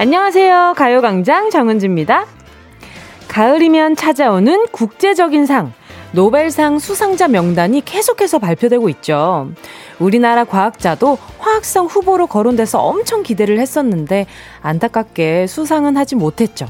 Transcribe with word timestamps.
안녕하세요. 0.00 0.74
가요광장 0.76 1.50
정은지입니다. 1.50 2.24
가을이면 3.26 3.96
찾아오는 3.96 4.66
국제적인 4.70 5.44
상, 5.44 5.72
노벨상 6.12 6.78
수상자 6.78 7.26
명단이 7.26 7.84
계속해서 7.84 8.38
발표되고 8.38 8.88
있죠. 8.90 9.50
우리나라 9.98 10.44
과학자도 10.44 11.18
화학성 11.40 11.86
후보로 11.86 12.28
거론돼서 12.28 12.78
엄청 12.78 13.24
기대를 13.24 13.58
했었는데 13.58 14.26
안타깝게 14.62 15.48
수상은 15.48 15.96
하지 15.96 16.14
못했죠. 16.14 16.66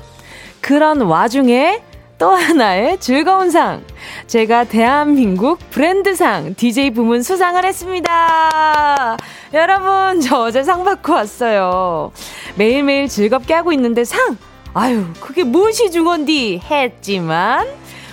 그런 0.63 1.03
와중에 1.03 1.83
또 2.19 2.31
하나의 2.33 2.99
즐거운 2.99 3.51
상. 3.51 3.85
제가 4.27 4.65
대한민국 4.65 5.59
브랜드상 5.71 6.55
DJ 6.57 6.91
부문 6.91 7.23
수상을 7.23 7.65
했습니다. 7.65 9.17
여러분, 9.55 10.21
저 10.21 10.41
어제 10.43 10.65
상 10.65 10.85
받고 10.85 11.13
왔어요. 11.13 12.11
매일매일 12.57 13.09
즐겁게 13.09 13.55
하고 13.55 13.73
있는데 13.73 14.05
상! 14.05 14.37
아유, 14.75 15.07
그게 15.21 15.45
무엇이 15.45 15.91
중원디? 15.91 16.63
했지만, 16.69 17.69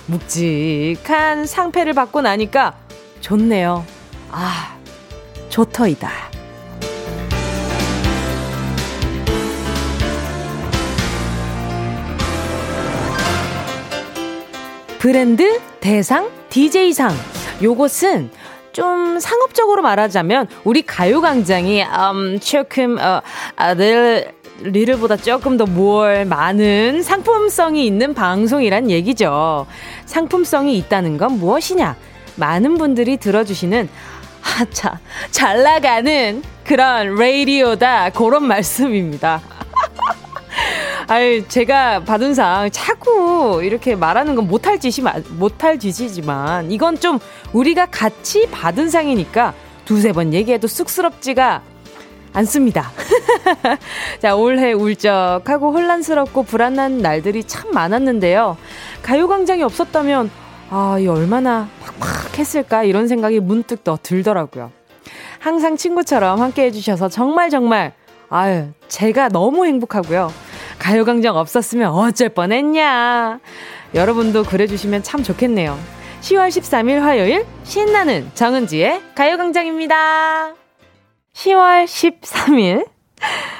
묵직한 0.06 1.46
상패를 1.46 1.92
받고 1.92 2.22
나니까 2.22 2.74
좋네요. 3.20 3.84
아, 4.30 4.76
좋터이다. 5.48 6.35
브랜드 15.06 15.60
대상 15.78 16.28
DJ상. 16.50 17.14
요것은 17.62 18.28
좀 18.72 19.20
상업적으로 19.20 19.80
말하자면 19.80 20.48
우리 20.64 20.82
가요광장이 20.82 21.80
음, 21.84 22.40
조금 22.40 22.98
어, 22.98 23.22
아들 23.54 24.32
리를보다 24.62 25.16
조금 25.16 25.56
더뭘 25.56 26.24
많은 26.24 27.04
상품성이 27.04 27.86
있는 27.86 28.14
방송이란 28.14 28.90
얘기죠. 28.90 29.68
상품성이 30.06 30.76
있다는 30.78 31.18
건 31.18 31.38
무엇이냐? 31.38 31.94
많은 32.34 32.76
분들이 32.76 33.16
들어주시는 33.16 33.88
하차 34.40 34.98
잘 35.30 35.62
나가는 35.62 36.42
그런 36.64 37.14
레이디오다 37.14 38.10
그런 38.10 38.42
말씀입니다. 38.42 39.40
아유, 41.08 41.46
제가 41.46 42.00
받은 42.00 42.34
상 42.34 42.68
자꾸 42.72 43.60
이렇게 43.62 43.94
말하는 43.94 44.34
건 44.34 44.48
못할 44.48 44.80
짓이, 44.80 45.06
못할 45.38 45.78
짓이지만 45.78 46.72
이건 46.72 46.98
좀 46.98 47.20
우리가 47.52 47.86
같이 47.86 48.48
받은 48.50 48.90
상이니까 48.90 49.54
두세 49.84 50.10
번 50.10 50.34
얘기해도 50.34 50.66
쑥스럽지가 50.66 51.62
않습니다. 52.32 52.90
자, 54.20 54.34
올해 54.34 54.72
울적하고 54.72 55.72
혼란스럽고 55.72 56.42
불안한 56.42 56.98
날들이 56.98 57.44
참 57.44 57.70
많았는데요. 57.70 58.56
가요광장이 59.02 59.62
없었다면, 59.62 60.28
아, 60.70 60.98
이 60.98 61.06
얼마나 61.06 61.68
팍팍 62.00 62.36
했을까 62.36 62.82
이런 62.82 63.06
생각이 63.06 63.38
문득 63.38 63.84
더 63.84 63.96
들더라고요. 64.02 64.72
항상 65.38 65.76
친구처럼 65.76 66.40
함께 66.40 66.64
해주셔서 66.64 67.08
정말 67.08 67.48
정말, 67.48 67.94
아유, 68.28 68.66
제가 68.88 69.28
너무 69.28 69.64
행복하고요. 69.66 70.45
가요광장 70.78 71.36
없었으면 71.36 71.90
어쩔 71.90 72.28
뻔했냐. 72.28 73.40
여러분도 73.94 74.44
그래주시면 74.44 75.02
참 75.02 75.22
좋겠네요. 75.22 75.78
10월 76.20 76.48
13일 76.48 77.00
화요일 77.00 77.46
신나는 77.64 78.30
정은지의 78.34 79.02
가요광장입니다. 79.14 80.54
10월 81.34 81.84
13일 81.84 82.86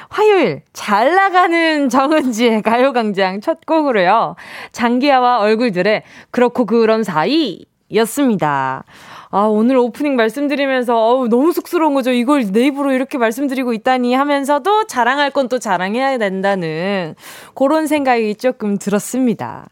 화요일 0.09 0.63
잘 0.73 1.15
나가는 1.15 1.89
정은지의 1.89 2.61
가요광장 2.61 3.41
첫 3.41 3.65
곡으로요. 3.65 4.35
장기하와 4.71 5.39
얼굴들의 5.39 6.03
그렇고 6.31 6.65
그런 6.65 7.03
사이 7.03 7.65
였습니다. 7.93 8.83
아, 9.29 9.41
오늘 9.41 9.77
오프닝 9.77 10.15
말씀드리면서, 10.15 10.95
어우, 10.97 11.27
너무 11.27 11.51
쑥스러운 11.51 11.93
거죠. 11.93 12.11
이걸 12.11 12.45
내 12.51 12.67
입으로 12.67 12.91
이렇게 12.93 13.17
말씀드리고 13.17 13.73
있다니 13.73 14.13
하면서도 14.13 14.87
자랑할 14.87 15.31
건 15.31 15.47
또 15.47 15.59
자랑해야 15.59 16.17
된다는 16.17 17.15
그런 17.55 17.87
생각이 17.87 18.35
조금 18.35 18.77
들었습니다. 18.77 19.69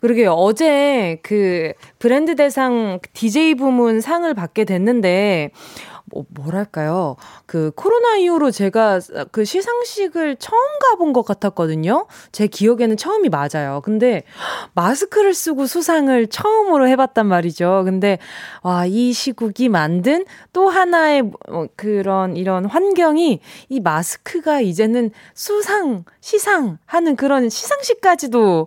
그러게 0.00 0.26
어제 0.28 1.18
그 1.24 1.72
브랜드 1.98 2.36
대상 2.36 3.00
DJ 3.14 3.56
부문 3.56 4.00
상을 4.00 4.32
받게 4.32 4.64
됐는데, 4.64 5.50
뭐, 6.10 6.24
뭐랄까요. 6.30 7.16
그 7.46 7.70
코로나 7.74 8.16
이후로 8.16 8.50
제가 8.50 9.00
그 9.30 9.44
시상식을 9.44 10.36
처음 10.36 10.60
가본 10.90 11.12
것 11.12 11.24
같았거든요. 11.24 12.06
제 12.32 12.46
기억에는 12.46 12.96
처음이 12.96 13.28
맞아요. 13.28 13.80
근데 13.84 14.22
마스크를 14.74 15.34
쓰고 15.34 15.66
수상을 15.66 16.26
처음으로 16.28 16.88
해봤단 16.88 17.26
말이죠. 17.26 17.82
근데 17.84 18.18
와, 18.62 18.86
이 18.86 19.12
시국이 19.12 19.68
만든 19.68 20.24
또 20.52 20.68
하나의 20.68 21.22
뭐 21.22 21.68
그런 21.76 22.36
이런 22.36 22.64
환경이 22.64 23.40
이 23.68 23.80
마스크가 23.80 24.60
이제는 24.60 25.10
수상, 25.34 26.04
시상 26.28 26.76
하는 26.84 27.16
그런 27.16 27.48
시상식까지도 27.48 28.66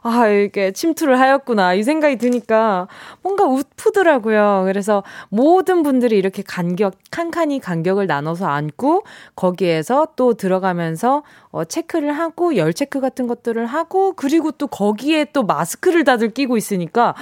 아, 0.00 0.26
이렇게 0.28 0.72
침투를 0.72 1.20
하였구나. 1.20 1.74
이 1.74 1.82
생각이 1.82 2.16
드니까 2.16 2.88
뭔가 3.20 3.44
웃프더라고요. 3.44 4.62
그래서 4.64 5.02
모든 5.28 5.82
분들이 5.82 6.16
이렇게 6.16 6.42
간격, 6.42 6.94
칸칸이 7.10 7.60
간격을 7.60 8.06
나눠서 8.06 8.46
앉고 8.46 9.04
거기에서 9.36 10.08
또 10.16 10.32
들어가면서 10.32 11.22
어, 11.50 11.64
체크를 11.64 12.14
하고 12.14 12.56
열 12.56 12.72
체크 12.72 12.98
같은 12.98 13.26
것들을 13.26 13.66
하고 13.66 14.14
그리고 14.14 14.50
또 14.50 14.66
거기에 14.66 15.26
또 15.34 15.42
마스크를 15.42 16.04
다들 16.04 16.30
끼고 16.30 16.56
있으니까 16.56 17.14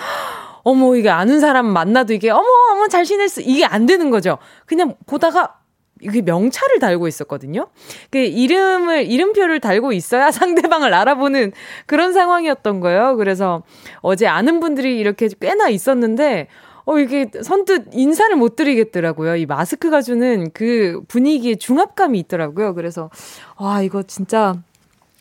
어머, 0.63 0.95
이게 0.95 1.11
아는 1.11 1.41
사람 1.41 1.67
만나도 1.67 2.13
이게 2.13 2.31
어머, 2.31 2.47
어머, 2.73 2.87
잘 2.87 3.05
지냈어. 3.05 3.41
이게 3.41 3.65
안 3.65 3.87
되는 3.87 4.11
거죠. 4.11 4.39
그냥 4.67 4.95
보다가 5.07 5.60
이게 6.01 6.23
명찰을 6.23 6.79
달고 6.79 7.09
있었거든요. 7.09 7.67
그 8.11 8.19
이름을 8.19 9.07
이름표를 9.07 9.61
달고 9.61 9.93
있어야 9.93 10.31
상대방을 10.33 10.93
알아보는 10.95 11.53
그런 11.87 12.13
상황이었던 12.13 12.81
거예요. 12.81 13.17
그래서 13.17 13.63
어제 14.01 14.27
아는 14.27 14.61
분들이 14.61 14.99
이렇게 14.99 15.29
꽤나 15.41 15.69
있었는데 15.69 16.49
어 16.87 16.99
이게 16.99 17.31
선뜻 17.43 17.91
인사를 17.93 18.35
못 18.37 18.57
드리겠더라고요. 18.57 19.37
이 19.37 19.47
마스크가 19.47 20.01
주는 20.03 20.51
그 20.53 21.03
분위기의 21.09 21.59
중압감이 21.59 22.19
있더라고요. 22.21 22.75
그래서 22.75 23.11
와 23.59 23.83
이거 23.83 24.03
진짜 24.03 24.57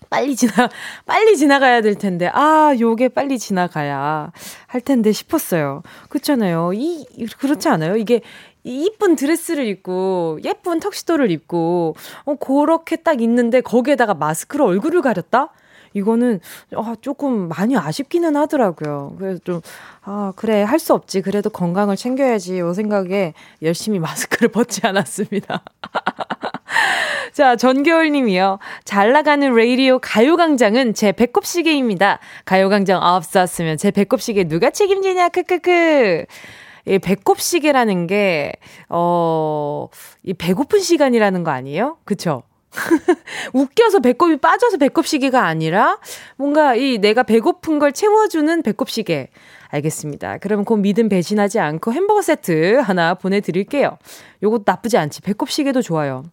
빨리 0.09 0.35
지나, 0.35 0.69
빨리 1.06 1.38
지나가야 1.38 1.81
될 1.81 1.95
텐데, 1.95 2.29
아, 2.34 2.75
요게 2.79 3.09
빨리 3.09 3.38
지나가야 3.38 4.31
할 4.68 4.81
텐데 4.81 5.12
싶었어요. 5.12 5.84
그렇잖아요. 6.09 6.72
이, 6.73 7.06
그렇지 7.39 7.69
않아요? 7.69 7.95
이게 7.95 8.22
이쁜 8.63 9.15
드레스를 9.15 9.67
입고 9.67 10.39
예쁜 10.43 10.79
턱시도를 10.79 11.31
입고 11.31 11.95
어 12.25 12.35
그렇게 12.35 12.97
딱 12.97 13.21
있는데 13.21 13.61
거기에다가 13.61 14.13
마스크로 14.13 14.65
얼굴을 14.65 15.01
가렸다? 15.01 15.49
이거는 15.93 16.39
어, 16.75 16.93
조금 17.01 17.47
많이 17.49 17.75
아쉽기는 17.77 18.35
하더라고요. 18.35 19.15
그래서 19.17 19.39
좀, 19.43 19.61
아, 20.03 20.33
그래, 20.35 20.61
할 20.63 20.79
수 20.79 20.93
없지. 20.93 21.21
그래도 21.21 21.49
건강을 21.49 21.95
챙겨야지. 21.95 22.59
요 22.59 22.73
생각에 22.73 23.33
열심히 23.61 23.99
마스크를 23.99 24.49
벗지 24.53 24.85
않았습니다. 24.85 25.63
자, 27.33 27.55
전겨울 27.55 28.11
님이요. 28.11 28.59
잘 28.85 29.12
나가는 29.12 29.53
레이디오 29.53 30.00
가요광장은 30.00 30.94
제 30.94 31.12
배꼽 31.12 31.45
시계입니다. 31.45 32.19
가요광장 32.45 33.01
없었으면 33.01 33.77
제 33.77 33.91
배꼽 33.91 34.21
시계 34.21 34.45
누가 34.45 34.69
책임지냐, 34.69 35.29
크크크. 35.29 36.25
이 36.89 37.00
배꼽 37.00 37.39
시계라는 37.39 38.07
게, 38.07 38.53
어, 38.89 39.88
이 40.24 40.33
배고픈 40.33 40.80
시간이라는 40.80 41.44
거 41.44 41.51
아니에요? 41.51 41.97
그쵸? 42.03 42.44
웃겨서 43.53 44.00
배꼽이 44.00 44.38
빠져서 44.38 44.77
배꼽 44.77 45.06
시계가 45.07 45.45
아니라 45.45 46.00
뭔가 46.36 46.75
이 46.75 46.97
내가 47.00 47.24
배고픈 47.24 47.80
걸 47.80 47.91
채워주는 47.91 48.62
배꼽 48.63 48.89
시계. 48.89 49.30
알겠습니다. 49.69 50.39
그럼 50.39 50.65
그 50.65 50.74
믿음 50.74 51.09
배신하지 51.09 51.59
않고 51.59 51.94
햄버거 51.94 52.21
세트 52.24 52.77
하나 52.77 53.13
보내드릴게요. 53.13 53.97
요것도 54.41 54.63
나쁘지 54.65 54.97
않지. 54.97 55.21
배꼽 55.21 55.50
시계도 55.51 55.83
좋아요. 55.83 56.24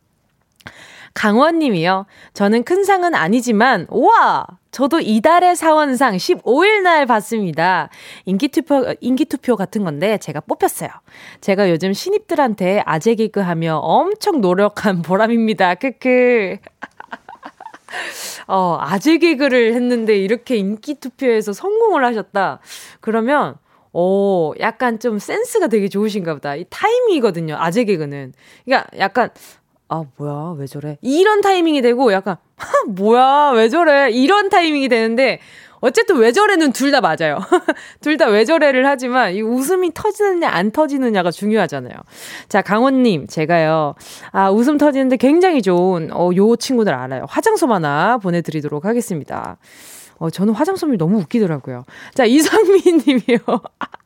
강원 1.13 1.59
님이요. 1.59 2.07
저는 2.35 2.65
큰 2.65 2.85
상은 2.85 3.15
아니지만, 3.15 3.87
우와! 3.91 4.47
저도 4.77 5.01
이달의 5.01 5.57
사원상 5.57 6.17
15일 6.17 6.83
날 6.83 7.07
받습니다. 7.07 7.89
인기투표, 8.27 8.95
인기투표 9.01 9.57
같은 9.57 9.85
건데 9.85 10.19
제가 10.19 10.41
뽑혔어요. 10.41 10.91
제가 11.41 11.71
요즘 11.71 11.95
신입들한테 11.95 12.83
아재 12.85 13.15
개그 13.15 13.41
하며 13.41 13.79
엄청 13.79 14.43
노력한 14.43 15.01
보람입니다. 15.01 15.77
크크. 15.77 16.59
어, 18.49 18.77
아재 18.79 19.17
개그를 19.17 19.73
했는데 19.73 20.19
이렇게 20.19 20.57
인기 20.57 20.97
투표에서 20.97 21.55
성공을 21.55 22.05
하셨다. 22.05 22.61
그러면, 23.01 23.57
오, 23.95 24.53
약간 24.61 24.99
좀 24.99 25.19
센스가 25.19 25.69
되게 25.69 25.89
좋으신가 25.89 26.35
보다. 26.35 26.55
이 26.55 26.67
타이밍이거든요, 26.69 27.57
아재 27.59 27.85
개그는. 27.85 28.35
그러니까 28.67 28.91
약간, 28.99 29.31
아, 29.89 30.05
뭐야, 30.17 30.57
왜 30.59 30.67
저래? 30.67 30.99
이런 31.01 31.41
타이밍이 31.41 31.81
되고 31.83 32.13
약간, 32.13 32.37
뭐야, 32.89 33.53
왜 33.55 33.69
저래? 33.69 34.11
이런 34.11 34.49
타이밍이 34.49 34.89
되는데, 34.89 35.39
어쨌든 35.81 36.17
왜 36.17 36.33
저래는 36.33 36.73
둘 36.73 36.91
다 36.91 37.01
맞아요. 37.01 37.39
둘 38.01 38.17
다 38.17 38.27
왜 38.29 38.45
저래를 38.45 38.87
하지만 38.87 39.35
이 39.35 39.43
웃음이 39.43 39.93
터지느냐 39.95 40.49
안 40.49 40.71
터지느냐가 40.73 41.31
중요하잖아요. 41.31 41.95
자, 42.49 42.63
강원님, 42.63 43.27
제가요. 43.29 43.95
아, 44.33 44.51
웃음 44.51 44.79
터지는데 44.79 45.19
굉장히 45.19 45.63
좋은, 45.63 46.11
어, 46.13 46.31
요 46.35 46.57
친구들 46.57 46.93
알아요. 46.95 47.27
화장솜 47.29 47.71
하나 47.71 48.17
보내드리도록 48.19 48.87
하겠습니다. 48.87 49.59
어, 50.19 50.31
저는 50.31 50.55
화장솜이 50.55 50.97
너무 50.97 51.19
웃기더라고요. 51.19 51.85
자, 52.15 52.25
이상미 52.25 52.81
님이요. 53.07 53.39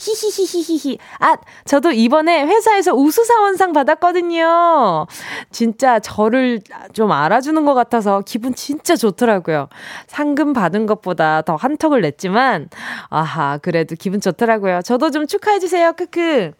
히히히히히히. 0.00 0.98
아, 1.20 1.36
저도 1.64 1.90
이번에 1.92 2.44
회사에서 2.44 2.92
우수사원상 2.94 3.72
받았거든요. 3.72 5.06
진짜 5.50 5.98
저를 5.98 6.60
좀 6.92 7.12
알아주는 7.12 7.64
것 7.64 7.74
같아서 7.74 8.22
기분 8.26 8.54
진짜 8.54 8.96
좋더라고요. 8.96 9.68
상금 10.06 10.52
받은 10.52 10.86
것보다 10.86 11.42
더 11.42 11.56
한턱을 11.56 12.00
냈지만, 12.02 12.68
아하, 13.08 13.58
그래도 13.58 13.94
기분 13.98 14.20
좋더라고요. 14.20 14.82
저도 14.82 15.10
좀 15.10 15.26
축하해주세요. 15.26 15.92
크크. 15.94 16.52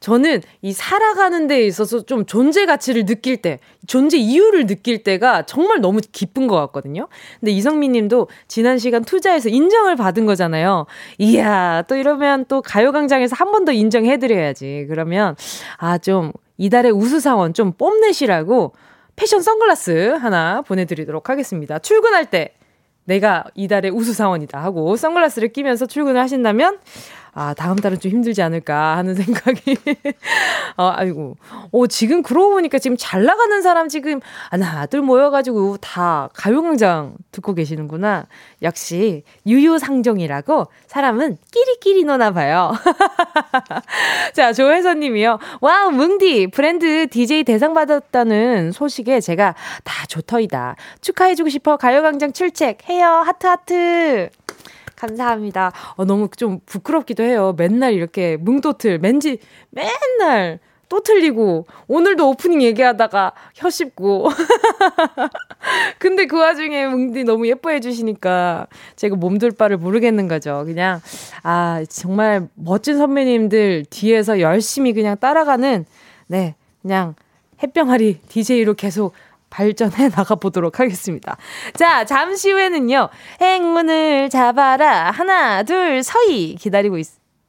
저는 0.00 0.42
이 0.62 0.72
살아가는 0.72 1.46
데 1.46 1.66
있어서 1.66 2.04
좀 2.04 2.26
존재 2.26 2.66
가치를 2.66 3.06
느낄 3.06 3.38
때, 3.38 3.58
존재 3.86 4.18
이유를 4.18 4.66
느낄 4.66 5.02
때가 5.02 5.46
정말 5.46 5.80
너무 5.80 6.00
기쁜 6.12 6.46
것 6.46 6.56
같거든요. 6.56 7.08
근데 7.40 7.50
이성민 7.52 7.92
님도 7.92 8.28
지난 8.46 8.78
시간 8.78 9.04
투자해서 9.04 9.48
인정을 9.48 9.96
받은 9.96 10.26
거잖아요. 10.26 10.86
이야, 11.18 11.82
또 11.88 11.96
이러면 11.96 12.44
또 12.46 12.62
가요광장에서 12.62 13.34
한 13.36 13.50
번 13.52 13.64
더 13.64 13.72
인정해드려야지. 13.72 14.86
그러면, 14.88 15.34
아, 15.78 15.98
좀, 15.98 16.32
이달의 16.58 16.92
우수사원 16.92 17.52
좀 17.54 17.72
뽐내시라고 17.72 18.72
패션 19.16 19.40
선글라스 19.42 20.16
하나 20.20 20.62
보내드리도록 20.62 21.30
하겠습니다. 21.30 21.78
출근할 21.78 22.26
때 22.26 22.54
내가 23.04 23.44
이달의 23.54 23.90
우수사원이다 23.92 24.62
하고 24.62 24.94
선글라스를 24.96 25.52
끼면서 25.52 25.86
출근을 25.86 26.20
하신다면 26.20 26.78
아, 27.38 27.52
다음 27.52 27.76
달은 27.76 28.00
좀 28.00 28.10
힘들지 28.10 28.40
않을까 28.40 28.96
하는 28.96 29.12
생각이. 29.14 29.76
어, 30.78 30.90
아이고. 30.96 31.36
어, 31.70 31.86
지금 31.86 32.22
그러고 32.22 32.52
보니까 32.52 32.78
지금 32.78 32.96
잘 32.98 33.24
나가는 33.24 33.60
사람 33.60 33.90
지금 33.90 34.20
하나, 34.48 34.86
둘 34.86 35.02
모여가지고 35.02 35.76
다 35.76 36.30
가요광장 36.32 37.14
듣고 37.32 37.52
계시는구나. 37.52 38.24
역시 38.62 39.22
유유상종이라고 39.46 40.68
사람은 40.86 41.36
끼리끼리 41.52 42.04
노나 42.04 42.30
봐요. 42.32 42.72
자, 44.32 44.54
조혜선 44.54 45.00
님이요. 45.00 45.38
와우, 45.60 45.90
뭉디, 45.90 46.46
브랜드 46.46 47.06
DJ 47.08 47.44
대상 47.44 47.74
받았다는 47.74 48.72
소식에 48.72 49.20
제가 49.20 49.54
다 49.84 50.06
좋더이다. 50.06 50.76
축하해주고 51.02 51.50
싶어 51.50 51.76
가요광장 51.76 52.32
출첵 52.32 52.88
해요. 52.88 53.22
하트하트. 53.26 54.30
감사합니다. 54.96 55.72
어, 55.96 56.04
너무 56.04 56.28
좀 56.36 56.60
부끄럽기도 56.66 57.22
해요. 57.22 57.54
맨날 57.56 57.92
이렇게 57.94 58.36
뭉도틀, 58.36 58.98
맨지, 58.98 59.38
맨날 59.70 60.58
또 60.88 61.00
틀리고, 61.02 61.66
오늘도 61.88 62.28
오프닝 62.30 62.62
얘기하다가 62.62 63.32
혀 63.56 63.70
씹고. 63.70 64.28
근데 65.98 66.26
그 66.26 66.38
와중에 66.38 66.86
뭉디 66.86 67.24
너무 67.24 67.48
예뻐해 67.48 67.80
주시니까 67.80 68.68
제가 68.94 69.16
몸둘 69.16 69.52
바를 69.52 69.78
모르겠는 69.78 70.28
거죠. 70.28 70.62
그냥, 70.64 71.00
아, 71.42 71.84
정말 71.88 72.48
멋진 72.54 72.98
선배님들 72.98 73.86
뒤에서 73.90 74.40
열심히 74.40 74.92
그냥 74.92 75.16
따라가는, 75.18 75.86
네, 76.28 76.54
그냥 76.82 77.14
햇병아리 77.62 78.20
DJ로 78.28 78.74
계속 78.74 79.12
발전해 79.56 80.08
나가보도록 80.14 80.80
하겠습니다. 80.80 81.38
자, 81.74 82.04
잠시 82.04 82.52
후에는요, 82.52 83.08
행운을 83.40 84.28
잡아라. 84.28 85.10
하나, 85.10 85.62
둘, 85.62 86.02
서희 86.02 86.56
기다리고 86.56 86.98
있, 86.98 87.06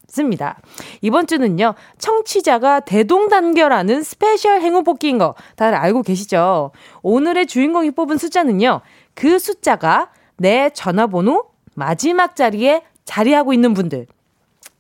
습니다. 0.08 0.58
이번 1.02 1.28
주는요, 1.28 1.76
청취자가 1.98 2.80
대동단결하는 2.80 4.04
스페셜 4.04 4.62
행운 4.62 4.86
뽑기인 4.86 5.18
거 5.18 5.36
다들 5.58 5.78
알고 5.78 6.04
계시죠? 6.04 6.72
오늘의 7.02 7.46
주인공이 7.46 7.92
뽑은 7.92 8.18
숫자는요, 8.18 8.80
그 9.14 9.38
숫자가 9.38 10.12
내 10.38 10.70
전화번호 10.70 11.44
마지막 11.76 12.38
자리에 12.38 12.84
자리하고 13.04 13.52
있는 13.52 13.74
분들. 13.74 14.08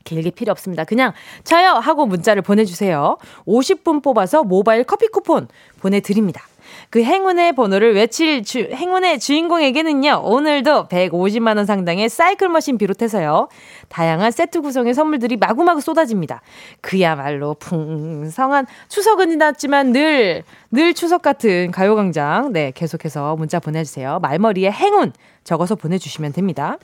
길게 0.05 0.31
필요 0.31 0.51
없습니다. 0.51 0.85
그냥 0.85 1.11
저요! 1.43 1.71
하고 1.73 2.05
문자를 2.05 2.41
보내주세요. 2.41 3.17
50분 3.45 4.01
뽑아서 4.01 4.43
모바일 4.43 4.85
커피 4.85 5.07
쿠폰 5.07 5.49
보내드립니다. 5.81 6.43
그 6.89 7.03
행운의 7.03 7.53
번호를 7.53 7.95
외칠 7.95 8.43
주, 8.43 8.59
행운의 8.59 9.19
주인공에게는요, 9.19 10.21
오늘도 10.23 10.87
150만원 10.87 11.65
상당의 11.65 12.07
사이클 12.09 12.47
머신 12.49 12.77
비롯해서요, 12.77 13.49
다양한 13.89 14.31
세트 14.31 14.61
구성의 14.61 14.93
선물들이 14.93 15.35
마구마구 15.37 15.81
쏟아집니다. 15.81 16.41
그야말로 16.81 17.55
풍성한 17.55 18.67
추석은 18.87 19.29
지났지만 19.31 19.91
늘, 19.91 20.43
늘 20.71 20.93
추석 20.93 21.21
같은 21.21 21.71
가요광장, 21.71 22.53
네, 22.53 22.71
계속해서 22.73 23.35
문자 23.35 23.59
보내주세요. 23.59 24.19
말머리에 24.21 24.71
행운 24.71 25.11
적어서 25.43 25.75
보내주시면 25.75 26.33
됩니다. 26.33 26.77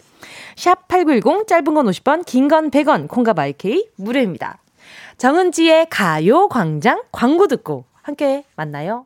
샵 0.56 0.88
8910, 0.88 1.48
짧은 1.48 1.74
건 1.74 1.86
50원, 1.86 2.26
긴 2.26 2.48
건 2.50 2.70
100원, 2.72 3.08
콩과 3.08 3.34
마이케이 3.34 3.88
무료입니다. 3.96 4.60
정은지의 5.18 5.88
가요광장 5.90 7.04
광고 7.12 7.48
듣고 7.48 7.86
함께 8.02 8.44
만나요. 8.58 9.06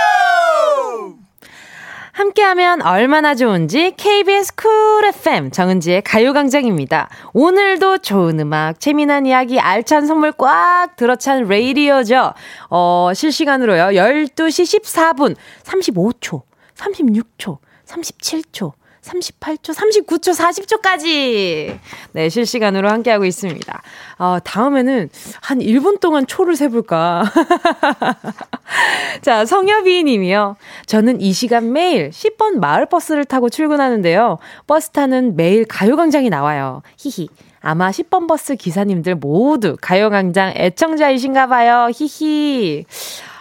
함께하면 2.21 2.83
얼마나 2.83 3.33
좋은지 3.33 3.95
KBS 3.97 4.53
쿨 4.53 4.69
FM 5.05 5.49
정은지의 5.49 6.03
가요광장입니다. 6.03 7.09
오늘도 7.33 7.97
좋은 7.97 8.39
음악, 8.39 8.79
재미난 8.79 9.25
이야기, 9.25 9.59
알찬 9.59 10.05
선물 10.05 10.31
꽉 10.33 10.95
들어찬 10.97 11.45
radio죠. 11.45 12.33
어, 12.69 13.09
실시간으로요. 13.15 13.85
12시 13.99 14.83
14분 14.83 15.35
35초, 15.63 16.43
36초, 16.75 17.57
37초, 17.87 18.73
38초, 19.01 19.73
39초, 19.73 20.79
40초까지. 20.79 21.79
네, 22.11 22.29
실시간으로 22.29 22.87
함께하고 22.89 23.25
있습니다. 23.25 23.81
어, 24.19 24.37
다음에는 24.43 25.09
한 25.41 25.59
1분 25.59 25.99
동안 25.99 26.27
초를 26.27 26.55
세볼까. 26.55 27.23
자, 29.21 29.45
성여비 29.45 30.03
님이요. 30.03 30.55
저는 30.85 31.21
이 31.21 31.33
시간 31.33 31.71
매일 31.73 32.09
10번 32.09 32.59
마을버스를 32.59 33.25
타고 33.25 33.49
출근하는데요. 33.49 34.37
버스 34.67 34.89
타는 34.89 35.35
매일 35.35 35.65
가요광장이 35.65 36.29
나와요. 36.29 36.81
히히. 36.97 37.29
아마 37.61 37.91
10번 37.91 38.27
버스 38.27 38.55
기사님들 38.55 39.15
모두 39.15 39.77
가요광장 39.79 40.53
애청자이신가 40.55 41.47
봐요. 41.47 41.89
히히. 41.93 42.85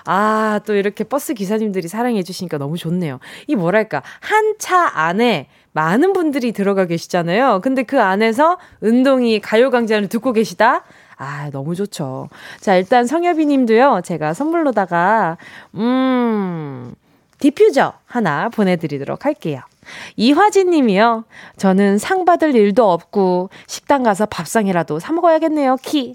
아, 0.05 0.61
또 0.67 0.75
이렇게 0.75 1.05
버스 1.05 1.35
기사님들이 1.35 1.89
사랑해 1.89 2.23
주시니까 2.23 2.59
너무 2.59 2.77
좋네요. 2.77 3.19
이 3.47 3.55
뭐랄까, 3.55 4.03
한 4.21 4.55
차 4.59 4.91
안에 4.93 5.47
많은 5.73 6.13
분들이 6.13 6.53
들어가 6.53 6.85
계시잖아요. 6.85 7.61
근데 7.63 7.83
그 7.83 8.01
안에서 8.03 8.59
뭉디의 8.81 9.41
가요광장을 9.41 10.09
듣고 10.09 10.33
계시다? 10.33 10.83
아, 11.21 11.51
너무 11.51 11.75
좋죠. 11.75 12.31
자, 12.61 12.77
일단 12.77 13.07
성엽이 13.07 13.45
님도요, 13.45 14.01
제가 14.05 14.33
선물로다가, 14.33 15.37
음, 15.75 16.95
디퓨저 17.39 17.93
하나 18.07 18.49
보내드리도록 18.49 19.27
할게요. 19.27 19.61
이화진 20.17 20.71
님이요. 20.71 21.25
저는 21.59 21.99
상 21.99 22.25
받을 22.25 22.55
일도 22.55 22.91
없고, 22.91 23.51
식당 23.67 24.03
가서 24.03 24.25
밥상이라도 24.25 24.99
사먹어야겠네요, 24.99 25.77
키. 25.83 26.15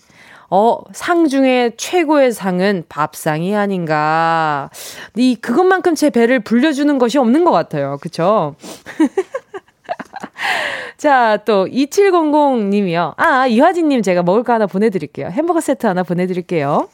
어, 0.50 0.80
상 0.92 1.28
중에 1.28 1.74
최고의 1.78 2.32
상은 2.32 2.84
밥상이 2.90 3.56
아닌가. 3.56 4.72
이, 5.16 5.36
그것만큼 5.36 5.94
제 5.94 6.10
배를 6.10 6.40
불려주는 6.40 6.98
것이 6.98 7.20
없는 7.20 7.46
것 7.46 7.52
같아요. 7.52 8.00
그쵸? 8.02 8.56
자, 10.98 11.38
또, 11.46 11.66
2700님이요. 11.66 13.14
아, 13.18 13.48
이화진 13.48 13.90
님 13.90 14.02
제가 14.02 14.24
먹을 14.24 14.44
거 14.44 14.54
하나 14.54 14.68
보내 14.68 14.90
드릴게요. 14.90 15.28
햄버거 15.28 15.62
세트 15.62 15.86
하나 15.86 16.04
보내 16.04 16.28
드릴게요. 16.28 16.88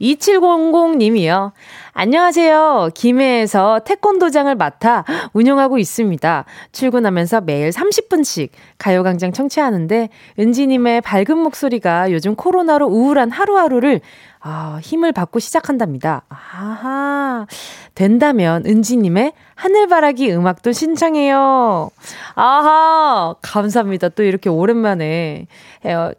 2700님이요. 0.00 1.52
안녕하세요. 1.92 2.90
김해에서 2.94 3.80
태권도장을 3.80 4.54
맡아 4.54 5.04
운영하고 5.32 5.78
있습니다. 5.78 6.44
출근하면서 6.72 7.40
매일 7.42 7.70
30분씩 7.70 8.50
가요광장 8.76 9.32
청취하는데 9.32 10.10
은지님의 10.38 11.00
밝은 11.00 11.38
목소리가 11.38 12.12
요즘 12.12 12.34
코로나로 12.34 12.86
우울한 12.86 13.30
하루하루를 13.30 14.00
아, 14.48 14.78
힘을 14.80 15.10
받고 15.10 15.40
시작한답니다. 15.40 16.22
아하. 16.28 17.48
된다면 17.96 18.62
은지님의 18.64 19.32
하늘바라기 19.56 20.32
음악도 20.32 20.70
신청해요. 20.70 21.90
아하. 22.36 23.34
감사합니다. 23.42 24.10
또 24.10 24.22
이렇게 24.22 24.48
오랜만에. 24.48 25.48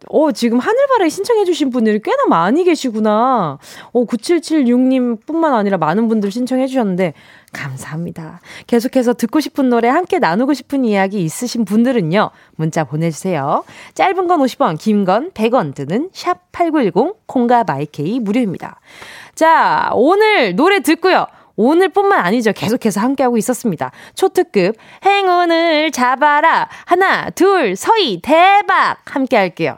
어, 0.10 0.32
지금 0.34 0.60
하늘바라기 0.60 1.10
신청해주신 1.10 1.70
분들이 1.70 2.02
꽤나 2.04 2.26
많이 2.28 2.66
계시구나. 2.66 3.60
어, 3.94 4.06
9776님 4.06 5.26
뿐만 5.26 5.54
아니라 5.54 5.78
많은 5.78 6.10
분들 6.10 6.30
신청해주셨는데, 6.30 7.14
감사합니다. 7.54 8.40
계속해서 8.68 9.14
듣고 9.14 9.40
싶은 9.40 9.70
노래 9.70 9.88
함께 9.88 10.20
나누고 10.20 10.54
싶은 10.54 10.86
이야기 10.86 11.24
있으신 11.24 11.66
분들은요. 11.66 12.30
문자 12.56 12.84
보내주세요. 12.84 13.64
짧은 13.94 14.28
건 14.28 14.40
50원, 14.42 14.78
긴 14.80 15.06
건 15.06 15.32
100원 15.32 15.74
드는 15.74 16.10
샵 16.14 16.52
8910 16.52 17.26
콩과 17.28 17.64
마이케이 17.66 18.20
무료입니다. 18.20 18.80
자, 19.36 19.90
오늘 19.94 20.56
노래 20.56 20.80
듣고요. 20.82 21.26
오늘뿐만 21.56 22.20
아니죠. 22.20 22.52
계속해서 22.54 23.02
함께하고 23.02 23.38
있었습니다. 23.38 23.92
초특급 24.14 24.76
행운을 25.06 25.92
잡아라. 25.92 26.70
하나, 26.86 27.30
둘, 27.32 27.76
서희 27.76 28.22
대박 28.22 28.98
함께 29.06 29.38
할게요. 29.38 29.78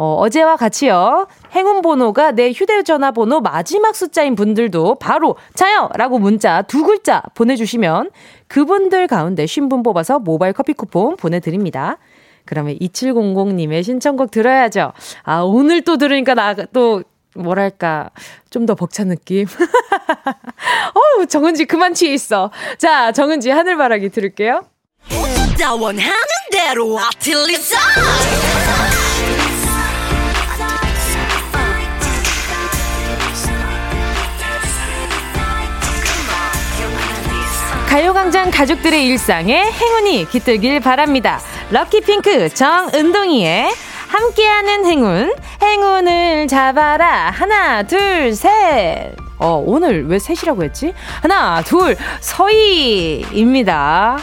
어, 0.00 0.14
어제와 0.20 0.54
같이요. 0.54 1.26
행운 1.50 1.82
번호가 1.82 2.30
내 2.30 2.52
휴대전화 2.52 3.10
번호 3.10 3.40
마지막 3.40 3.96
숫자인 3.96 4.36
분들도 4.36 4.94
바로 5.00 5.34
자요! 5.54 5.90
라고 5.94 6.20
문자 6.20 6.62
두 6.62 6.84
글자 6.84 7.20
보내주시면 7.34 8.12
그분들 8.46 9.08
가운데 9.08 9.44
쉰분 9.44 9.82
뽑아서 9.82 10.20
모바일 10.20 10.52
커피 10.52 10.72
쿠폰 10.72 11.16
보내드립니다. 11.16 11.98
그러면 12.44 12.76
2700님의 12.78 13.82
신청곡 13.82 14.30
들어야죠. 14.30 14.92
아, 15.24 15.40
오늘 15.40 15.82
또 15.82 15.96
들으니까 15.96 16.34
나 16.34 16.54
또, 16.72 17.02
뭐랄까, 17.34 18.10
좀 18.50 18.66
더 18.66 18.76
벅찬 18.76 19.08
느낌. 19.08 19.46
어우, 20.94 21.26
정은지 21.26 21.64
그만 21.64 21.92
취해 21.92 22.14
있어. 22.14 22.52
자, 22.78 23.10
정은지 23.10 23.50
하늘바라기 23.50 24.10
들을게요. 24.10 24.62
가요광장 37.88 38.50
가족들의 38.50 39.06
일상에 39.06 39.64
행운이 39.64 40.28
깃들길 40.28 40.78
바랍니다. 40.78 41.40
럭키핑크 41.70 42.50
정은동이의 42.50 43.70
함께하는 44.08 44.84
행운, 44.84 45.34
행운을 45.62 46.48
잡아라. 46.48 47.30
하나, 47.30 47.82
둘, 47.82 48.34
셋. 48.34 49.16
어, 49.38 49.62
오늘 49.64 50.06
왜 50.06 50.18
셋이라고 50.18 50.64
했지? 50.64 50.92
하나, 51.22 51.62
둘, 51.62 51.96
서희입니다. 52.20 54.18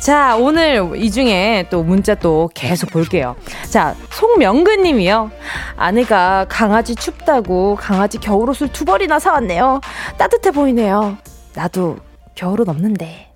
자, 0.00 0.34
오늘 0.36 0.90
이 0.96 1.12
중에 1.12 1.66
또 1.70 1.84
문자 1.84 2.16
또 2.16 2.50
계속 2.54 2.90
볼게요. 2.90 3.36
자, 3.70 3.94
송명근 4.10 4.82
님이요. 4.82 5.30
아내가 5.76 6.44
강아지 6.48 6.96
춥다고 6.96 7.76
강아지 7.76 8.18
겨울옷을 8.18 8.72
두 8.72 8.84
벌이나 8.84 9.20
사왔네요. 9.20 9.80
따뜻해 10.18 10.50
보이네요. 10.50 11.16
나도 11.60 11.98
겨울은 12.36 12.70
없는데. 12.70 13.34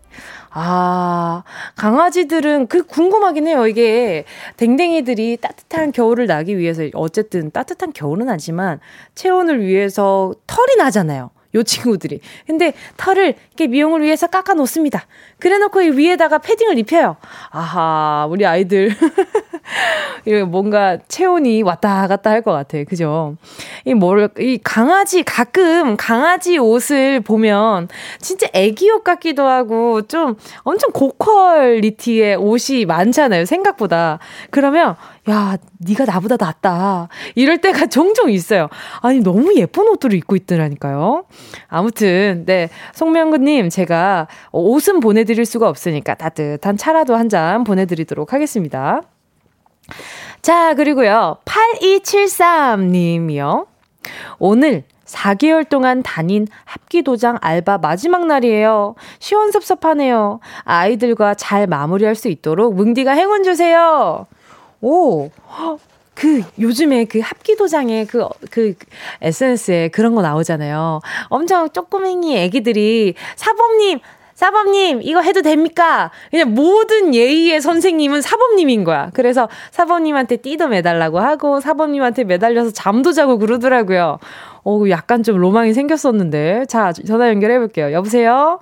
아, 0.50 1.42
강아지들은 1.76 2.68
그 2.68 2.86
궁금하긴 2.86 3.48
해요. 3.48 3.66
이게 3.66 4.24
댕댕이들이 4.56 5.36
따뜻한 5.38 5.92
겨울을 5.92 6.26
나기 6.26 6.56
위해서 6.56 6.84
어쨌든 6.94 7.50
따뜻한 7.50 7.92
겨울은 7.92 8.30
아니지만 8.30 8.80
체온을 9.14 9.60
위해서 9.60 10.32
털이 10.46 10.76
나잖아요. 10.78 11.30
요 11.54 11.62
친구들이. 11.62 12.20
근데 12.46 12.72
털을 12.96 13.34
이렇게 13.48 13.66
미용을 13.66 14.00
위해서 14.00 14.26
깎아 14.26 14.54
놓습니다. 14.54 15.06
그래 15.38 15.58
놓고 15.58 15.82
이 15.82 15.90
위에다가 15.90 16.38
패딩을 16.38 16.78
입혀요. 16.78 17.16
아하, 17.50 18.26
우리 18.30 18.46
아이들. 18.46 18.90
뭔가 20.48 20.98
체온이 21.08 21.62
왔다 21.62 22.06
갔다 22.06 22.30
할 22.30 22.42
것 22.42 22.52
같아. 22.52 22.82
그죠? 22.84 23.36
이 23.84 23.94
뭘, 23.94 24.28
이 24.38 24.58
강아지, 24.62 25.22
가끔 25.22 25.96
강아지 25.96 26.58
옷을 26.58 27.20
보면 27.20 27.88
진짜 28.20 28.46
애기 28.52 28.90
옷 28.90 29.02
같기도 29.02 29.46
하고 29.46 30.02
좀 30.02 30.36
엄청 30.62 30.90
고퀄리티의 30.92 32.36
옷이 32.36 32.84
많잖아요. 32.84 33.44
생각보다. 33.46 34.18
그러면 34.50 34.96
야, 35.30 35.56
네가 35.78 36.04
나보다 36.04 36.36
낫다. 36.38 37.08
이럴 37.34 37.58
때가 37.58 37.86
종종 37.88 38.30
있어요. 38.30 38.68
아니, 39.00 39.20
너무 39.20 39.54
예쁜 39.56 39.88
옷들을 39.88 40.14
입고 40.18 40.36
있더라니까요. 40.36 41.24
아무튼, 41.68 42.44
네. 42.44 42.68
송명근님, 42.94 43.70
제가 43.70 44.28
옷은 44.52 45.00
보내드릴 45.00 45.46
수가 45.46 45.68
없으니까 45.68 46.14
따뜻한 46.14 46.76
차라도 46.76 47.16
한 47.16 47.24
잔 47.30 47.64
보내드리도록 47.64 48.34
하겠습니다. 48.34 49.00
자, 50.42 50.74
그리고요. 50.74 51.38
8273님이요. 51.44 53.66
오늘 54.38 54.84
4개월 55.04 55.68
동안 55.68 56.02
다닌 56.02 56.46
합기도장 56.64 57.38
알바 57.40 57.78
마지막 57.78 58.26
날이에요. 58.26 58.94
시원섭섭하네요. 59.18 60.40
아이들과 60.64 61.34
잘 61.34 61.66
마무리할 61.66 62.14
수 62.14 62.28
있도록 62.28 62.74
뭉디가 62.74 63.12
행운 63.12 63.44
주세요. 63.44 64.26
오, 64.80 65.30
그 66.14 66.42
요즘에 66.58 67.04
그 67.06 67.20
합기도장에 67.20 68.06
그, 68.06 68.28
그 68.50 68.74
SNS에 69.20 69.88
그런 69.88 70.14
거 70.14 70.22
나오잖아요. 70.22 71.00
엄청 71.28 71.70
쪼꼬맹이 71.70 72.38
애기들이 72.38 73.14
사범님, 73.36 74.00
사범님, 74.34 75.00
이거 75.02 75.20
해도 75.20 75.42
됩니까? 75.42 76.10
그냥 76.30 76.54
모든 76.54 77.14
예의의 77.14 77.60
선생님은 77.60 78.20
사범님인 78.20 78.84
거야. 78.84 79.10
그래서 79.14 79.48
사범님한테 79.70 80.36
띠도 80.36 80.68
매달라고 80.68 81.20
하고, 81.20 81.60
사범님한테 81.60 82.24
매달려서 82.24 82.72
잠도 82.72 83.12
자고 83.12 83.38
그러더라고요. 83.38 84.18
어, 84.64 84.82
약간 84.90 85.22
좀 85.22 85.36
로망이 85.38 85.72
생겼었는데. 85.72 86.66
자, 86.66 86.92
전화 86.92 87.28
연결해볼게요. 87.28 87.92
여보세요? 87.92 88.60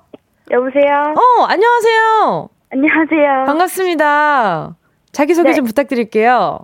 여보세요? 0.50 1.14
어, 1.16 1.44
안녕하세요. 1.44 2.48
안녕하세요. 2.70 3.44
반갑습니다. 3.46 4.76
자기소개 5.12 5.50
네. 5.50 5.54
좀 5.54 5.64
부탁드릴게요. 5.64 6.60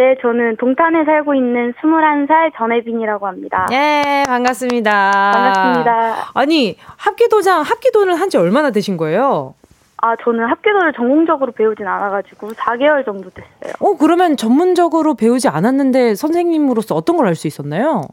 네, 0.00 0.16
저는 0.22 0.56
동탄에 0.56 1.04
살고 1.04 1.34
있는 1.34 1.74
21살 1.74 2.52
전혜빈이라고 2.56 3.26
합니다. 3.26 3.66
예, 3.70 4.22
반갑습니다. 4.26 5.10
반갑습니다. 5.34 6.30
아니, 6.32 6.78
합기도장, 6.96 7.60
합기도는 7.60 8.14
한지 8.14 8.38
얼마나 8.38 8.70
되신 8.70 8.96
거예요? 8.96 9.52
아, 9.98 10.16
저는 10.24 10.46
합기도를 10.46 10.94
전공적으로 10.94 11.52
배우진 11.52 11.86
않아가지고 11.86 12.48
4개월 12.52 13.04
정도 13.04 13.28
됐어요. 13.28 13.74
어, 13.80 13.94
그러면 13.98 14.38
전문적으로 14.38 15.12
배우지 15.16 15.48
않았는데 15.48 16.14
선생님으로서 16.14 16.94
어떤 16.94 17.18
걸 17.18 17.26
알 17.26 17.34
수 17.34 17.46
있었나요? 17.46 18.04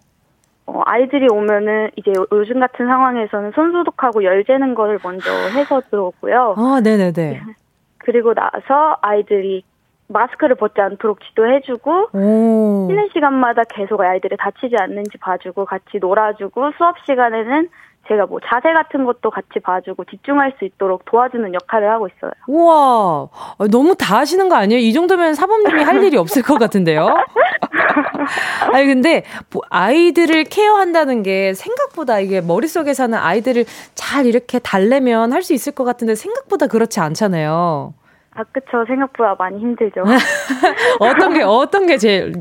어, 0.66 0.82
아이들이 0.84 1.28
오면은 1.32 1.92
이제 1.96 2.12
요즘 2.34 2.60
같은 2.60 2.86
상황에서는 2.86 3.54
손 3.56 3.72
소독하고 3.72 4.26
열 4.26 4.44
재는 4.44 4.76
거를 4.76 5.00
먼저 5.02 5.32
해서 5.56 5.82
들어오고요. 5.90 6.56
아, 6.58 6.82
네네네. 6.84 7.44
그리고 8.00 8.34
나서 8.34 8.98
아이들이 9.02 9.64
마스크를 10.10 10.56
벗지 10.56 10.80
않도록 10.82 11.20
지도해주고 11.22 12.10
오. 12.14 12.88
쉬는 12.90 13.10
시간마다 13.14 13.64
계속 13.70 14.02
아이들이 14.02 14.38
다치지 14.38 14.76
않는지 14.80 15.18
봐주고 15.18 15.66
같이 15.66 15.98
놀아주고 16.00 16.72
수업 16.78 16.96
시간에는 17.06 17.70
제가 18.08 18.26
뭐 18.26 18.40
자세 18.40 18.72
같은 18.72 19.04
것도 19.04 19.30
같이 19.30 19.60
봐주고 19.62 20.06
집중할 20.06 20.54
수 20.58 20.64
있도록 20.64 21.04
도와주는 21.04 21.54
역할을 21.54 21.92
하고 21.92 22.08
있어요. 22.08 22.32
우와, 22.48 23.28
너무 23.70 23.96
다 23.96 24.20
하시는 24.20 24.48
거 24.48 24.56
아니에요? 24.56 24.80
이 24.80 24.94
정도면 24.94 25.34
사범님이 25.34 25.84
할 25.84 26.02
일이 26.02 26.16
없을 26.16 26.42
것 26.42 26.58
같은데요? 26.58 27.06
아니, 28.74 28.88
근데 28.88 29.24
아이들을 29.70 30.46
케어한다는 30.46 31.22
게 31.22 31.54
생각보다 31.54 32.20
이게 32.22 32.40
머릿속에 32.40 32.94
사는 32.94 33.18
아이들을 33.18 33.66
잘 33.94 34.26
이렇게 34.26 34.60
달래면 34.60 35.34
할 35.34 35.42
수 35.44 35.54
있을 35.54 35.74
것 35.74 35.84
같은데 35.84 36.16
생각보다 36.16 36.68
그렇지 36.68 37.00
않잖아요. 37.02 37.94
아, 38.38 38.44
그쵸. 38.52 38.86
생각보다 38.86 39.36
많이 39.38 39.60
힘들죠. 39.60 40.04
어떤 41.00 41.34
게, 41.34 41.42
어떤 41.42 41.88
게 41.88 41.98
제일, 41.98 42.34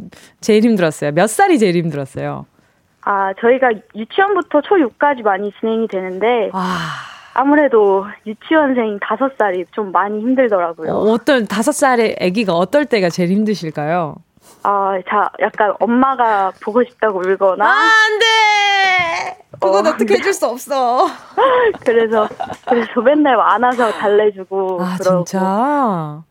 제일 0.43 0.63
힘들었어요? 0.63 1.13
몇 1.13 1.27
살이 1.27 1.59
제일 1.59 1.75
힘들었어요? 1.77 2.45
아, 3.01 3.33
저희가 3.41 3.71
유치원부터 3.95 4.61
초6까지 4.61 5.23
많이 5.23 5.51
진행이 5.59 5.89
되는데, 5.89 6.51
아. 6.53 7.07
아무래도 7.33 8.05
유치원생 8.27 8.99
다섯 9.01 9.33
살이 9.39 9.65
좀 9.73 9.91
많이 9.93 10.21
힘들더라고요. 10.21 10.93
어, 10.93 11.19
떤 11.19 11.47
다섯 11.47 11.73
살의 11.73 12.17
아기가 12.21 12.53
어떨 12.55 12.85
때가 12.85 13.09
제일 13.09 13.31
힘드실까요? 13.31 14.17
아, 14.69 14.99
자, 15.09 15.31
약간 15.41 15.73
엄마가 15.79 16.53
보고 16.61 16.83
싶다고 16.83 17.21
울거나. 17.21 17.65
아, 17.65 17.71
안 17.71 18.19
돼! 18.19 19.45
그건 19.61 19.87
어, 19.87 19.97
떻게 19.97 20.15
해줄 20.15 20.33
수 20.33 20.45
없어. 20.47 21.07
그래서 21.87 22.29
그래서 22.69 23.01
맨날 23.01 23.41
안아서 23.41 23.93
달래주고 23.93 24.83
아 24.83 24.97
그러고 24.99 25.25
진짜 25.25 26.23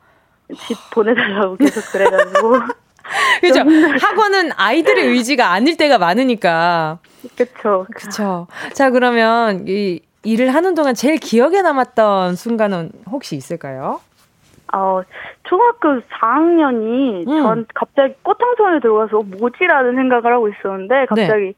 집 0.67 0.77
보내달라고 0.91 1.55
계속 1.55 1.81
그래가지고. 1.93 2.59
그죠. 3.39 3.61
학원은 4.01 4.51
아이들의 4.57 5.07
의지가 5.07 5.51
아닐 5.51 5.77
때가 5.77 5.97
많으니까. 5.97 6.99
그쵸. 7.37 7.87
그쵸. 7.95 8.47
자, 8.73 8.89
그러면 8.89 9.65
이 9.67 10.01
일을 10.23 10.53
하는 10.53 10.75
동안 10.75 10.93
제일 10.93 11.17
기억에 11.17 11.61
남았던 11.61 12.35
순간은 12.35 12.91
혹시 13.09 13.37
있을까요? 13.37 14.01
어, 14.75 15.03
초등학교 15.43 16.01
4학년이 16.01 17.27
음. 17.27 17.43
전 17.43 17.65
갑자기 17.73 18.13
꽃향송에 18.23 18.81
들어가서 18.81 19.23
뭐지라는 19.39 19.95
생각을 19.95 20.33
하고 20.33 20.49
있었는데 20.49 21.05
갑자기 21.05 21.45
네. 21.45 21.53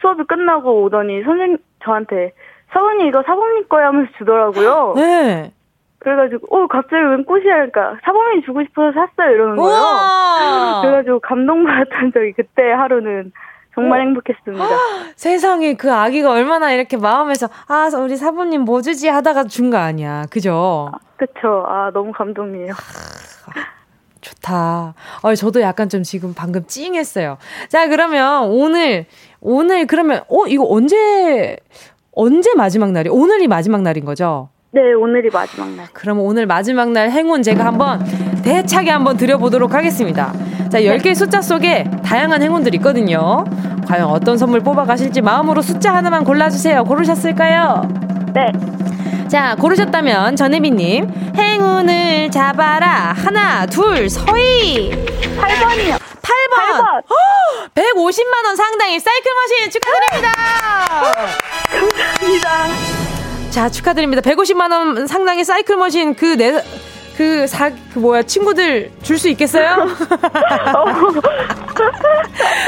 수업이 0.00 0.24
끝나고 0.24 0.82
오더니 0.82 1.22
선생님 1.22 1.58
저한테 1.84 2.32
서은이 2.72 3.06
이거 3.08 3.22
사범님 3.22 3.68
거야 3.68 3.88
하면서 3.88 4.10
주더라고요. 4.18 4.94
네. 4.98 5.52
그래가지고 6.00 6.46
어 6.56 6.66
갑자기 6.66 7.02
웬 7.02 7.24
꽃이야 7.24 7.54
그러니까 7.54 7.96
사범이 8.04 8.42
주고 8.42 8.62
싶어서 8.64 8.92
샀어요 8.92 9.34
이러는 9.34 9.56
거예요. 9.56 10.80
그래가지고 10.82 11.20
감동받았던 11.20 12.12
적이 12.12 12.32
그때 12.32 12.70
하루는 12.70 13.32
정말 13.78 14.00
어. 14.00 14.02
행복했습니다. 14.02 14.66
세상에 15.16 15.74
그 15.74 15.92
아기가 15.92 16.30
얼마나 16.32 16.72
이렇게 16.72 16.96
마음에서 16.96 17.48
아 17.68 17.88
우리 17.96 18.16
사부님 18.16 18.62
뭐 18.62 18.82
주지 18.82 19.08
하다가 19.08 19.44
준 19.44 19.70
거 19.70 19.76
아니야, 19.76 20.24
그죠? 20.30 20.90
아, 20.92 20.98
그쵸. 21.16 21.64
아 21.68 21.90
너무 21.92 22.10
감동이에요. 22.12 22.72
좋다. 24.20 24.94
어, 25.22 25.34
저도 25.34 25.60
약간 25.60 25.88
좀 25.88 26.02
지금 26.02 26.34
방금 26.34 26.64
찡했어요. 26.66 27.38
자 27.68 27.88
그러면 27.88 28.44
오늘 28.48 29.06
오늘 29.40 29.86
그러면 29.86 30.22
어 30.28 30.46
이거 30.48 30.64
언제 30.68 31.56
언제 32.12 32.50
마지막 32.56 32.90
날이? 32.90 33.08
오늘이 33.10 33.46
마지막 33.46 33.82
날인 33.82 34.04
거죠? 34.04 34.48
네, 34.72 34.80
오늘이 34.92 35.30
마지막 35.32 35.70
날. 35.70 35.86
그럼 35.92 36.18
오늘 36.20 36.46
마지막 36.46 36.90
날 36.90 37.10
행운 37.10 37.42
제가 37.42 37.64
한번 37.64 38.04
대차게 38.42 38.90
한번 38.90 39.16
드려보도록 39.16 39.72
하겠습니다. 39.74 40.32
자, 40.70 40.80
10개의 40.80 41.14
숫자 41.14 41.40
속에 41.40 41.84
다양한 42.04 42.42
행운들이 42.42 42.76
있거든요. 42.76 43.44
과연 43.86 44.08
어떤 44.10 44.36
선물 44.36 44.60
뽑아가실지 44.60 45.22
마음으로 45.22 45.62
숫자 45.62 45.94
하나만 45.94 46.24
골라주세요. 46.24 46.84
고르셨을까요? 46.84 47.88
네. 48.34 48.52
자, 49.28 49.56
고르셨다면 49.58 50.36
전혜미님, 50.36 51.32
행운을 51.36 52.30
잡아라. 52.30 53.14
하나, 53.16 53.64
둘, 53.66 54.10
서희. 54.10 54.90
8번이요. 55.38 55.98
8번. 55.98 57.02
8번. 57.02 57.02
150만 57.74 58.44
원 58.46 58.56
상당의 58.56 59.00
사이클 59.00 59.32
머신 59.34 59.70
축하드립니다. 59.70 60.32
감사합니다. 61.70 62.48
자, 63.50 63.68
축하드립니다. 63.70 64.22
150만 64.22 64.70
원 64.70 65.06
상당의 65.06 65.44
사이클 65.44 65.76
머신 65.76 66.14
그 66.14 66.36
네, 66.36 66.62
그 67.18 67.48
사, 67.48 67.70
그 67.92 67.98
뭐야, 67.98 68.22
친구들 68.22 68.92
줄 69.02 69.18
수 69.18 69.28
있겠어요? 69.30 69.88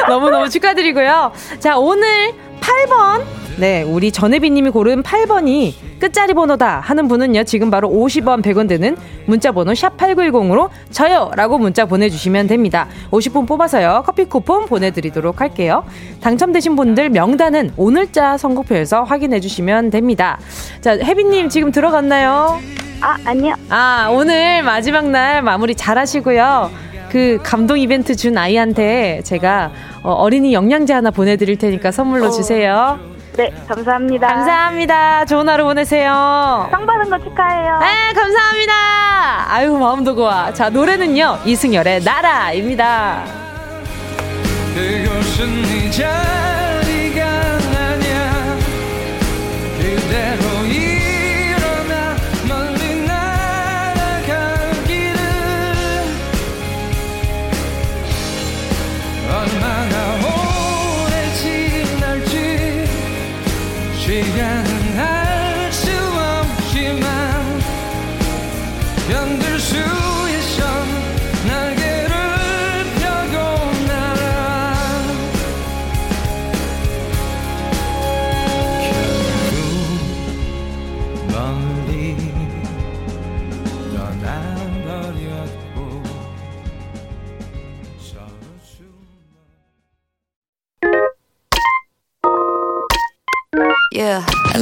너무너무 0.08 0.48
축하드리고요. 0.48 1.30
자, 1.60 1.78
오늘 1.78 2.32
8번. 2.60 3.22
네, 3.58 3.82
우리 3.82 4.10
전혜비님이 4.10 4.70
고른 4.70 5.04
8번이 5.04 5.74
끝자리 6.00 6.34
번호다 6.34 6.80
하는 6.80 7.06
분은요, 7.06 7.44
지금 7.44 7.70
바로 7.70 7.88
50원, 7.90 8.42
100원 8.42 8.68
되는 8.68 8.96
문자번호 9.26 9.70
샵8910으로 9.72 10.70
저요! 10.90 11.30
라고 11.36 11.56
문자 11.58 11.84
보내주시면 11.84 12.48
됩니다. 12.48 12.88
50분 13.12 13.46
뽑아서요, 13.46 14.02
커피 14.04 14.24
쿠폰 14.24 14.66
보내드리도록 14.66 15.40
할게요. 15.40 15.84
당첨되신 16.22 16.74
분들 16.74 17.10
명단은 17.10 17.74
오늘자 17.76 18.36
선곡표에서 18.38 19.04
확인해 19.04 19.38
주시면 19.38 19.90
됩니다. 19.90 20.40
자, 20.80 20.96
혜비님 20.98 21.50
지금 21.50 21.70
들어갔나요? 21.70 22.58
아, 23.00 23.16
아니요. 23.24 23.54
아, 23.68 24.08
오늘 24.10 24.62
마지막 24.62 25.08
날 25.08 25.42
마무리 25.42 25.74
잘 25.74 25.98
하시고요. 25.98 26.70
그 27.10 27.38
감동 27.42 27.78
이벤트 27.78 28.14
준 28.14 28.38
아이한테 28.38 29.22
제가 29.24 29.70
어, 30.02 30.28
린이 30.28 30.52
영양제 30.54 30.92
하나 30.92 31.10
보내드릴 31.10 31.58
테니까 31.58 31.90
선물로 31.90 32.26
어. 32.26 32.30
주세요. 32.30 32.98
네, 33.36 33.50
감사합니다. 33.68 34.26
감사합니다. 34.28 35.24
좋은 35.24 35.48
하루 35.48 35.64
보내세요. 35.64 36.68
상 36.70 36.84
받은 36.86 37.10
거 37.10 37.18
축하해요. 37.18 37.78
네, 37.78 38.12
감사합니다. 38.12 38.72
아유, 39.48 39.76
마음도 39.78 40.14
고와. 40.14 40.52
자, 40.52 40.68
노래는요, 40.68 41.38
이승열의 41.44 42.02
나라입니다. 42.04 43.24
그곳은 44.74 45.62
네 45.62 45.90
자리가 45.90 47.24
아냐 47.24 48.58
그대로 49.78 50.49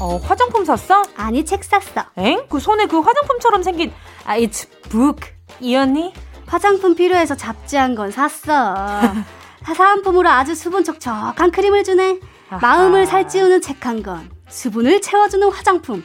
어, 0.00 0.16
화장품 0.16 0.64
샀어? 0.64 1.02
아니, 1.16 1.44
책 1.44 1.62
샀어. 1.62 2.02
엥? 2.16 2.46
그 2.48 2.58
손에 2.58 2.86
그 2.86 3.00
화장품처럼 3.00 3.62
생긴, 3.62 3.92
아, 4.24 4.36
it's 4.38 4.66
book. 4.90 5.30
이 5.60 5.76
언니? 5.76 6.12
화장품 6.46 6.94
필요해서 6.94 7.36
잡지한 7.36 7.94
건 7.94 8.10
샀어. 8.10 8.74
사은품으로 9.76 10.28
아주 10.28 10.54
수분 10.54 10.84
촉촉한 10.84 11.50
크림을 11.50 11.84
주네. 11.84 12.18
아하. 12.48 12.60
마음을 12.60 13.06
살찌우는 13.06 13.60
책 13.60 13.84
한 13.86 14.02
권. 14.02 14.30
수분을 14.48 15.00
채워주는 15.00 15.48
화장품. 15.52 16.02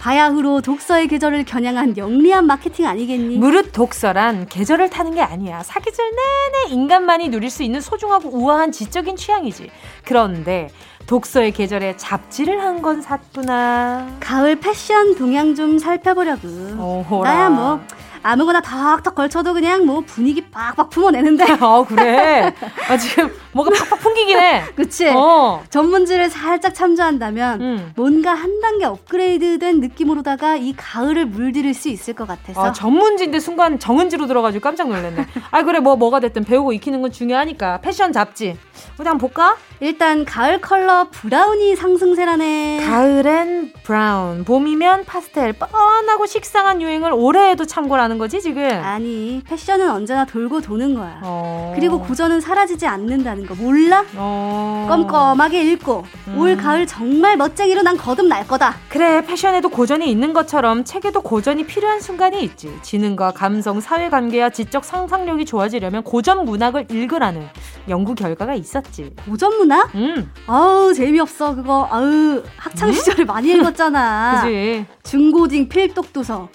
바야흐로 0.00 0.60
독서의 0.60 1.08
계절을 1.08 1.44
겨냥한 1.44 1.96
영리한 1.96 2.46
마케팅 2.46 2.86
아니겠니? 2.86 3.38
무릇 3.38 3.72
독서란 3.72 4.48
계절을 4.48 4.90
타는 4.90 5.14
게 5.14 5.22
아니야. 5.22 5.62
사계절 5.62 6.04
내내 6.10 6.74
인간만이 6.74 7.28
누릴 7.30 7.48
수 7.48 7.62
있는 7.62 7.80
소중하고 7.80 8.28
우아한 8.28 8.70
지적인 8.70 9.16
취향이지. 9.16 9.70
그런데 10.04 10.68
독서의 11.06 11.52
계절에 11.52 11.96
잡지를 11.96 12.60
한건 12.60 13.02
샀구나. 13.02 14.06
가을 14.20 14.56
패션 14.56 15.14
동향 15.16 15.54
좀 15.54 15.78
살펴보려고. 15.78 16.48
어호라. 16.78 17.32
나야 17.32 17.50
뭐 17.50 17.80
아무거나 18.24 18.62
탁탁 18.62 19.14
걸쳐도 19.14 19.52
그냥 19.52 19.84
뭐 19.84 20.00
분위기 20.00 20.40
빡빡 20.40 20.88
품어내는데. 20.88 21.58
어, 21.60 21.84
그래. 21.86 22.54
아, 22.88 22.96
지금 22.96 23.30
뭐가 23.52 23.70
팍팍 23.70 24.00
풍기긴 24.00 24.38
해. 24.38 24.62
그치? 24.74 25.08
어. 25.08 25.62
전문지를 25.68 26.30
살짝 26.30 26.74
참조한다면 26.74 27.60
음. 27.60 27.92
뭔가 27.96 28.32
한 28.32 28.60
단계 28.60 28.86
업그레이드된 28.86 29.80
느낌으로다가 29.80 30.56
이 30.56 30.72
가을을 30.74 31.26
물들일 31.26 31.74
수 31.74 31.90
있을 31.90 32.14
것 32.14 32.26
같아서. 32.26 32.64
아, 32.64 32.72
전문지인데 32.72 33.38
순간 33.40 33.78
정은지로 33.78 34.26
들어가지고 34.26 34.62
깜짝 34.62 34.88
놀랐네. 34.88 35.26
아, 35.50 35.62
그래. 35.62 35.80
뭐, 35.80 35.96
뭐가 35.96 36.20
됐든 36.20 36.44
배우고 36.44 36.72
익히는 36.72 37.02
건 37.02 37.12
중요하니까. 37.12 37.80
패션 37.82 38.10
잡지. 38.12 38.56
어디 38.98 39.06
한번 39.06 39.18
볼까? 39.18 39.56
일단 39.80 40.24
가을 40.24 40.62
컬러 40.62 41.08
브라운이 41.10 41.76
상승세라네. 41.76 42.86
가을엔 42.86 43.72
브라운. 43.82 44.44
봄이면 44.44 45.04
파스텔. 45.04 45.52
뻔하고 45.52 46.24
식상한 46.24 46.80
유행을 46.80 47.12
올해에도 47.12 47.66
참고하는 47.66 48.13
말하는 48.14 48.18
거지 48.18 48.40
지금? 48.40 48.62
아니 48.64 49.42
패션은 49.46 49.90
언제나 49.90 50.24
돌고 50.24 50.60
도는 50.60 50.94
거야. 50.94 51.20
어... 51.22 51.72
그리고 51.74 52.00
고전은 52.00 52.40
사라지지 52.40 52.86
않는다는 52.86 53.46
거 53.46 53.54
몰라? 53.54 54.04
어... 54.16 54.86
껌껌하게 54.88 55.72
읽고 55.72 56.04
음... 56.28 56.38
올 56.38 56.56
가을 56.56 56.86
정말 56.86 57.36
멋쟁이로 57.36 57.82
난 57.82 57.96
거듭날 57.96 58.46
거다. 58.46 58.74
그래 58.88 59.24
패션에도 59.24 59.68
고전이 59.68 60.10
있는 60.10 60.32
것처럼 60.32 60.84
책에도 60.84 61.20
고전이 61.20 61.66
필요한 61.66 62.00
순간이 62.00 62.42
있지. 62.42 62.72
지능과 62.82 63.32
감성, 63.32 63.80
사회관계와 63.80 64.50
지적 64.50 64.84
상상력이 64.84 65.44
좋아지려면 65.44 66.02
고전 66.02 66.44
문학을 66.44 66.86
읽으라는 66.90 67.46
연구 67.88 68.14
결과가 68.14 68.54
있었지. 68.54 69.14
고전 69.28 69.56
문학? 69.58 69.94
음. 69.94 70.30
아우 70.46 70.94
재미없어 70.94 71.54
그거. 71.54 71.88
아우 71.90 72.42
학창 72.56 72.92
시절에 72.92 73.24
음? 73.24 73.26
많이 73.26 73.52
읽었잖아. 73.52 74.42
그지. 74.44 74.86
중고딩 75.02 75.68
필독 75.68 76.12
도서. 76.12 76.48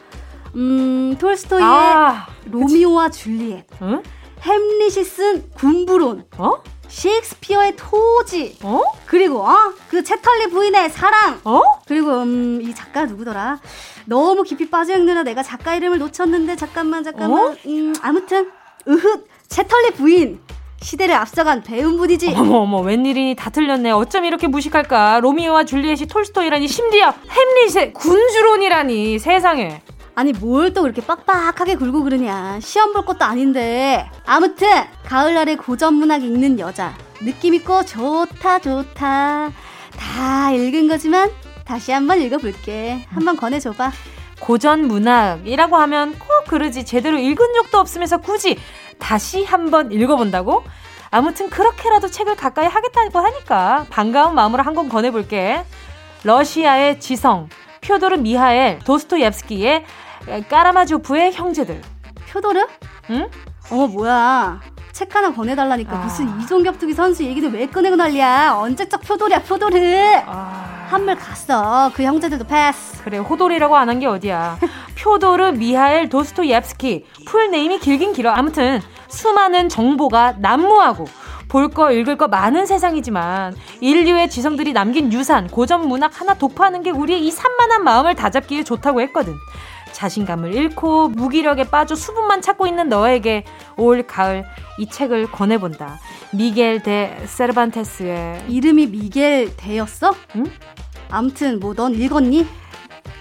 음 0.55 1.15
톨스토이의 1.19 1.63
아, 1.65 2.27
로미오와 2.45 3.09
줄리엣. 3.09 3.65
응? 3.81 4.03
햄릿이 4.41 5.03
쓴 5.03 5.49
군부론. 5.51 6.25
어? 6.38 6.63
셰익스피어의 6.88 7.75
토지. 7.75 8.57
어? 8.63 8.81
그리고 9.05 9.41
어? 9.43 9.73
그 9.89 10.03
채털리 10.03 10.47
부인의 10.49 10.89
사랑. 10.89 11.39
어? 11.43 11.62
그리고 11.88 12.21
음, 12.23 12.59
이 12.63 12.73
작가 12.73 13.05
누구더라? 13.05 13.59
너무 14.05 14.41
깊이 14.43 14.69
빠져 14.69 14.97
읽느라 14.97 15.21
내가 15.23 15.43
작가 15.43 15.75
이름을 15.75 15.99
놓쳤는데 15.99 16.55
잠깐만 16.55 17.03
잠깐만. 17.03 17.39
어? 17.51 17.55
음, 17.67 17.93
아무튼 18.01 18.51
으흑 18.88 19.27
채털리 19.47 19.91
부인. 19.91 20.39
시대를 20.81 21.13
앞서간 21.13 21.62
배운분이지. 21.62 22.33
어머 22.38 22.59
어머 22.59 22.79
웬일이니 22.79 23.35
다 23.35 23.49
틀렸네. 23.49 23.91
어쩜 23.91 24.23
이렇게 24.23 24.47
무식할까? 24.47 25.19
로미오와 25.19 25.65
줄리엣이 25.65 26.07
톨스토이라니 26.07 26.67
심지어 26.69 27.13
햄릿의 27.29 27.93
군주론이라니 27.93 29.19
세상에. 29.19 29.81
아니 30.19 30.34
뭘 30.34 30.73
또 30.73 30.82
그렇게 30.82 31.01
빡빡하게 31.01 31.75
굴고 31.75 32.03
그러냐. 32.03 32.60
시험 32.60 32.91
볼 32.91 33.05
것도 33.05 33.23
아닌데. 33.23 34.05
아무튼 34.25 34.67
가을날에 35.05 35.55
고전 35.55 35.93
문학 35.93 36.23
읽는 36.23 36.60
여자. 36.60 36.93
느낌 37.21 37.53
있고 37.53 37.86
좋다 37.86 38.60
좋다. 38.60 39.49
다 39.97 40.51
읽은 40.51 40.89
거지만 40.89 41.32
다시 41.63 41.93
한번 41.93 42.19
읽어볼게. 42.21 43.05
한번 43.12 43.38
권해줘봐. 43.38 43.93
고전 44.41 44.89
문학이라고 44.89 45.77
하면 45.77 46.19
꼭 46.19 46.27
그러지 46.49 46.84
제대로 46.84 47.17
읽은 47.17 47.53
적도 47.53 47.77
없으면서 47.77 48.17
굳이 48.17 48.58
다시 48.97 49.45
한번 49.45 49.93
읽어본다고? 49.93 50.65
아무튼 51.12 51.49
그렇게라도 51.49 52.10
책을 52.10 52.36
가까이 52.36 52.67
하겠다고 52.67 53.19
하니까 53.19 53.86
반가운 53.89 54.36
마음으로 54.36 54.63
한 54.63 54.75
권 54.75 54.89
권해볼게. 54.89 55.63
러시아의 56.25 56.99
지성, 56.99 57.47
표도르 57.82 58.17
미하엘, 58.17 58.79
도스토옙스키의 58.79 59.86
까라마조프의 60.49 61.34
형제들. 61.34 61.82
표도르? 62.29 62.65
응? 63.12 63.29
어 63.71 63.88
뭐야. 63.88 64.60
책 64.91 65.15
하나 65.15 65.32
권해달라니까 65.32 65.95
아. 65.95 65.99
무슨 66.03 66.41
이종격투기 66.41 66.93
선수 66.93 67.23
얘기도 67.23 67.47
왜 67.47 67.67
꺼내고 67.67 67.95
난리야. 67.95 68.53
언제적 68.55 69.01
표도리야 69.01 69.43
표도르. 69.43 69.77
아. 70.25 70.88
한물 70.89 71.15
갔어. 71.15 71.91
그 71.93 72.03
형제들도 72.03 72.45
패스. 72.45 73.01
그래 73.03 73.17
호돌이라고 73.19 73.75
안 73.75 73.89
한 73.89 73.99
게 73.99 74.08
어디야. 74.08 74.58
표도르 74.99 75.51
미하엘 75.53 76.10
도스토옙스키 76.10 77.05
full 77.27 77.51
name이 77.51 77.79
길긴 77.79 78.13
길어. 78.13 78.32
아무튼 78.32 78.82
수많은 79.08 79.69
정보가 79.69 80.36
난무하고 80.39 81.05
볼 81.47 81.69
거 81.69 81.91
읽을 81.91 82.17
거 82.17 82.27
많은 82.27 82.65
세상이지만 82.67 83.55
인류의 83.82 84.29
지성들이 84.29 84.73
남긴 84.73 85.12
유산 85.13 85.47
고전 85.47 85.88
문학 85.88 86.19
하나 86.19 86.34
독파하는 86.36 86.84
게 86.84 86.91
우리의 86.91 87.25
이 87.25 87.32
산만한 87.32 87.84
마음을 87.84 88.13
다잡기에 88.15 88.63
좋다고 88.63 89.01
했거든. 89.01 89.34
자신감을 89.99 90.53
잃고 90.55 91.09
무기력에 91.09 91.65
빠져 91.65 91.93
수분만 91.93 92.41
찾고 92.41 92.67
있는 92.67 92.88
너에게 92.88 93.43
올 93.75 94.07
가을 94.07 94.45
이 94.77 94.88
책을 94.88 95.29
권해본다. 95.29 95.99
미겔 96.31 96.83
데 96.83 97.21
세르반테스의 97.25 98.45
이름이 98.47 98.88
미겔 98.88 99.57
데였어? 99.57 100.15
응? 100.38 100.45
암튼 101.12 101.59
뭐 101.59 101.73
넌 101.73 101.95
읽었니? 101.95 102.47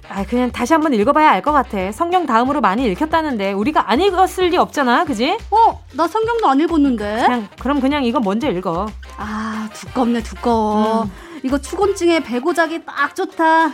아 0.08 0.24
그냥 0.24 0.52
다시 0.52 0.72
한번 0.72 0.94
읽어봐야 0.94 1.30
알 1.32 1.42
것 1.42 1.50
같아. 1.52 1.90
성경 1.90 2.26
다음으로 2.26 2.60
많이 2.60 2.84
읽혔다는데 2.86 3.52
우리가 3.52 3.90
안 3.90 4.00
읽었을 4.00 4.46
리 4.50 4.56
없잖아, 4.56 5.04
그지? 5.04 5.36
어, 5.50 5.82
나 5.94 6.06
성경도 6.06 6.48
안 6.48 6.60
읽었는데. 6.60 7.22
그냥 7.26 7.48
그럼 7.58 7.80
그냥 7.80 8.04
이거 8.04 8.20
먼저 8.20 8.48
읽어. 8.50 8.86
아 9.16 9.68
두껍네 9.74 10.22
두꺼워. 10.22 11.02
음. 11.02 11.10
이거 11.42 11.58
추곤증에 11.58 12.20
배고작이 12.20 12.84
딱 12.84 13.16
좋다. 13.16 13.72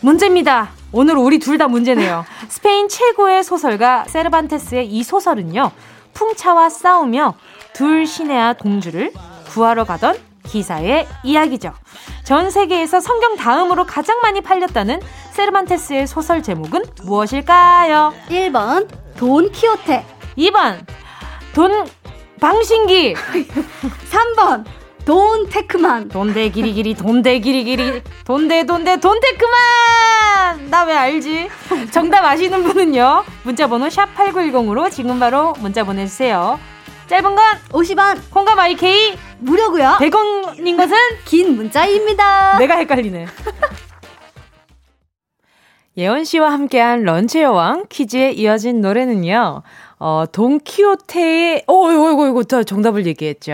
문제입니다. 0.00 0.70
오늘 0.92 1.16
우리 1.16 1.38
둘 1.38 1.58
다 1.58 1.68
문제네요. 1.68 2.24
스페인 2.48 2.88
최고의 2.88 3.44
소설가 3.44 4.04
세르반테스의 4.08 4.86
이 4.86 5.02
소설은요. 5.02 5.70
풍차와 6.14 6.68
싸우며 6.70 7.34
둘 7.74 8.06
시내아 8.06 8.54
공주를 8.54 9.12
구하러 9.52 9.84
가던 9.84 10.16
기사의 10.44 11.06
이야기죠. 11.24 11.72
전 12.24 12.50
세계에서 12.50 13.00
성경 13.00 13.36
다음으로 13.36 13.84
가장 13.84 14.20
많이 14.20 14.40
팔렸다는 14.40 15.00
세르반테스의 15.32 16.06
소설 16.06 16.42
제목은 16.42 16.84
무엇일까요? 17.02 18.14
1번 18.28 18.88
돈 19.16 19.50
키호테 19.52 20.04
2번 20.38 20.84
돈 21.54 21.86
방신기 22.40 23.14
3번 24.10 24.64
돈 25.08 25.48
테크만. 25.48 26.10
돈대 26.10 26.50
기리기리 26.50 26.92
돈대 26.92 27.38
기리기리 27.38 28.02
돈대 28.26 28.66
돈대 28.66 29.00
돈 29.00 29.18
테크만. 29.20 30.68
나 30.68 30.84
왜 30.84 30.94
알지? 30.94 31.48
정답 31.90 32.26
아시는 32.26 32.62
분은요. 32.62 33.24
문자번호 33.42 33.88
샵 33.88 34.14
#8910으로 34.14 34.90
지금 34.90 35.18
바로 35.18 35.54
문자 35.60 35.82
보내주세요. 35.82 36.60
짧은 37.06 37.22
건 37.34 37.38
50원, 37.70 38.20
콩감 38.30 38.58
IK 38.58 39.16
무료고요. 39.38 39.96
100원인 39.98 40.76
것은 40.76 40.94
긴 41.24 41.56
문자입니다. 41.56 42.58
내가 42.58 42.76
헷갈리네. 42.76 43.28
예원 45.96 46.24
씨와 46.24 46.52
함께한 46.52 47.04
런치 47.04 47.40
여왕 47.40 47.86
퀴즈에 47.88 48.32
이어진 48.32 48.82
노래는요. 48.82 49.62
어, 50.00 50.24
돈키호테의, 50.30 51.64
어이구, 51.66 52.08
어이구, 52.08 52.24
어이구, 52.26 52.44
저 52.44 52.62
정답을 52.62 53.04
얘기했죠. 53.06 53.52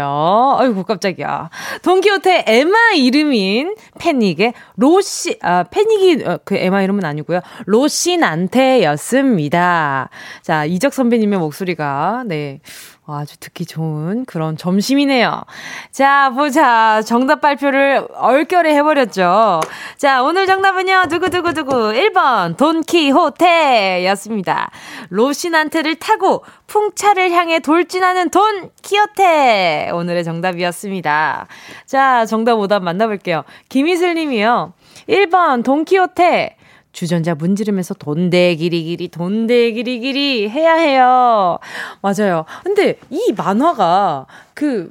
아이고, 0.59 0.83
깜짝이야. 0.85 1.48
돈키호테 1.83 2.44
에마 2.46 2.92
이름인 2.96 3.76
패닉의 3.98 4.52
로시, 4.76 5.38
아, 5.42 5.64
패닉이, 5.64 6.22
어, 6.24 6.38
그 6.44 6.54
에마 6.57 6.83
이름은 6.83 7.02
아니고요. 7.04 7.40
로시난테였습니다. 7.66 10.11
자, 10.42 10.64
이적 10.66 10.92
선배님의 10.92 11.38
목소리가, 11.38 12.24
네. 12.26 12.61
아주 13.07 13.38
듣기 13.38 13.67
좋은 13.67 14.25
그런 14.25 14.57
점심이네요. 14.57 15.43
자, 15.90 16.31
보자. 16.31 17.03
정답 17.03 17.43
발표를 17.43 18.09
얼결에 18.14 18.75
해버렸죠. 18.77 19.61
자, 19.99 20.23
오늘 20.23 20.47
정답은요, 20.47 21.05
두구두구두구. 21.11 21.93
1번, 21.93 22.57
돈키호테 22.57 24.07
였습니다. 24.07 24.71
로신한테를 25.11 25.97
타고 25.97 26.45
풍차를 26.67 27.31
향해 27.33 27.59
돌진하는 27.59 28.31
돈 28.31 28.71
키호테. 28.81 29.90
오늘의 29.93 30.25
정답이었습니다. 30.25 31.47
자, 31.85 32.25
정답 32.25 32.55
오답 32.55 32.83
만나볼게요. 32.83 33.45
김희슬 33.69 34.14
님이요. 34.14 34.73
1번, 35.09 35.62
돈키호테. 35.62 36.57
주전자 36.94 37.35
문지르면서 37.35 37.92
돈대 37.92 38.54
기리기리 38.54 39.09
돈대 39.09 39.72
기리기리 39.72 40.48
해야 40.48 40.74
해요. 40.74 41.59
맞아요. 42.00 42.46
근데 42.62 42.98
이 43.11 43.35
만화가 43.37 44.26
그 44.54 44.90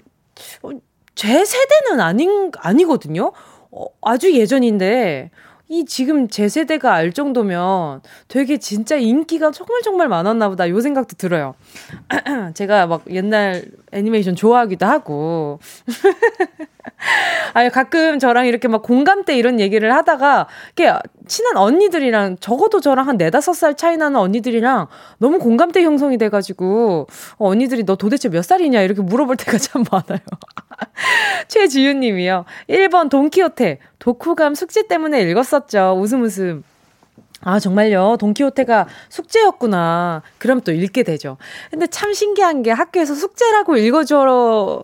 제 1.15 1.45
세대는 1.45 2.01
아닌 2.01 2.51
아니거든요. 2.57 3.31
어, 3.71 3.85
아주 4.01 4.33
예전인데 4.33 5.29
이 5.69 5.85
지금 5.85 6.27
제 6.27 6.49
세대가 6.49 6.93
알 6.93 7.13
정도면 7.13 8.01
되게 8.27 8.57
진짜 8.57 8.95
인기가 8.95 9.51
정말 9.51 9.81
정말 9.83 10.07
많았나 10.07 10.49
보다 10.49 10.69
요 10.69 10.81
생각도 10.81 11.15
들어요. 11.15 11.55
제가 12.55 12.87
막 12.87 13.03
옛날 13.09 13.65
애니메이션 13.93 14.36
좋아하기도 14.36 14.86
하고. 14.86 15.60
아니, 17.53 17.69
가끔 17.69 18.19
저랑 18.19 18.47
이렇게 18.47 18.67
막 18.67 18.82
공감대 18.82 19.38
이런 19.38 19.60
얘기를 19.60 19.93
하다가, 19.93 20.47
이렇게 20.75 20.97
친한 21.27 21.58
언니들이랑, 21.58 22.38
적어도 22.39 22.82
저랑 22.82 23.08
한 23.08 23.17
네다섯 23.17 23.56
살 23.56 23.75
차이 23.75 23.97
나는 23.97 24.19
언니들이랑 24.19 24.88
너무 25.19 25.39
공감대 25.39 25.84
형성이 25.84 26.17
돼가지고, 26.17 27.08
어, 27.38 27.47
언니들이 27.49 27.86
너 27.86 27.95
도대체 27.95 28.29
몇 28.29 28.43
살이냐? 28.43 28.82
이렇게 28.82 29.01
물어볼 29.01 29.38
때가 29.38 29.58
참 29.58 29.84
많아요. 29.91 30.19
최지윤 31.47 31.99
님이요. 31.99 32.45
1번 32.69 33.10
돈키호테. 33.10 33.79
독후감 33.99 34.56
숙제 34.56 34.88
때문에 34.88 35.21
읽었었죠. 35.21 35.97
웃음 35.99 36.23
웃음. 36.23 36.63
아, 37.43 37.60
정말요? 37.60 38.17
돈키호테가 38.19 38.88
숙제였구나. 39.10 40.21
그럼 40.38 40.62
또 40.62 40.71
읽게 40.71 41.03
되죠. 41.03 41.38
근데 41.71 41.88
참 41.88 42.13
신기한 42.13 42.63
게 42.63 42.71
학교에서 42.71 43.15
숙제라고 43.15 43.77
읽어줘, 43.77 44.84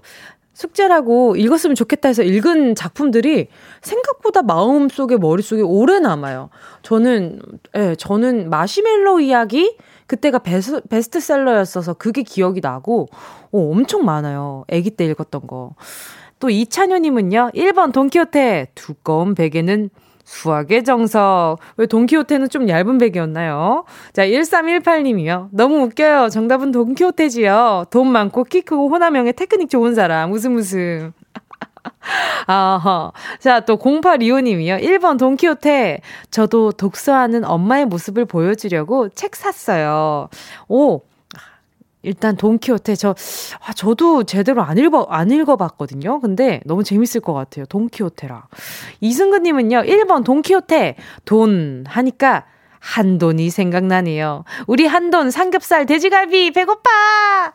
숙제라고 0.54 1.38
읽었으면 1.38 1.76
좋겠다 1.76 2.10
해서 2.10 2.22
읽은 2.22 2.76
작품들이 2.76 3.48
생각보다 3.82 4.42
마음속에, 4.42 5.16
머릿속에 5.16 5.62
오래 5.62 6.00
남아요. 6.00 6.50
저는, 6.82 7.42
예, 7.78 7.96
저는 7.96 8.50
마시멜로 8.50 9.22
이야기, 9.22 9.78
그때가 10.08 10.40
베스, 10.40 10.82
베스트셀러였어서 10.82 11.94
그게 11.94 12.24
기억이 12.24 12.60
나고, 12.62 13.08
오, 13.52 13.72
엄청 13.72 14.04
많아요. 14.04 14.66
아기 14.70 14.90
때 14.90 15.06
읽었던 15.06 15.48
거. 15.48 15.76
또 16.40 16.50
이찬효님은요, 16.50 17.52
1번 17.54 17.94
돈키호테, 17.94 18.72
두꺼운 18.76 19.36
베개는 19.36 19.90
수학의 20.30 20.84
정석. 20.84 21.58
왜 21.78 21.88
돈키호테는 21.88 22.50
좀 22.50 22.70
얇은 22.70 23.00
베개였나요? 23.00 23.86
자, 24.14 24.28
1318님이요. 24.28 25.50
너무 25.52 25.82
웃겨요. 25.82 26.30
정답은 26.30 26.72
돈키호테지요. 26.72 27.86
돈 27.90 28.12
많고 28.12 28.44
키 28.44 28.62
크고 28.62 28.90
호남형의 28.90 29.34
테크닉 29.34 29.72
좋은 29.72 29.96
사람. 29.96 30.32
웃음 30.32 30.56
웃음. 30.56 31.14
아하. 32.46 33.12
자, 33.40 33.62
또 33.62 33.78
0825님이요. 33.78 34.84
1번 34.84 35.18
돈키호테. 35.18 36.02
저도 36.30 36.74
독서하는 36.74 37.44
엄마의 37.44 37.86
모습을 37.88 38.26
보여주려고 38.26 39.10
책 39.10 39.36
샀어요. 39.36 40.30
오, 40.68 41.02
일단 42.02 42.38
돈키호테 42.38 42.96
저 42.96 43.16
아, 43.66 43.74
저도 43.74 44.24
제대로 44.24 44.62
안 44.62 44.78
읽어 44.78 45.08
안 45.10 45.32
읽어봤거든요. 45.32 46.20
근데 46.22 46.62
너무 46.66 46.84
재밌을 46.84 47.22
것 47.22 47.34
같아요. 47.34 47.66
돈키호테라. 47.66 48.48
이승근님은요. 49.02 49.82
1번 49.82 50.24
돈키호테 50.24 50.96
돈 51.26 51.84
하니까 51.88 52.46
한돈이 52.80 53.50
생각나네요. 53.50 54.46
우리 54.68 54.86
한돈 54.86 55.32
삼겹살 55.32 55.86
돼지갈비 55.86 56.52
배고파. 56.52 57.54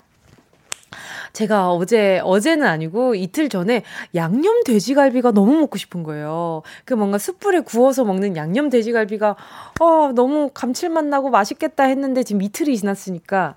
제가 1.32 1.72
어제, 1.72 2.20
어제는 2.22 2.64
아니고 2.64 3.16
이틀 3.16 3.48
전에 3.48 3.82
양념 4.14 4.62
돼지갈비가 4.62 5.32
너무 5.32 5.58
먹고 5.58 5.78
싶은 5.78 6.04
거예요. 6.04 6.62
그 6.84 6.94
뭔가 6.94 7.18
숯불에 7.18 7.60
구워서 7.60 8.04
먹는 8.04 8.36
양념 8.36 8.70
돼지갈비가, 8.70 9.34
어, 9.80 10.12
너무 10.14 10.50
감칠맛 10.54 11.06
나고 11.06 11.30
맛있겠다 11.30 11.84
했는데 11.84 12.22
지금 12.22 12.40
이틀이 12.40 12.76
지났으니까 12.76 13.56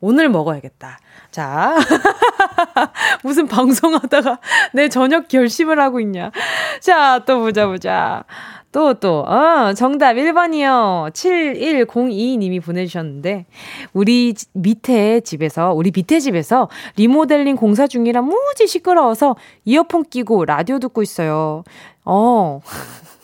오늘 0.00 0.28
먹어야겠다. 0.28 0.98
자. 1.30 1.76
무슨 3.22 3.46
방송하다가 3.46 4.38
내 4.72 4.88
저녁 4.88 5.28
결심을 5.28 5.80
하고 5.80 6.00
있냐. 6.00 6.30
자, 6.80 7.20
또 7.26 7.40
보자, 7.40 7.66
보자. 7.66 8.24
또, 8.70 8.94
또, 8.94 9.20
어, 9.20 9.72
정답 9.72 10.14
1번이요. 10.14 11.10
7102님이 11.12 12.62
보내주셨는데, 12.62 13.46
우리 13.94 14.34
밑에 14.52 15.20
집에서, 15.20 15.72
우리 15.72 15.90
밑에 15.94 16.20
집에서 16.20 16.68
리모델링 16.96 17.56
공사 17.56 17.86
중이라 17.86 18.20
무지 18.22 18.66
시끄러워서 18.66 19.36
이어폰 19.64 20.04
끼고 20.10 20.44
라디오 20.44 20.78
듣고 20.78 21.02
있어요. 21.02 21.64
어. 22.04 22.60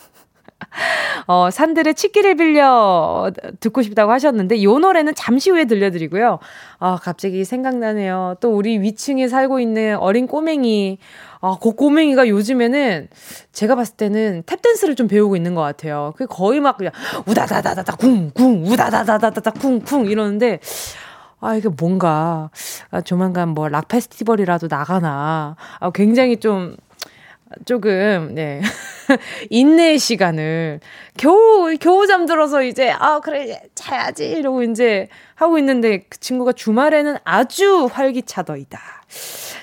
어, 1.27 1.51
산들의 1.51 1.95
치기를 1.95 2.37
빌려 2.37 3.31
듣고 3.61 3.83
싶다고 3.83 4.13
하셨는데, 4.13 4.63
요 4.63 4.79
노래는 4.79 5.15
잠시 5.15 5.51
후에 5.51 5.65
들려드리고요. 5.67 6.39
아, 6.79 6.99
갑자기 7.03 7.45
생각나네요. 7.45 8.37
또 8.41 8.51
우리 8.55 8.79
위층에 8.81 9.29
살고 9.29 9.61
있는 9.61 9.97
어린 9.99 10.27
꼬맹이, 10.27 10.99
아, 11.41 11.57
그 11.63 11.73
꼬맹이가 11.73 12.29
요즘에는 12.29 13.09
제가 13.53 13.75
봤을 13.75 13.97
때는 13.97 14.43
탭댄스를 14.47 14.97
좀 14.97 15.09
배우고 15.09 15.37
있는 15.37 15.55
것 15.55 15.63
같아요. 15.63 16.13
그 16.17 16.27
거의 16.27 16.61
막 16.61 16.77
그냥 16.77 16.93
우다다다다다 17.27 17.97
쿵쿵, 17.97 18.65
우다다다다다 18.67 19.51
쿵쿵 19.53 20.07
이러는데, 20.07 20.61
아, 21.41 21.55
이게 21.57 21.69
뭔가, 21.69 22.51
아, 22.91 23.01
조만간 23.03 23.51
뭐 23.51 23.69
락 23.69 23.89
페스티벌이라도 23.89 24.67
나가나. 24.71 25.57
아, 25.79 25.91
굉장히 25.91 26.39
좀, 26.39 26.75
조금, 27.65 28.35
네. 28.35 28.61
인내의 29.51 29.99
시간을 29.99 30.81
겨우, 31.17 31.77
겨우 31.79 32.07
잠들어서 32.07 32.63
이제, 32.63 32.91
아, 32.91 33.21
그래, 33.21 33.63
자야지. 33.75 34.29
이러고 34.31 34.63
이제 34.63 35.09
하고 35.35 35.59
있는데 35.59 36.05
그 36.09 36.19
친구가 36.21 36.53
주말에는 36.53 37.17
아주 37.25 37.89
활기차더이다. 37.93 38.81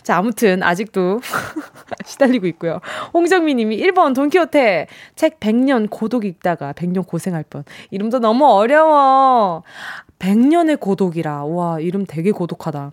자, 0.03 0.17
아무튼 0.17 0.63
아직도 0.63 1.19
시달리고 2.05 2.47
있고요. 2.47 2.79
홍정미 3.13 3.53
님이 3.55 3.77
1번 3.77 4.15
돈키호테 4.15 4.87
책 5.15 5.39
100년 5.39 5.89
고독 5.89 6.25
읽다가 6.25 6.73
100년 6.73 7.05
고생할 7.05 7.43
뻔. 7.49 7.63
이름도 7.91 8.19
너무 8.19 8.45
어려워. 8.45 9.63
100년의 10.19 10.79
고독이라. 10.79 11.45
와, 11.45 11.79
이름 11.79 12.05
되게 12.05 12.31
고독하다. 12.31 12.91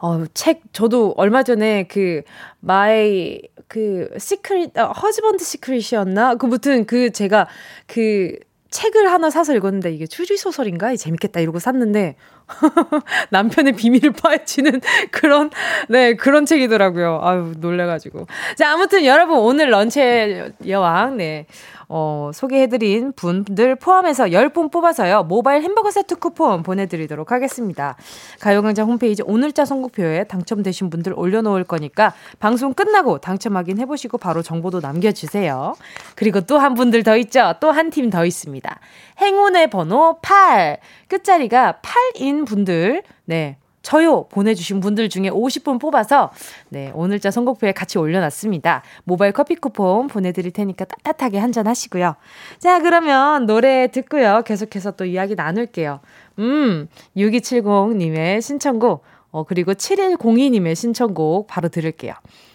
어, 0.00 0.24
책, 0.34 0.62
저도 0.72 1.14
얼마 1.16 1.42
전에 1.42 1.86
그, 1.88 2.22
my, 2.60 3.40
그, 3.66 4.08
secret, 4.18 4.76
어, 4.78 4.92
husband 4.92 5.44
secret이었나? 5.44 6.36
그, 6.36 6.46
무튼 6.46 6.86
그, 6.86 7.10
제가 7.10 7.48
그, 7.86 8.36
책을 8.70 9.10
하나 9.10 9.30
사서 9.30 9.54
읽었는데 9.54 9.92
이게 9.92 10.06
추리소설인가? 10.06 10.94
재밌겠다 10.96 11.40
이러고 11.40 11.58
샀는데 11.58 12.16
남편의 13.30 13.74
비밀을 13.74 14.12
파헤치는 14.12 14.80
그런 15.12 15.50
네 15.88 16.14
그런 16.14 16.46
책이더라고요. 16.46 17.20
아유 17.22 17.52
놀래가지고 17.58 18.26
자 18.56 18.72
아무튼 18.72 19.04
여러분 19.04 19.38
오늘 19.38 19.70
런치의 19.70 20.52
여왕 20.66 21.18
네 21.18 21.46
어, 21.90 22.30
소개해드린 22.34 23.14
분들 23.14 23.76
포함해서 23.76 24.24
10분 24.24 24.70
뽑아서요. 24.70 25.22
모바일 25.22 25.62
햄버거 25.62 25.90
세트 25.90 26.16
쿠폰 26.16 26.62
보내드리도록 26.62 27.32
하겠습니다. 27.32 27.96
가요광장 28.40 28.86
홈페이지 28.86 29.22
오늘자 29.22 29.64
선곡표에 29.64 30.24
당첨되신 30.24 30.90
분들 30.90 31.14
올려놓을 31.16 31.64
거니까 31.64 32.12
방송 32.40 32.74
끝나고 32.74 33.18
당첨 33.18 33.56
확인해보시고 33.56 34.18
바로 34.18 34.42
정보도 34.42 34.80
남겨주세요. 34.80 35.76
그리고 36.14 36.42
또 36.42 36.58
한 36.58 36.74
분들 36.74 37.04
더 37.04 37.16
있죠. 37.16 37.54
또 37.60 37.70
한 37.72 37.88
팀 37.90 38.10
더 38.10 38.26
있습니다. 38.26 38.80
행운의 39.20 39.70
번호 39.70 40.18
8. 40.20 40.78
끝자리가 41.08 41.78
8인 41.82 42.37
분들. 42.44 43.02
네. 43.24 43.56
저요 43.82 44.26
보내주신 44.28 44.80
분들 44.80 45.08
중에 45.08 45.30
50분 45.30 45.80
뽑아서 45.80 46.30
네 46.68 46.90
오늘자 46.94 47.30
선곡표에 47.30 47.72
같이 47.72 47.96
올려놨습니다. 47.96 48.82
모바일 49.04 49.32
커피 49.32 49.54
쿠폰 49.54 50.08
보내드릴 50.08 50.50
테니까 50.50 50.84
따뜻하게 50.84 51.38
한잔 51.38 51.66
하시고요. 51.66 52.16
자 52.58 52.80
그러면 52.80 53.46
노래 53.46 53.86
듣고요. 53.86 54.42
계속해서 54.44 54.90
또 54.92 55.04
이야기 55.04 55.34
나눌게요. 55.34 56.00
음 56.38 56.88
6270님의 57.16 58.42
신청곡 58.42 59.04
어 59.30 59.44
그리고 59.44 59.72
7102님의 59.72 60.74
신청곡 60.74 61.46
바로 61.46 61.68
들을게요. 61.68 62.12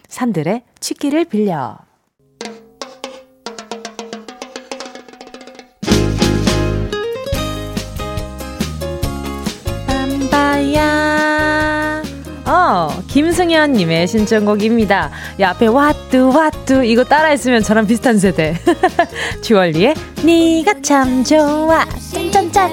산들의 0.08 0.62
취기를 0.78 1.24
빌려. 1.24 1.78
김승현님의 13.14 14.08
신청곡입니다. 14.08 15.08
야, 15.38 15.50
앞에 15.50 15.66
왓뚜, 15.68 16.32
왓뚜. 16.32 16.84
이거 16.84 17.04
따라했으면 17.04 17.62
저랑 17.62 17.86
비슷한 17.86 18.18
세대. 18.18 18.56
주얼리의 19.40 19.94
니가 20.24 20.74
참 20.82 21.22
좋아. 21.22 21.86
짠짠짠. 22.12 22.72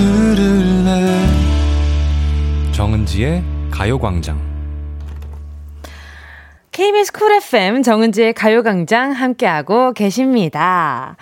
들을래 0.00 1.26
정은지의 2.72 3.42
가요광장 3.70 4.40
KBS 6.72 7.12
쿨 7.12 7.32
FM 7.32 7.82
정은지의 7.82 8.32
가요광장 8.32 9.12
함께하고 9.12 9.92
계십니다. 9.92 11.16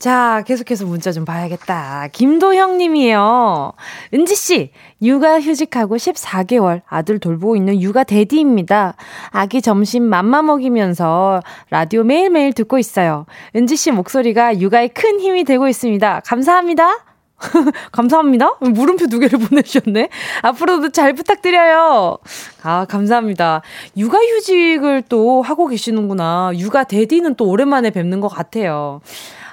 자, 0.00 0.42
계속해서 0.46 0.86
문자 0.86 1.12
좀 1.12 1.24
봐야겠다. 1.24 2.08
김도형 2.12 2.78
님이에요. 2.78 3.72
은지씨, 4.12 4.72
육아 5.02 5.40
휴직하고 5.40 5.96
14개월 5.96 6.82
아들 6.88 7.20
돌보고 7.20 7.54
있는 7.54 7.80
육아 7.80 8.02
대디입니다. 8.02 8.94
아기 9.30 9.62
점심 9.62 10.02
맘마 10.02 10.42
먹이면서 10.42 11.40
라디오 11.70 12.02
매일매일 12.02 12.52
듣고 12.52 12.78
있어요. 12.78 13.26
은지씨 13.54 13.92
목소리가 13.92 14.58
육아에 14.58 14.88
큰 14.88 15.20
힘이 15.20 15.44
되고 15.44 15.68
있습니다. 15.68 16.22
감사합니다. 16.24 17.07
감사합니다. 17.92 18.56
물음표 18.60 19.06
두 19.06 19.18
개를 19.18 19.38
보내주셨네. 19.48 20.08
앞으로도 20.42 20.90
잘 20.90 21.12
부탁드려요. 21.12 22.18
아, 22.62 22.84
감사합니다. 22.84 23.62
육아휴직을 23.96 25.04
또 25.08 25.42
하고 25.42 25.66
계시는구나. 25.66 26.52
육아 26.56 26.84
대디는 26.84 27.36
또 27.36 27.46
오랜만에 27.48 27.90
뵙는 27.90 28.20
것 28.20 28.28
같아요. 28.28 29.00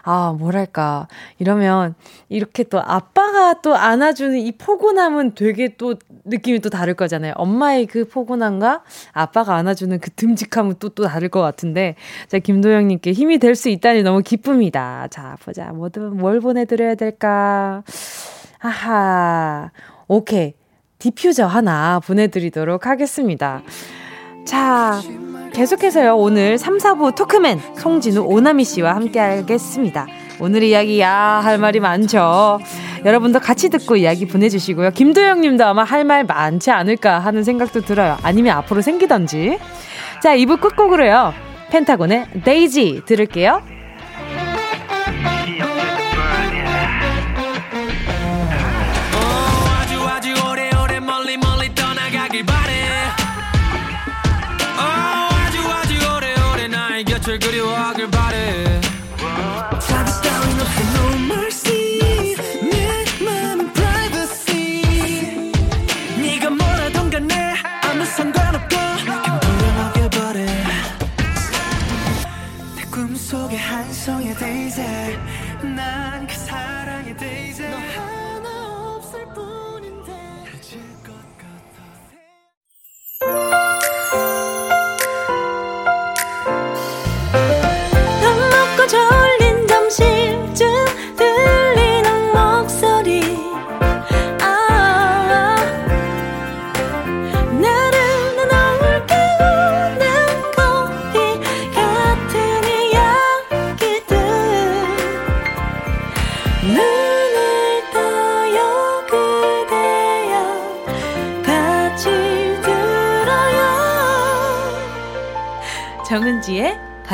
아, 0.08 0.36
뭐랄까. 0.38 1.08
이러면 1.40 1.96
이렇게 2.30 2.64
또 2.64 2.80
아빠가 2.80 3.60
또 3.62 3.76
안아주는 3.76 4.38
이 4.38 4.52
포근함은 4.52 5.34
되게 5.34 5.76
또 5.78 5.96
느낌이 6.26 6.60
또 6.60 6.70
다를 6.70 6.94
거잖아요. 6.94 7.34
엄마의 7.38 7.88
그 7.88 8.08
포근함과 8.08 8.84
아빠가 9.14 9.56
안아주는 9.56 10.00
그 10.00 10.12
듬직함은 10.12 10.76
또, 10.80 10.90
또 10.90 11.06
다를 11.06 11.30
것 11.30 11.42
같은데. 11.42 11.96
자, 12.28 12.38
김도영님께 12.38 13.12
힘이 13.14 13.40
될 13.40 13.56
수 13.56 13.70
있다니 13.70 14.04
너무 14.04 14.22
기쁩니다. 14.22 15.08
자, 15.10 15.38
보자. 15.44 15.72
뭐든, 15.72 16.18
뭘 16.18 16.40
보내드려야 16.40 16.96
될까. 16.96 17.84
아하. 18.60 19.72
오케이. 20.08 20.54
디퓨저 21.00 21.46
하나 21.48 22.00
보내드리도록 22.00 22.86
하겠습니다. 22.86 23.62
자, 24.46 25.02
계속해서요, 25.56 26.18
오늘 26.18 26.58
3, 26.58 26.78
4부 26.80 27.16
토크맨 27.16 27.62
송진우 27.78 28.24
오나미 28.24 28.66
씨와 28.66 28.94
함께 28.94 29.20
하겠습니다. 29.20 30.06
오늘 30.42 30.64
이야기, 30.64 31.00
야, 31.00 31.40
할 31.42 31.58
말이 31.58 31.80
많죠. 31.80 32.60
여러분도 33.06 33.40
같이 33.40 33.70
듣고 33.70 33.96
이야기 33.96 34.28
보내주시고요. 34.28 34.92
김도영 34.92 35.40
님도 35.42 35.64
아마 35.66 35.84
할 35.84 36.04
말 36.04 36.26
많지 36.26 36.72
않을까 36.72 37.20
하는 37.20 37.44
생각도 37.44 37.82
들어요. 37.82 38.18
아니면 38.22 38.58
앞으로 38.58 38.82
생기던지. 38.82 39.58
자, 40.22 40.36
2부 40.36 40.60
끝곡으로요. 40.60 41.34
펜타곤의 41.72 42.26
데이지 42.44 43.04
들을게요. 43.06 43.62
그리워하길 58.06 58.12
바래 58.12 58.82
자기 59.80 60.12
따윈 60.22 60.62
없어 60.62 60.82
no 60.96 61.16
mercy 61.26 61.65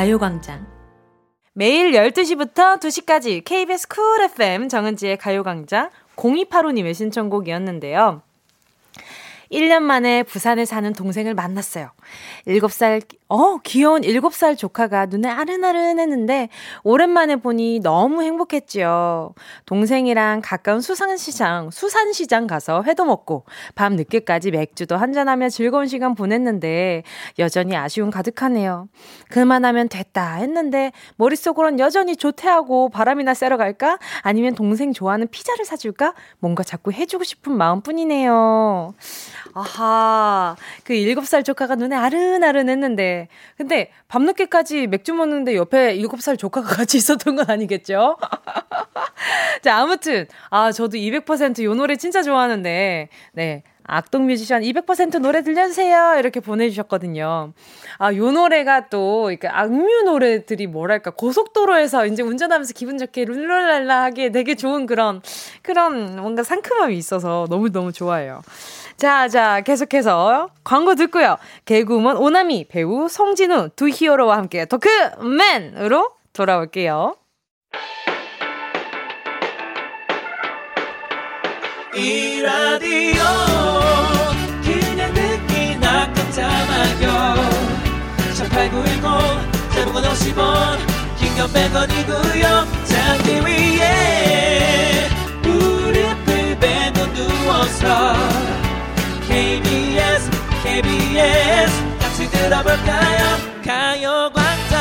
가요광장. 0.02 0.66
매일 1.52 1.92
12시부터 1.92 2.80
2시까지 2.80 3.44
KBS 3.44 3.86
쿨 3.86 4.20
FM 4.24 4.68
정은지의 4.68 5.16
가요광장 5.16 5.90
0285님의 6.16 6.92
신청곡이었는데요. 6.92 8.20
1년 9.52 9.82
만에 9.82 10.24
부산에 10.24 10.64
사는 10.64 10.92
동생을 10.92 11.34
만났어요. 11.34 11.92
7살, 12.48 13.06
어, 13.34 13.56
귀여운 13.62 14.02
7살 14.02 14.58
조카가 14.58 15.06
눈에 15.06 15.26
아른아른 15.26 15.98
했는데, 15.98 16.50
오랜만에 16.84 17.36
보니 17.36 17.80
너무 17.80 18.22
행복했지요. 18.22 19.32
동생이랑 19.64 20.42
가까운 20.44 20.82
수산시장, 20.82 21.70
수산시장 21.70 22.46
가서 22.46 22.82
회도 22.82 23.06
먹고, 23.06 23.46
밤 23.74 23.96
늦게까지 23.96 24.50
맥주도 24.50 24.98
한잔하며 24.98 25.48
즐거운 25.48 25.86
시간 25.86 26.14
보냈는데, 26.14 27.04
여전히 27.38 27.74
아쉬움 27.74 28.10
가득하네요. 28.10 28.88
그만하면 29.30 29.88
됐다 29.88 30.34
했는데, 30.34 30.92
머릿속으론 31.16 31.78
여전히 31.78 32.16
조퇴하고 32.16 32.90
바람이나 32.90 33.32
쐬러 33.32 33.56
갈까? 33.56 33.98
아니면 34.20 34.54
동생 34.54 34.92
좋아하는 34.92 35.26
피자를 35.28 35.64
사줄까? 35.64 36.12
뭔가 36.38 36.62
자꾸 36.62 36.92
해주고 36.92 37.24
싶은 37.24 37.56
마음 37.56 37.80
뿐이네요. 37.80 38.92
아하, 39.54 40.56
그 40.84 40.94
7살 40.94 41.44
조카가 41.44 41.74
눈에 41.74 41.94
아른아른 41.96 42.68
했는데, 42.68 43.28
근데 43.56 43.90
밤늦게까지 44.08 44.86
맥주 44.86 45.12
먹는데 45.14 45.56
옆에 45.56 45.96
7살 45.98 46.38
조카가 46.38 46.68
같이 46.76 46.96
있었던 46.96 47.36
건 47.36 47.46
아니겠죠? 47.48 48.16
자, 49.62 49.76
아무튼, 49.78 50.26
아, 50.50 50.72
저도 50.72 50.96
200%요 50.96 51.74
노래 51.74 51.96
진짜 51.96 52.22
좋아하는데, 52.22 53.08
네. 53.32 53.62
악동 53.84 54.26
뮤지션 54.26 54.62
200% 54.62 55.18
노래 55.18 55.42
들려주세요. 55.42 56.14
이렇게 56.18 56.38
보내주셨거든요. 56.38 57.52
아, 57.98 58.14
요 58.14 58.30
노래가 58.30 58.88
또, 58.88 59.30
이렇게 59.30 59.48
악뮤 59.48 60.04
노래들이 60.04 60.68
뭐랄까, 60.68 61.10
고속도로에서 61.10 62.06
이제 62.06 62.22
운전하면서 62.22 62.74
기분 62.74 62.96
좋게 62.96 63.24
룰랄랄라 63.24 64.02
하게 64.04 64.30
되게 64.30 64.54
좋은 64.54 64.86
그런, 64.86 65.20
그런 65.62 66.16
뭔가 66.16 66.44
상큼함이 66.44 66.96
있어서 66.96 67.46
너무너무 67.50 67.92
좋아요. 67.92 68.40
자, 69.02 69.26
자, 69.26 69.60
계속해서 69.62 70.50
광고 70.62 70.94
듣고요. 70.94 71.36
개그우먼 71.64 72.18
오나미, 72.18 72.68
배우 72.68 73.08
송진우 73.08 73.70
두 73.74 73.88
히어로와 73.88 74.36
함께 74.36 74.64
토크맨으로 74.64 76.08
돌아올게요. 76.32 77.16
이 81.96 82.42
라디오 82.42 83.24
그냥 84.62 85.12
듣기나 85.14 86.12
깜짝마요 86.12 87.34
18910 88.36 89.02
대목원 89.74 90.04
50원 90.04 90.78
긴건 91.18 91.48
100원이고요 91.48 92.86
잠기 92.86 93.32
위에 93.44 95.08
무릎을 95.42 96.56
베고 96.60 97.12
누워서 97.14 98.51
KBS 100.72 101.98
같이 101.98 102.30
들어볼까요? 102.30 103.36
가요광장. 103.62 104.80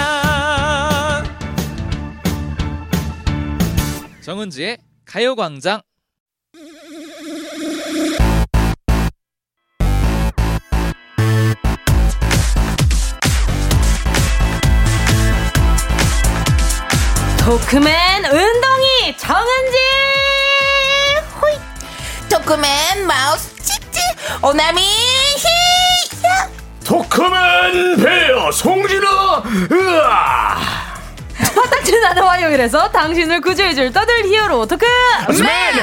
정은지의 4.21 4.77
가요광장. 5.03 5.81
토크맨 17.37 18.23
운동이 18.25 19.17
정은지! 19.17 19.77
호이 21.41 21.57
토크맨 22.29 23.05
마우스 23.05 23.51
오나미 24.43 24.81
토크맨 26.91 28.03
베어 28.03 28.51
송진아 28.51 29.43
으아 29.71 30.57
화딱지 31.55 31.97
나는 32.01 32.21
화요일에서 32.21 32.91
당신을 32.91 33.39
구제해줄 33.39 33.93
떠들 33.93 34.25
히어로 34.25 34.65
토크 34.65 34.85
맨! 35.41 35.73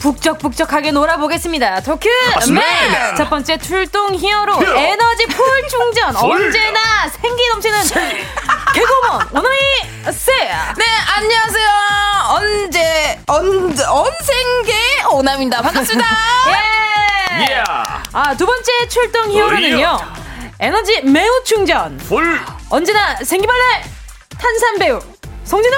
북적북적하게 0.00 0.90
놀아보겠습니다. 0.90 1.80
토크 1.82 2.08
맨! 2.50 2.62
첫 3.16 3.30
번째 3.30 3.56
출동 3.58 4.14
히어로 4.16 4.54
히어. 4.60 4.76
에너지 4.76 5.26
풀 5.26 5.68
충전 5.68 6.12
풀. 6.18 6.30
언제나 6.46 6.80
생기 7.08 7.42
넘치는 7.52 7.84
개그먼 8.74 9.26
원어이 9.32 9.58
세. 10.12 10.32
네 10.44 10.84
안녕하세요. 11.16 11.68
언제 12.30 13.18
언 13.26 13.46
언생계 13.70 14.72
오남입니다. 15.12 15.60
반갑습니다. 15.62 16.08
예. 17.38 17.42
예. 17.54 17.62
아두 18.12 18.46
번째 18.46 18.88
출동 18.88 19.30
히어로는요. 19.30 19.98
에너지 20.60 21.02
매우 21.02 21.42
충전. 21.44 21.96
풀. 21.98 22.40
언제나 22.70 23.16
생기발랄 23.16 23.82
탄산 24.38 24.78
배우 24.78 25.00
송진우 25.44 25.76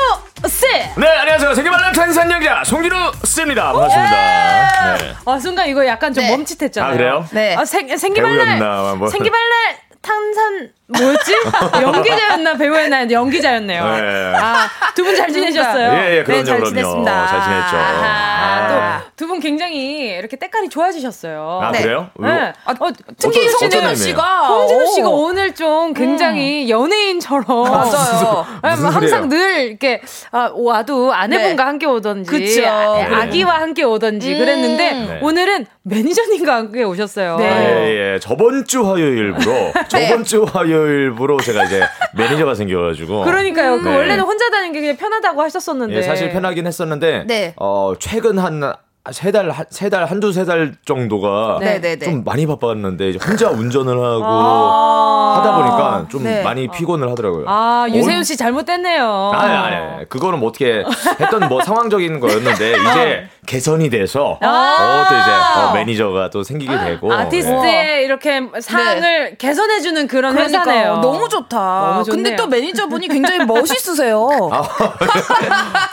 씨. 0.48 0.66
네, 0.96 1.08
안녕하세요. 1.08 1.54
세계발랄 1.54 1.92
탄산영자 1.92 2.64
송진우 2.64 3.12
씨입니다. 3.24 3.72
반갑습니다. 3.72 4.94
예. 4.94 4.98
네. 4.98 5.14
아, 5.24 5.38
순간 5.38 5.68
이거 5.68 5.84
약간 5.86 6.12
좀 6.12 6.22
네. 6.22 6.30
멈칫했잖아요. 6.30 6.92
아, 6.92 6.96
그래요? 6.96 7.26
네. 7.32 7.56
아, 7.56 7.64
생, 7.64 7.96
생기발랄. 7.96 8.96
뭐. 8.96 9.08
생기발랄 9.08 9.78
탄산 10.02 10.70
뭐였지? 10.86 11.32
연기자였나 11.82 12.54
배우였나 12.56 13.10
연기자였네요. 13.10 13.84
네. 13.84 14.32
아, 14.36 14.68
두 14.94 15.02
분 15.02 15.14
잘 15.16 15.32
지내셨어요? 15.32 15.92
예, 15.94 16.18
예, 16.18 16.22
그럼요, 16.24 16.42
네, 16.42 16.44
잘 16.44 16.56
그럼요. 16.56 16.68
지냈습니다. 16.68 17.26
잘 17.26 17.42
지냈죠. 17.42 17.76
아, 17.76 19.02
또 19.16 19.22
두 19.22 19.26
분 19.28 19.40
굉장히 19.40 20.08
이렇게 20.18 20.36
때깔이 20.36 20.68
좋아지셨어요. 20.68 21.60
아, 21.62 21.70
네. 21.72 21.82
그래요? 21.82 22.10
네. 22.18 22.52
아, 22.64 22.70
어, 22.78 22.88
특히 23.18 23.48
송진우 23.48 23.94
씨가 23.94 24.46
송진우 24.48 24.86
씨가 24.94 25.08
오늘 25.08 25.54
좀 25.54 25.94
굉장히 25.94 26.64
음. 26.64 26.68
연예인처럼 26.70 27.44
맞아요. 27.70 28.46
네, 28.62 28.76
뭐 28.76 28.90
항상 28.90 29.28
늘 29.28 29.60
이렇게 29.68 30.00
아, 30.32 30.50
와도 30.54 31.12
아내분과 31.14 31.62
네. 31.64 31.66
함께 31.66 31.86
오던지 31.86 32.30
그쵸. 32.30 32.66
아기와 32.66 33.60
함께 33.60 33.84
오던지 33.84 34.32
음. 34.34 34.38
그랬는데 34.38 34.92
네. 34.92 35.18
오늘은 35.22 35.66
매니저님과 35.82 36.54
함께 36.54 36.82
오셨어요. 36.82 37.36
네. 37.36 37.48
아, 37.50 37.60
예, 37.62 38.14
예. 38.14 38.18
저번 38.20 38.64
주 38.66 38.86
화요일부로 38.86 39.72
저번 39.88 40.24
주 40.24 40.44
화요일 40.44 40.73
일부로 40.74 41.38
제가 41.40 41.64
이제 41.64 41.82
매니저가 42.16 42.54
생겨가지고. 42.54 43.24
그러니까요. 43.24 43.78
그 43.80 43.88
네. 43.88 43.96
원래는 43.96 44.24
혼자 44.24 44.50
다니는 44.50 44.72
게 44.72 44.80
그냥 44.80 44.96
편하다고 44.96 45.42
하셨었는데. 45.42 45.94
예, 45.96 46.02
사실 46.02 46.30
편하긴 46.30 46.66
했었는데. 46.66 47.24
네. 47.26 47.54
어, 47.56 47.94
최근 47.98 48.38
한 48.38 48.74
세 49.12 49.30
달, 49.30 49.52
세 49.68 49.90
달, 49.90 50.06
한두 50.06 50.32
세 50.32 50.46
달 50.46 50.72
정도가 50.86 51.58
네네네. 51.60 51.80
네, 51.80 51.96
네. 51.96 52.04
좀 52.06 52.24
많이 52.24 52.46
바빴는데, 52.46 53.10
이제 53.10 53.18
혼자 53.22 53.50
운전을 53.50 53.92
하고 54.02 54.24
아~ 54.24 55.34
하다 55.38 55.56
보니까 55.58 56.06
좀 56.08 56.22
네. 56.22 56.42
많이 56.42 56.68
피곤을 56.68 57.10
하더라고요. 57.10 57.44
아, 57.46 57.86
유세윤 57.90 58.24
씨 58.24 58.38
잘못됐네요. 58.38 59.32
아니, 59.34 59.52
아니, 59.52 60.08
그거는 60.08 60.38
뭐 60.40 60.48
어떻게 60.48 60.82
했던 61.20 61.48
뭐 61.50 61.62
상황적인 61.62 62.18
거였는데, 62.18 62.70
이제 62.70 63.28
개선이 63.46 63.90
돼서 63.90 64.38
아~ 64.40 64.46
어, 64.46 65.08
또 65.08 65.14
이제 65.20 65.30
어, 65.30 65.72
매니저가 65.74 66.30
또 66.30 66.42
생기게 66.42 66.78
되고 66.78 67.12
아티스트의 67.12 67.62
네. 67.62 68.02
이렇게 68.02 68.40
상을 68.60 69.00
네. 69.00 69.34
개선해주는 69.38 70.06
그런 70.06 70.34
그러니까, 70.34 70.60
회사네요. 70.60 70.96
너무 70.98 71.28
좋다. 71.28 71.56
너무 71.56 72.04
근데 72.04 72.36
또 72.36 72.46
매니저분이 72.46 73.08
굉장히 73.08 73.44
멋있으세요. 73.44 74.26
아, 74.52 74.58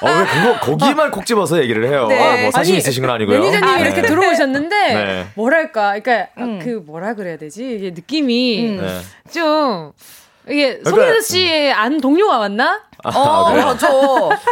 어, 0.02 0.08
왜 0.08 0.26
그거 0.26 0.60
거기만 0.60 1.12
콕 1.12 1.26
집어서 1.26 1.60
얘기를 1.60 1.88
해요? 1.88 2.08
네. 2.08 2.20
아, 2.20 2.42
뭐 2.42 2.52
사심 2.52 2.76
있으신 2.76 3.02
건 3.04 3.12
아니고요. 3.16 3.40
매니저님이 3.40 3.72
아, 3.72 3.80
이렇게 3.80 4.02
들어오셨는데 4.02 4.94
네. 4.94 5.28
뭐랄까, 5.36 6.00
그러니까 6.00 6.28
음. 6.38 6.60
그 6.64 6.82
뭐라 6.86 7.14
그래야 7.14 7.38
되지? 7.38 7.76
이게 7.76 7.92
느낌이 7.92 8.70
음. 8.70 8.78
네. 8.78 9.32
좀 9.32 9.92
이게 10.52 10.78
그러니까, 10.80 10.90
송혜수 11.06 11.28
씨안 11.28 12.02
동료가 12.02 12.40
왔나? 12.40 12.82
아, 13.04 13.10
어, 13.10 13.54
맞아. 13.54 13.88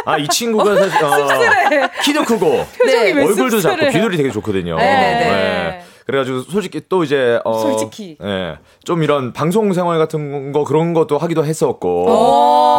아, 0.04 0.18
이 0.18 0.26
친구가 0.26 0.74
사실, 0.76 1.04
어, 1.04 1.90
키도 2.02 2.24
크고, 2.24 2.66
네. 2.84 3.12
얼굴도 3.12 3.60
작고, 3.60 3.88
비율이 3.90 4.16
되게 4.16 4.30
좋거든요. 4.30 4.76
네 4.76 4.84
네. 4.84 5.84
그래가지고 6.10 6.40
솔직히 6.42 6.82
또 6.88 7.02
이제 7.02 7.40
어, 7.44 7.58
솔직히 7.58 8.18
예, 8.22 8.58
좀 8.84 9.02
이런 9.02 9.32
방송 9.32 9.72
생활 9.72 9.98
같은 9.98 10.52
거 10.52 10.64
그런 10.64 10.92
것도 10.92 11.16
하기도 11.16 11.44
했었고 11.46 12.06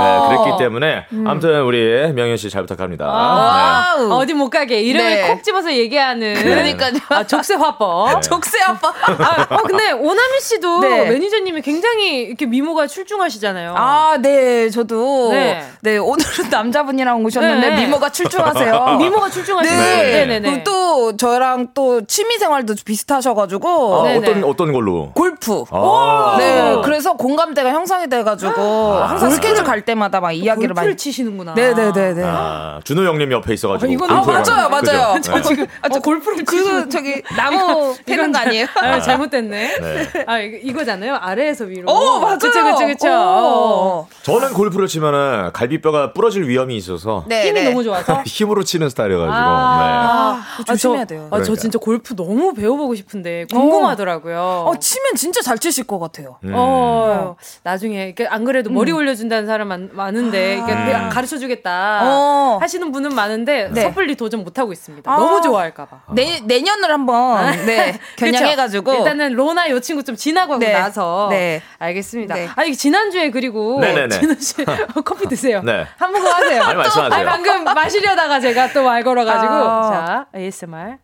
예, 0.02 0.28
그랬기 0.28 0.64
때문에 0.64 1.06
음. 1.12 1.28
아무튼 1.28 1.64
우리 1.64 2.12
명현 2.14 2.38
씨 2.38 2.52
잘 2.52 2.64
부탁합니다. 2.64 3.06
아~ 3.08 3.96
네. 3.98 4.06
어디 4.12 4.34
못 4.34 4.50
가게 4.50 4.82
이름을 4.82 5.10
네. 5.10 5.28
콕 5.28 5.44
집어서 5.44 5.72
얘기하는 5.74 6.36
그러니까요. 6.36 6.92
아, 7.10 7.26
족쇄 7.26 7.56
화법. 7.56 8.10
네. 8.14 8.20
족쇄 8.22 8.60
화법. 8.60 8.94
아, 9.08 9.48
어, 9.56 9.64
근데 9.64 9.92
오나미 9.92 10.40
씨도 10.42 10.82
네. 10.82 11.10
매니저님이 11.10 11.62
굉장히 11.62 12.24
이렇게 12.24 12.46
미모가 12.46 12.88
출중하시잖아요. 12.88 13.74
아, 13.78 14.18
네, 14.22 14.70
저도 14.70 15.32
네, 15.32 15.66
네 15.82 15.98
오늘은 15.98 16.50
남자분이랑 16.52 17.24
오셨는데 17.24 17.70
네. 17.70 17.86
미모가 17.86 18.10
출중하세요. 18.10 18.98
미모가 19.00 19.30
출중하시네. 19.30 19.78
네. 19.78 20.26
네, 20.26 20.40
네, 20.40 20.64
또 20.64 21.16
저랑 21.16 21.70
또 21.74 22.06
취미 22.06 22.38
생활도 22.38 22.76
비슷하. 22.86 23.21
하셔가지고 23.22 23.96
아, 23.96 24.18
어떤 24.18 24.44
어떤 24.44 24.74
걸로 24.74 25.12
골프. 25.14 25.64
아~ 25.70 26.36
네, 26.38 26.82
그래서 26.84 27.14
공감대가 27.14 27.70
형성이 27.72 28.10
돼가지고 28.10 28.62
아~ 28.62 29.10
항상 29.10 29.30
스케줄 29.30 29.64
갈 29.64 29.82
때마다 29.82 30.20
막 30.20 30.32
이야기를 30.32 30.74
많이 30.74 30.98
치시는구나. 30.98 31.54
네네네네. 31.54 32.24
아, 32.26 32.80
준호 32.84 33.04
형님 33.04 33.32
옆에 33.32 33.54
있어가지고. 33.54 33.90
아, 33.90 33.94
이건 33.94 34.12
아, 34.12 34.22
맞아요, 34.22 34.70
맞아요. 34.70 35.22
저 35.22 35.36
네. 35.36 35.42
지금 35.42 35.68
아, 35.82 35.90
저 35.90 35.98
어, 35.98 36.02
골프를 36.02 36.44
그 36.44 36.90
저기 36.90 37.22
나무 37.38 37.96
패는 38.06 38.32
거 38.32 38.40
아니에요? 38.40 38.66
아, 38.76 39.00
잘못됐네. 39.00 39.78
네. 39.78 40.26
아 40.28 40.40
이거, 40.40 40.82
잖아요 40.84 41.16
아래에서 41.16 41.66
위로. 41.66 41.92
어 41.92 42.20
맞아요. 42.20 42.38
그쵸 42.40 42.64
그쵸 42.64 42.88
그쵸. 42.88 44.08
저는 44.24 44.54
골프를 44.54 44.88
치면은 44.88 45.52
갈비뼈가 45.54 46.14
부러질 46.14 46.48
위험이 46.48 46.76
있어서 46.78 47.24
네, 47.28 47.48
힘이 47.48 47.62
네. 47.62 47.70
너무 47.70 47.84
좋아서 47.84 48.24
힘으로 48.26 48.64
치는 48.64 48.90
스타일이어가지고. 48.90 49.36
아, 49.36 50.42
네. 50.58 50.64
조심해야 50.64 51.06
돼요. 51.06 51.28
아, 51.30 51.38
저 51.38 51.44
그러니까. 51.44 51.62
진짜 51.62 51.80
골프 51.80 52.16
너무 52.16 52.54
배워보고 52.54 52.96
싶. 52.96 53.11
싶은데 53.12 53.46
궁금하더라고요. 53.52 54.64
어, 54.68 54.76
치면 54.80 55.16
진짜 55.16 55.42
잘 55.42 55.60
치실 55.60 55.86
것 55.86 56.00
같아요. 56.00 56.38
음. 56.46 56.54
어, 56.56 57.36
나중에 57.64 58.16
안 58.30 58.46
그래도 58.46 58.70
음. 58.70 58.76
머리 58.76 58.92
올려준다는 58.92 59.46
사람 59.46 59.68
많, 59.68 60.16
은데 60.16 60.62
아. 60.94 61.10
가르쳐 61.10 61.38
주겠다 61.38 62.02
어. 62.04 62.58
하시는 62.62 62.92
분은 62.92 63.14
많은데 63.14 63.70
네. 63.72 63.82
섣불리 63.82 64.16
도전 64.16 64.44
못 64.44 64.58
하고 64.58 64.72
있습니다. 64.72 65.12
아. 65.12 65.16
너무 65.18 65.42
좋아할까봐. 65.42 66.02
내 66.14 66.40
내년을 66.42 66.92
한번 66.92 67.38
아. 67.38 67.52
네 67.52 68.00
겨냥해가지고 68.18 68.94
일단은 68.94 69.34
로나 69.34 69.70
요 69.70 69.80
친구 69.80 70.04
좀 70.04 70.16
지나고 70.16 70.58
네. 70.58 70.72
나서 70.74 71.28
네. 71.30 71.62
알겠습니다. 71.80 72.36
네. 72.36 72.50
아 72.56 72.64
이게 72.64 72.76
지난 72.76 73.12
주에 73.12 73.30
그리고 73.32 73.82
진우 74.10 74.36
씨 74.40 74.56
커피 75.06 75.28
드세요. 75.28 75.62
네. 75.64 75.86
한 75.98 76.12
모금 76.12 76.28
하세요. 76.28 76.64
아니, 76.64 76.76
말씀하세요. 76.78 77.14
아니, 77.14 77.26
방금 77.26 77.64
마시려다가 77.64 78.40
제가 78.40 78.72
또 78.74 78.82
말 78.92 79.04
걸어가지고 79.04 79.54
아. 79.54 79.90
자 79.92 80.26
ASMR. 80.36 80.98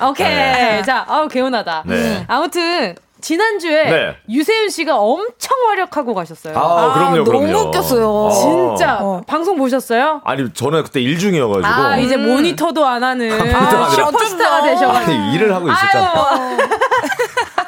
오케이. 0.00 0.26
네. 0.26 0.82
자, 0.84 1.04
아우 1.08 1.28
개운하다. 1.28 1.84
네. 1.86 2.24
아무튼 2.28 2.94
지난주에 3.20 3.84
네. 3.84 4.16
유세윤 4.28 4.68
씨가 4.70 4.96
엄청 4.98 5.56
활약하고 5.68 6.12
가셨어요. 6.12 6.58
아, 6.58 6.60
아 6.60 6.92
그럼요, 6.92 7.24
그럼요. 7.24 7.46
너무 7.52 7.68
웃겼어요. 7.68 8.30
진짜. 8.32 8.98
어. 9.00 9.22
방송 9.26 9.56
보셨어요? 9.56 10.20
아니, 10.24 10.52
저는 10.52 10.82
그때 10.82 11.00
일 11.00 11.18
중이어가지고. 11.18 11.66
아, 11.66 11.96
이제 11.98 12.16
음. 12.16 12.26
모니터도 12.26 12.84
안 12.84 13.04
하는. 13.04 13.54
아, 13.54 13.90
슈퍼스타가 13.90 14.62
되셔가지고. 14.62 15.12
아니, 15.12 15.34
일을 15.34 15.54
하고 15.54 15.70
있었잖아요. 15.70 16.10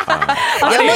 아, 0.07 0.71
서운해. 0.71 0.95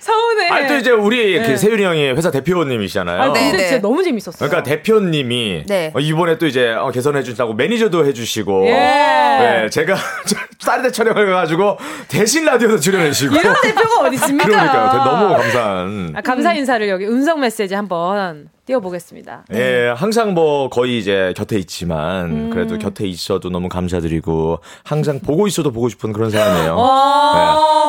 서운해. 0.00 0.48
아, 0.50 0.66
또 0.66 0.76
이제 0.76 0.90
우리 0.90 1.38
네. 1.38 1.46
그 1.46 1.56
세윤이 1.56 1.82
형이 1.82 2.10
회사 2.12 2.30
대표님이시잖아요. 2.30 3.20
아, 3.20 3.24
근데 3.26 3.52
네, 3.52 3.68
진짜 3.68 3.80
너무 3.80 4.02
재밌었어요. 4.02 4.48
그러니까 4.48 4.62
대표님이 4.62 5.64
네. 5.66 5.92
어, 5.94 6.00
이번에 6.00 6.38
또 6.38 6.46
이제 6.46 6.72
어, 6.72 6.90
개선해 6.90 7.22
주신다고 7.22 7.54
매니저도 7.54 8.06
해주시고. 8.06 8.66
예. 8.66 8.70
네, 8.72 9.68
제가 9.70 9.96
쌀대 10.60 10.90
촬영을 10.90 11.28
해가지고 11.28 11.78
대신 12.08 12.44
라디오도 12.44 12.78
출연해 12.78 13.10
주시고. 13.12 13.36
이런 13.36 13.54
대표가 13.62 14.06
어디 14.06 14.14
있습니까? 14.16 14.46
그러니까요. 14.46 15.04
너무 15.04 15.34
감사한. 15.34 16.12
아, 16.16 16.20
감사 16.20 16.52
인사를 16.54 16.88
여기 16.88 17.06
음성 17.06 17.40
메시지 17.40 17.74
한번 17.74 18.48
띄워보겠습니다. 18.66 19.44
예, 19.52 19.92
항상 19.94 20.32
뭐 20.32 20.70
거의 20.70 20.98
이제 20.98 21.34
곁에 21.36 21.58
있지만 21.58 22.24
음. 22.30 22.50
그래도 22.50 22.78
곁에 22.78 23.06
있어도 23.06 23.50
너무 23.50 23.68
감사드리고 23.68 24.60
항상 24.84 25.20
보고 25.20 25.46
있어도 25.46 25.70
보고 25.70 25.88
싶은 25.90 26.12
그런 26.14 26.30
사람이에요. 26.30 26.74
어, 26.74 27.34
네. 27.34 27.40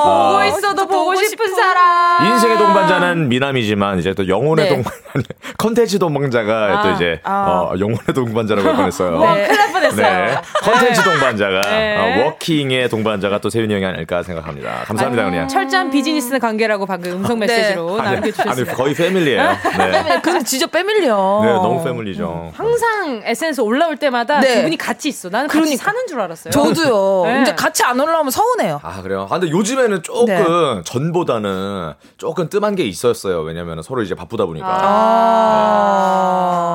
보고 0.03 0.37
아, 0.37 0.45
있어도 0.47 0.85
보고 0.87 1.15
싶은 1.15 1.55
사람. 1.55 1.84
인생의 2.25 2.57
동반자는 2.57 3.29
미남이지만 3.29 3.99
이제 3.99 4.13
또 4.13 4.27
영혼의 4.27 4.65
네. 4.69 4.75
동반자, 4.75 4.93
컨텐츠 5.57 5.99
동반자가 5.99 6.79
아, 6.79 6.81
또 6.83 6.91
이제 6.91 7.19
아. 7.23 7.45
어, 7.71 7.73
영혼의 7.79 7.99
동반자라고 8.13 8.67
할 8.67 8.75
뻔했어요. 8.75 9.19
네, 9.35 9.47
큰일 9.47 9.57
날 9.57 9.71
뻔했어요. 9.71 10.25
네, 10.25 10.41
컨텐츠 10.63 11.01
네. 11.01 11.03
동반자가 11.11 11.61
네. 11.61 11.97
어, 12.23 12.25
워킹의 12.25 12.89
동반자가 12.89 13.39
또 13.39 13.49
세윤이 13.49 13.73
형이 13.73 13.85
아닐까 13.85 14.23
생각합니다. 14.23 14.83
감사합니다, 14.85 15.23
아니, 15.23 15.31
그냥. 15.31 15.47
철저한 15.47 15.91
비즈니스 15.91 16.37
관계라고 16.39 16.85
방금 16.85 17.11
음성 17.13 17.39
메시지로 17.39 17.97
남겨주셨습니다. 17.97 18.51
아니, 18.51 18.61
아니, 18.61 18.77
거의 18.77 18.93
패밀리예요. 18.93 19.41
네. 19.77 20.19
근데 20.21 20.43
진짜 20.43 20.67
패밀리야. 20.67 21.13
네, 21.13 21.53
너무 21.53 21.83
패밀리죠. 21.83 22.51
항상 22.55 23.21
SNS 23.25 23.61
올라올 23.61 23.97
때마다 23.97 24.39
네. 24.39 24.55
두 24.55 24.61
분이 24.63 24.77
같이 24.77 25.09
있어. 25.09 25.29
나는 25.29 25.47
같이 25.47 25.59
그러니까. 25.59 25.83
사는 25.83 26.07
줄 26.07 26.19
알았어요. 26.21 26.51
저도요. 26.51 27.23
네. 27.25 27.41
이제 27.41 27.55
같이 27.55 27.83
안 27.83 27.99
올라오면 27.99 28.31
서운해요. 28.31 28.79
아, 28.83 29.01
그래요? 29.01 29.27
아, 29.29 29.39
근데 29.39 29.49
요즘에는 29.51 30.01
조금 30.03 30.25
네. 30.25 30.43
전보다는 30.85 31.74
조금 32.17 32.49
뜸한 32.49 32.75
게 32.75 32.83
있었어요. 32.83 33.41
왜냐면 33.41 33.81
서로 33.81 34.01
이제 34.01 34.15
바쁘다 34.15 34.45
보니까. 34.45 34.67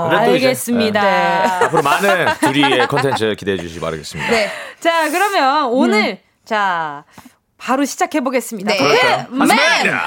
아, 0.03 0.09
네. 0.11 0.17
알겠습니다. 0.17 1.01
이제, 1.01 1.09
네. 1.09 1.65
앞으로 1.67 1.83
많은 1.83 2.27
둘이의 2.41 2.89
컨텐츠 2.89 3.35
기대해 3.37 3.57
주시기 3.57 3.81
바라겠습니다. 3.81 4.31
네. 4.31 4.49
자, 4.81 5.11
그러면 5.11 5.67
오늘 5.67 5.99
음. 6.13 6.19
자, 6.45 7.05
바로 7.61 7.85
시작해 7.85 8.21
보겠습니다. 8.21 8.73
네. 8.73 9.27
맨 9.31 9.49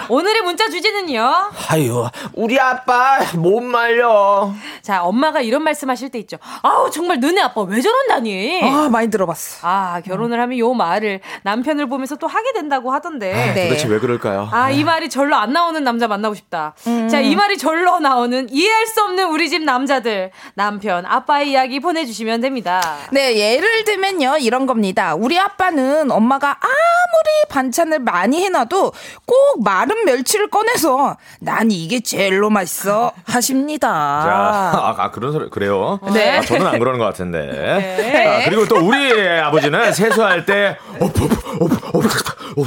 오늘의 0.10 0.42
문자 0.42 0.68
주제는요. 0.70 1.52
아유, 1.70 2.08
우리 2.34 2.60
아빠 2.60 3.20
못 3.36 3.62
말려. 3.62 4.52
자, 4.82 5.04
엄마가 5.04 5.42
이런 5.42 5.64
말씀하실 5.64 6.10
때 6.10 6.18
있죠. 6.20 6.38
아우 6.64 6.90
정말 6.90 7.20
너네 7.20 7.42
아빠 7.42 7.62
왜 7.62 7.80
저런다니. 7.80 8.62
아 8.64 8.90
많이 8.90 9.10
들어봤어. 9.12 9.60
아 9.68 10.02
결혼을 10.04 10.40
하면 10.42 10.58
요 10.58 10.74
말을 10.74 11.20
남편을 11.44 11.88
보면서 11.90 12.16
또 12.16 12.26
하게 12.28 12.54
된다고 12.54 12.92
하던데. 12.92 13.32
아, 13.34 13.54
네. 13.54 13.70
도대체 13.70 13.88
왜 13.88 14.00
그럴까요? 14.00 14.50
아 14.52 14.74
이 14.74 14.84
말이 14.84 15.08
절로 15.08 15.36
안 15.36 15.54
나오는 15.54 15.84
남자 15.84 16.08
만나고 16.08 16.34
싶다. 16.34 16.74
음. 16.88 17.08
자이 17.08 17.36
말이 17.36 17.60
절로 17.60 18.00
나오는 18.00 18.48
이해할 18.50 18.88
수 18.88 19.04
없는 19.04 19.30
우리 19.30 19.48
집 19.52 19.62
남자들 19.62 20.32
남편 20.56 21.06
아빠의 21.06 21.52
이야기 21.52 21.80
보내주시면 21.80 22.42
됩니다. 22.42 22.82
네 23.12 23.38
예를 23.38 23.84
들면요 23.84 24.38
이런 24.40 24.66
겁니다. 24.66 25.14
우리 25.14 25.38
아빠는 25.38 26.10
엄마가 26.10 26.58
아무리 26.60 27.43
반찬을 27.50 28.00
많이 28.00 28.44
해놔도 28.44 28.94
꼭 29.26 29.64
마른 29.64 30.06
멸치를 30.06 30.50
꺼내서 30.50 31.18
난 31.40 31.72
이게 31.72 32.00
제일로 32.00 32.50
맛있어 32.50 33.12
하십니다. 33.26 33.88
자, 33.88 34.80
아, 34.80 34.96
아 34.98 35.12
그런 35.12 35.32
소리 35.32 35.50
그래요? 35.50 36.00
네. 36.14 36.38
아, 36.38 36.42
저는 36.42 36.68
안 36.68 36.80
그러는 36.80 37.00
것 37.00 37.06
같은데. 37.06 37.96
네. 37.98 38.28
아, 38.28 38.46
그리고 38.46 38.68
또 38.68 38.78
우리 38.78 39.30
아버지는 39.40 39.94
세수할 39.94 40.46
때 40.46 40.78
어, 41.00 41.06
어, 41.06 41.08
어, 41.08 41.66
어, 41.94 42.00
어, 42.00 42.64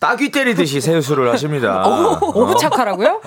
따귀 0.00 0.30
때리듯이 0.30 0.80
세수를 0.80 1.30
하십니다. 1.32 1.86
오브차카라고요? 1.86 3.20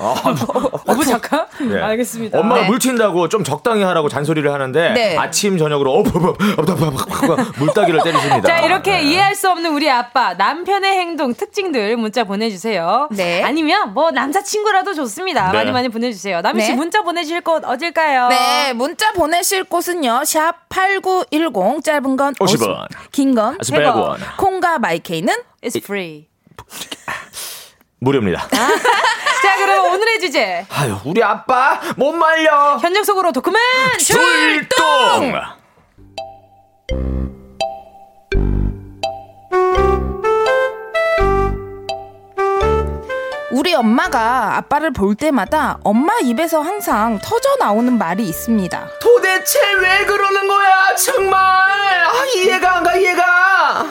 오브차카? 0.87 1.47
네. 1.61 1.81
알겠습니다. 1.81 2.39
엄마가 2.39 2.61
네. 2.61 2.67
물 2.67 2.79
튄다고 2.79 3.29
좀 3.29 3.43
적당히 3.43 3.83
하라고 3.83 4.09
잔소리를 4.09 4.51
하는데 4.51 4.93
네. 4.93 5.17
아침 5.17 5.57
저녁으로 5.57 5.93
어, 5.93 6.03
물따기를 7.57 8.01
때리십니다. 8.03 8.47
자 8.47 8.59
이렇게 8.59 8.91
네. 8.91 9.03
이해할 9.03 9.35
수 9.35 9.49
없는 9.49 9.73
우리 9.73 9.89
아빠 9.89 10.33
남편의 10.33 10.90
오늘의 10.91 10.99
행동 10.99 11.33
특징들 11.33 11.95
문자 11.97 12.23
보내주세요. 12.25 13.07
네. 13.11 13.41
아니면 13.43 13.93
뭐 13.93 14.11
남자친구라도 14.11 14.93
좋습니다. 14.93 15.51
네. 15.51 15.57
많이 15.57 15.71
많이 15.71 15.89
보내주세요. 15.89 16.41
남희 16.41 16.61
씨 16.61 16.69
네. 16.71 16.75
문자 16.75 17.01
보내실 17.01 17.41
곳 17.41 17.63
어딜까요? 17.63 18.27
네, 18.27 18.73
문자 18.73 19.11
보내실 19.13 19.63
곳은요. 19.63 20.23
샵 20.25 20.67
8910 20.69 21.83
짧은 21.83 22.15
건 22.17 22.33
50원, 22.35 22.87
긴건 23.11 23.57
100원. 23.59 24.17
콩과 24.37 24.79
마이케이는 24.79 25.33
is 25.63 25.77
free. 25.77 26.27
무료입니다. 27.99 28.43
아. 28.43 28.67
자, 29.43 29.57
그럼 29.57 29.93
오늘의 29.93 30.19
주제. 30.19 30.65
아유, 30.69 30.97
우리 31.05 31.23
아빠 31.23 31.79
못 31.95 32.11
말려. 32.11 32.77
현장 32.81 33.03
속으로 33.03 33.31
도크맨 33.31 33.59
출동! 33.99 35.31
우리 43.51 43.73
엄마가 43.73 44.55
아빠를 44.57 44.91
볼 44.93 45.13
때마다 45.15 45.77
엄마 45.83 46.17
입에서 46.19 46.61
항상 46.61 47.19
터져 47.21 47.57
나오는 47.59 47.97
말이 47.97 48.23
있습니다. 48.27 48.87
도대체 49.01 49.59
왜 49.73 50.05
그러는 50.05 50.47
거야, 50.47 50.95
정말! 50.95 51.37
아, 51.39 52.25
이해가 52.35 52.77
안 52.77 52.83
가, 52.83 52.95
이해가! 52.95 53.87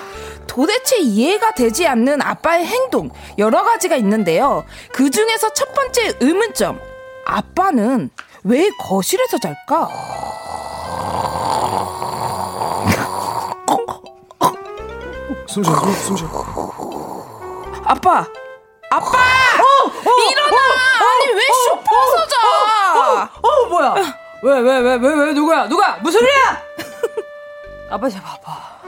도대체 0.46 0.96
이해가 0.98 1.52
되지 1.52 1.86
않는 1.86 2.22
아빠의 2.22 2.64
행동, 2.64 3.10
여러 3.38 3.62
가지가 3.62 3.96
있는데요. 3.96 4.64
그 4.92 5.10
중에서 5.10 5.52
첫 5.52 5.72
번째 5.74 6.14
의문점. 6.20 6.80
아빠는 7.26 8.10
왜 8.44 8.70
거실에서 8.78 9.38
잘까? 9.38 9.88
숨 15.46 15.62
쉬어, 15.62 15.74
숨 15.92 16.16
쉬어. 16.16 16.28
아빠, 17.84 18.26
아빠! 18.90 19.18
어, 19.18 19.86
어, 19.86 20.30
일어나! 20.30 20.56
어, 20.56 21.06
아니 21.06 21.32
왜 21.32 21.42
쇼파에서 21.68 22.26
자? 22.26 23.30
어, 23.40 23.48
어, 23.48 23.66
뭐야? 23.66 23.94
왜 24.42 24.60
왜 24.60 24.80
왜 24.80 24.96
왜 24.96 25.14
왜 25.26 25.32
누구야? 25.32 25.68
누가? 25.68 25.96
무슨 25.98 26.20
소리야? 26.20 26.62
아빠 27.90 28.08
제 28.08 28.20
봐봐. 28.20 28.80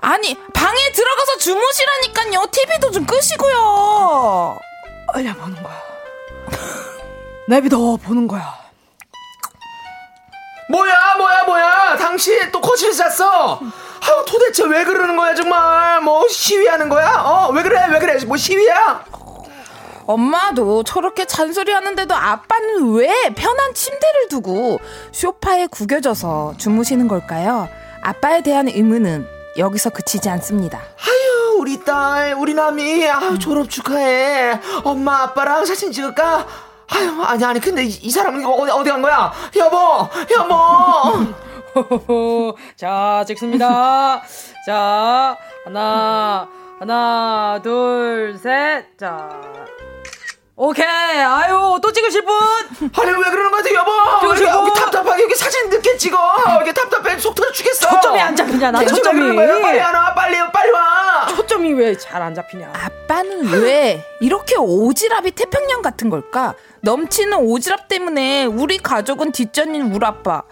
아니 0.00 0.34
방에 0.52 0.92
들어가서 0.92 1.36
주무시라니까요. 1.38 2.46
TV도 2.50 2.90
좀 2.90 3.06
끄시고요. 3.06 4.58
아니야 5.14 5.34
보는 5.34 5.62
거야. 5.62 5.82
내비도 7.48 7.96
보는 7.98 8.26
거야. 8.26 8.58
뭐야 10.70 11.14
뭐야 11.16 11.44
뭐야? 11.44 11.96
당신 11.98 12.50
또 12.50 12.60
거실에서 12.60 13.08
잤어? 13.10 13.60
아우 14.08 14.24
도대체 14.24 14.64
왜 14.64 14.84
그러는 14.84 15.16
거야 15.16 15.34
정말 15.34 16.00
뭐 16.00 16.26
시위하는 16.28 16.88
거야? 16.88 17.22
어 17.24 17.50
왜 17.52 17.62
그래 17.62 17.86
왜 17.90 17.98
그래 17.98 18.18
뭐 18.26 18.36
시위야? 18.36 19.04
엄마도 20.06 20.82
저렇게 20.82 21.24
잔소리 21.24 21.72
하는데도 21.72 22.14
아빠는 22.14 22.92
왜 22.94 23.08
편한 23.34 23.72
침대를 23.72 24.28
두고 24.28 24.78
쇼파에 25.12 25.66
구겨져서 25.68 26.54
주무시는 26.58 27.08
걸까요? 27.08 27.68
아빠에 28.02 28.42
대한 28.42 28.68
의문은 28.68 29.26
여기서 29.56 29.90
그치지 29.90 30.28
않습니다. 30.28 30.78
아유 30.78 31.56
우리 31.58 31.82
딸 31.84 32.34
우리 32.38 32.52
남이 32.52 33.08
아 33.08 33.38
졸업 33.40 33.70
축하해 33.70 34.60
엄마 34.82 35.22
아빠랑 35.22 35.64
사진 35.64 35.90
찍을까? 35.90 36.46
아유 36.90 37.22
아니 37.22 37.42
아니 37.44 37.60
근데 37.60 37.84
이, 37.84 37.88
이 37.88 38.10
사람은 38.10 38.44
어디 38.44 38.70
어디 38.72 38.90
간 38.90 39.00
거야? 39.00 39.32
여보 39.56 40.06
여보 40.36 40.54
자, 42.76 43.24
찍습니다. 43.26 44.22
자, 44.66 45.36
하나, 45.64 46.48
하나, 46.78 47.60
둘, 47.62 48.36
셋. 48.38 48.96
자. 48.98 49.73
오케이. 50.56 50.86
아유, 50.86 51.78
또 51.82 51.90
찍으실 51.90 52.24
분? 52.24 52.32
아니, 52.36 53.10
왜 53.10 53.30
그러는 53.30 53.50
거야, 53.50 53.62
여보? 53.74 53.90
분? 54.20 54.46
여기 54.46 54.72
답답하게 54.80 55.22
여기 55.24 55.34
사진 55.34 55.68
늦게 55.68 55.96
찍어. 55.96 56.16
이게 56.62 56.72
답답해. 56.72 57.18
속 57.18 57.34
터져 57.34 57.50
죽겠어. 57.52 57.88
초점이 57.90 58.20
안 58.20 58.36
잡히냐, 58.36 58.70
나 58.70 58.84
초점이. 58.84 59.34
빨리 59.36 59.78
와, 59.80 60.14
빨리, 60.14 60.36
빨리 60.52 60.70
와. 60.70 61.26
초점이 61.28 61.72
왜 61.72 61.96
잘 61.96 62.22
안 62.22 62.34
잡히냐. 62.36 62.72
아빠는 62.72 63.48
왜 63.62 64.04
이렇게 64.20 64.54
오지랖이 64.54 65.34
태평양 65.34 65.82
같은 65.82 66.08
걸까? 66.08 66.54
넘치는 66.82 67.38
오지랖 67.38 67.88
때문에 67.88 68.44
우리 68.44 68.78
가족은 68.78 69.32
뒷전인 69.32 69.92
우리 69.92 70.06
아빠. 70.06 70.42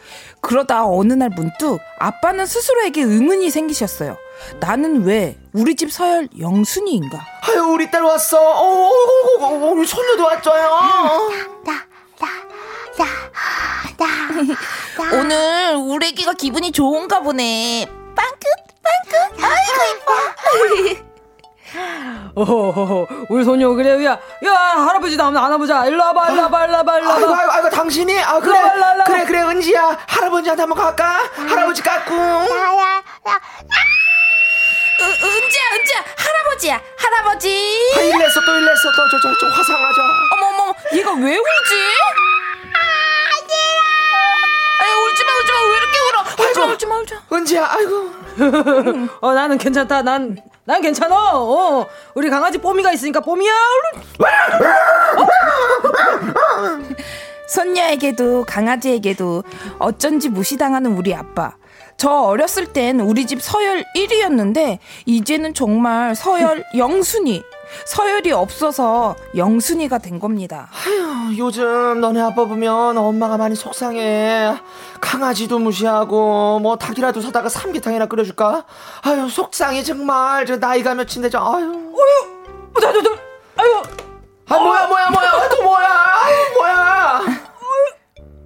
그러다 0.40 0.84
어느 0.84 1.12
날 1.12 1.28
문득 1.28 1.78
아빠는 2.00 2.46
스스로에게 2.46 3.02
의문이 3.02 3.50
생기셨어요. 3.50 4.16
나는 4.60 5.04
왜 5.04 5.36
우리 5.52 5.74
집 5.74 5.90
서열 5.92 6.28
영순이인가? 6.38 7.18
아유 7.42 7.62
우리 7.72 7.90
딸 7.90 8.02
왔어. 8.02 8.38
어, 8.38 8.64
어, 8.64 8.90
어, 9.40 9.46
어, 9.46 9.70
우리 9.72 9.86
손녀도 9.86 10.24
왔죠요. 10.24 11.30
나, 11.64 11.72
나, 12.20 12.28
나, 12.98 13.04
나, 13.98 14.06
나. 14.98 15.16
오늘 15.20 15.74
우리 15.76 16.08
애기가 16.08 16.32
기분이 16.34 16.72
좋은가 16.72 17.20
보네. 17.20 17.86
빵긋, 18.14 18.40
빵긋. 18.82 19.44
아이고 19.44 19.82
이뻐. 19.96 21.12
어허허, 22.34 23.06
우리 23.30 23.44
소녀 23.44 23.70
그래 23.70 24.04
야, 24.04 24.12
야 24.44 24.52
할아버지도 24.52 25.22
한번 25.22 25.42
안아보자. 25.44 25.86
일로 25.86 26.02
와봐, 26.02 26.30
일로 26.32 26.42
와봐, 26.42 26.64
일로 26.66 26.76
와봐, 26.76 26.98
일로 26.98 27.08
와봐. 27.08 27.18
아이고, 27.18 27.34
아이고, 27.34 27.52
아이고 27.52 27.70
당신이 27.70 28.20
아 28.22 28.40
그래, 28.40 28.58
일로 28.58 28.72
일로 28.74 28.92
일로 28.94 29.04
그래, 29.04 29.24
그래, 29.24 29.42
은지야, 29.42 29.98
할아버지한테 30.06 30.62
한번 30.62 30.78
갈까? 30.78 31.22
할아버지 31.34 31.82
까꿍. 31.82 32.16
야야, 32.18 33.02
야. 35.02 35.08
은지야, 35.08 35.62
은지야, 35.74 36.04
할아버지야, 36.16 36.80
할아버지. 36.96 37.48
아, 37.96 38.00
일냈어, 38.00 38.40
또 38.46 38.52
일냈어, 38.56 38.82
또 38.96 39.08
저 39.10 39.18
저 39.20 39.38
저 39.40 39.46
화상하자. 39.48 40.02
어머 40.32 40.46
어머, 40.46 40.74
얘가 40.94 41.12
왜 41.14 41.36
울지? 41.36 41.74
아유, 44.80 44.96
울지 45.04 45.24
마, 45.24 45.32
울지 45.38 45.52
마, 45.52 45.62
왜 45.68 45.76
이렇게 45.76 45.98
울어? 45.98 46.48
울지 46.48 46.58
마, 46.58 46.66
울지 46.66 46.86
마, 46.86 46.96
울지 46.98 47.14
마. 47.14 47.36
은지야, 47.36 47.68
아이고. 47.70 48.10
어, 49.20 49.32
나는 49.34 49.58
괜찮다. 49.58 50.02
난, 50.02 50.36
난 50.64 50.80
괜찮아. 50.80 51.14
어, 51.34 51.86
우리 52.14 52.30
강아지 52.30 52.58
뽀미가 52.58 52.92
있으니까 52.92 53.20
뽀미야. 53.20 53.52
손녀에게도 57.48 58.44
강아지에게도 58.46 59.42
어쩐지 59.78 60.28
무시당하는 60.28 60.92
우리 60.96 61.14
아빠. 61.14 61.52
저 62.02 62.10
어렸을 62.10 62.72
땐 62.72 62.98
우리 62.98 63.28
집 63.28 63.40
서열 63.40 63.84
1위였는데 63.94 64.78
이제는 65.06 65.54
정말 65.54 66.16
서열 66.16 66.64
영순위. 66.76 67.44
서열이 67.86 68.32
없어서 68.32 69.14
영순이가 69.36 69.98
된 69.98 70.18
겁니다. 70.18 70.68
아휴, 70.72 71.38
요즘 71.38 72.00
너네 72.00 72.20
아빠 72.20 72.44
보면 72.44 72.98
엄마가 72.98 73.36
많이 73.36 73.54
속상해. 73.54 74.52
강아지도 75.00 75.60
무시하고 75.60 76.58
뭐 76.58 76.76
닭이라도 76.76 77.20
사다가 77.20 77.48
삼계탕이나 77.48 78.06
끓여줄까? 78.06 78.64
아유 79.02 79.28
속상해 79.28 79.84
정말. 79.84 80.44
저 80.44 80.56
나이가 80.56 80.96
몇인데 80.96 81.30
저 81.30 81.38
아유. 81.38 81.66
어휴, 81.70 82.80
나도 82.84 83.00
나, 83.00 83.10
아유. 83.58 83.80
아 84.48 84.58
뭐야 84.58 84.88
뭐야 84.88 85.08
뭐야 85.08 85.48
또 85.50 85.62
뭐야? 85.62 85.86
아유 85.86 86.34
뭐야? 86.58 87.22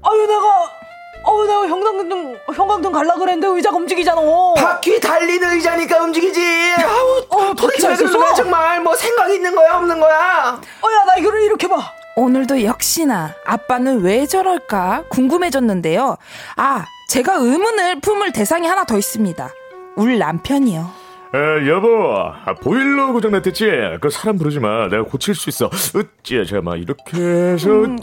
아유 0.02 0.26
내가 0.26 0.85
어, 1.26 1.44
내가 1.44 1.66
형광등, 1.66 2.38
형광등 2.54 2.92
갈라 2.92 3.14
그랬는데 3.14 3.48
의자가 3.48 3.76
움직이잖아. 3.76 4.20
바퀴 4.56 5.00
달리는 5.00 5.50
의자니까 5.52 6.02
움직이지. 6.04 6.40
아우, 6.78 7.22
어, 7.28 7.54
도대체 7.54 7.88
왜 7.88 7.96
그러는 7.96 8.18
거야, 8.18 8.34
정말. 8.34 8.80
뭐 8.80 8.94
생각 8.94 9.30
있는 9.32 9.54
거야, 9.54 9.76
없는 9.76 9.98
거야? 9.98 10.60
어, 10.82 10.86
야, 10.92 11.04
나 11.06 11.16
이거를 11.18 11.42
이렇게 11.42 11.66
봐. 11.68 11.92
오늘도 12.14 12.62
역시나 12.64 13.34
아빠는 13.44 14.00
왜 14.02 14.24
저럴까 14.26 15.04
궁금해졌는데요. 15.10 16.16
아, 16.56 16.84
제가 17.08 17.34
의문을 17.34 18.00
품을 18.00 18.32
대상이 18.32 18.66
하나 18.66 18.84
더 18.84 18.96
있습니다. 18.96 19.50
울 19.96 20.18
남편이요. 20.18 20.95
에, 21.34 21.68
여보, 21.68 22.14
아, 22.16 22.54
보일러 22.62 23.12
고장났댔지? 23.12 23.98
그 24.00 24.10
사람 24.10 24.38
부르지 24.38 24.60
마. 24.60 24.88
내가 24.88 25.02
고칠 25.02 25.34
수 25.34 25.50
있어. 25.50 25.68
으쌰, 25.72 26.02
제가 26.22 26.62
막 26.62 26.76
이렇게 26.80 27.18
해서. 27.18 27.68
음, 27.68 27.98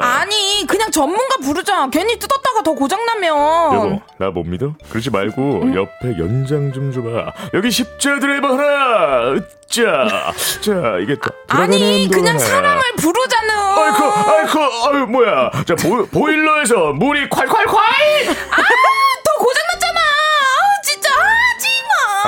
아니, 0.00 0.64
그냥 0.66 0.90
전문가 0.90 1.36
부르자. 1.42 1.88
괜히 1.90 2.18
뜯었다가 2.18 2.62
더 2.62 2.72
고장나면. 2.72 3.30
여보, 3.74 4.00
나 4.18 4.30
못 4.30 4.44
믿어? 4.44 4.74
그러지 4.90 5.10
말고 5.10 5.62
음. 5.62 5.74
옆에 5.74 6.18
연장 6.18 6.72
좀 6.72 6.90
줘봐. 6.90 7.32
여기 7.52 7.70
십자 7.70 8.18
드라이버 8.18 8.48
하나. 8.56 9.34
으쌰. 9.34 10.32
자, 10.60 10.98
이게 11.02 11.16
또 11.16 11.30
아니, 11.48 12.08
그냥 12.12 12.38
사람을 12.38 12.82
부르자는. 12.96 13.54
아이쿠, 13.54 14.04
아이쿠, 14.04 14.58
아유, 14.88 15.06
뭐야. 15.06 15.50
자, 15.66 15.74
보, 15.76 16.06
보일러에서 16.06 16.92
물이 16.94 17.28
콸콸콸! 17.28 17.76
아. 17.76 18.62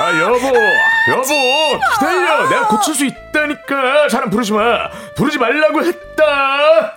아 0.07 0.19
여보 0.21 0.47
여보 1.09 1.79
기다려. 1.99 2.47
내가 2.49 2.67
고칠 2.69 2.95
수 2.95 3.05
있다니까. 3.05 4.07
사람 4.09 4.29
부르지 4.29 4.53
마. 4.53 4.89
부르지 5.17 5.37
말라고 5.37 5.83
했다. 5.83 6.95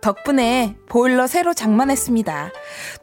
덕분에 0.00 0.76
보일러 0.88 1.26
새로 1.26 1.52
장만했습니다. 1.52 2.50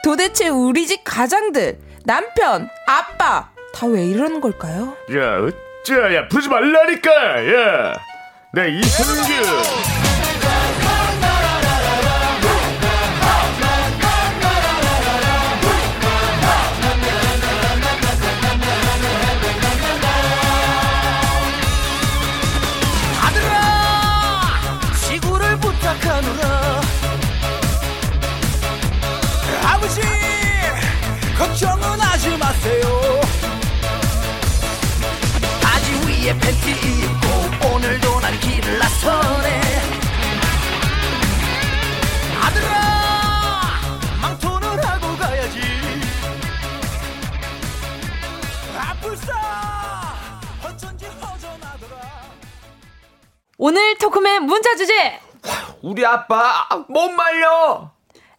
도대체 0.03 0.47
우리 0.49 0.88
집 0.88 1.03
가장들 1.03 1.78
남편 2.05 2.68
아빠 2.88 3.49
다 3.76 3.86
왜 3.86 4.05
이러는 4.08 4.41
걸까요? 4.41 4.95
야 5.16 5.38
어쩌 5.39 6.16
야. 6.16 6.28
부르지 6.28 6.49
말라니까. 6.49 7.12
야내 7.45 8.70
이승규 8.80 10.16
위에 36.28 36.38
팬티 36.39 36.71
입고 36.71 37.73
오늘도 37.73 38.19
난 38.19 38.38
길을 38.41 38.80
나서네. 38.80 39.61
아들아 42.43 43.71
망토는 44.21 44.84
하고 44.84 45.15
가야지. 45.15 45.61
아플싸 48.78 49.34
어쩐지 50.65 51.05
허전하더라. 51.05 51.95
오늘 53.57 53.97
토크맨 53.97 54.43
문자 54.43 54.75
주제! 54.75 55.21
우리 55.82 56.05
아빠 56.05 56.67
못 56.89 57.07
말려! 57.07 57.91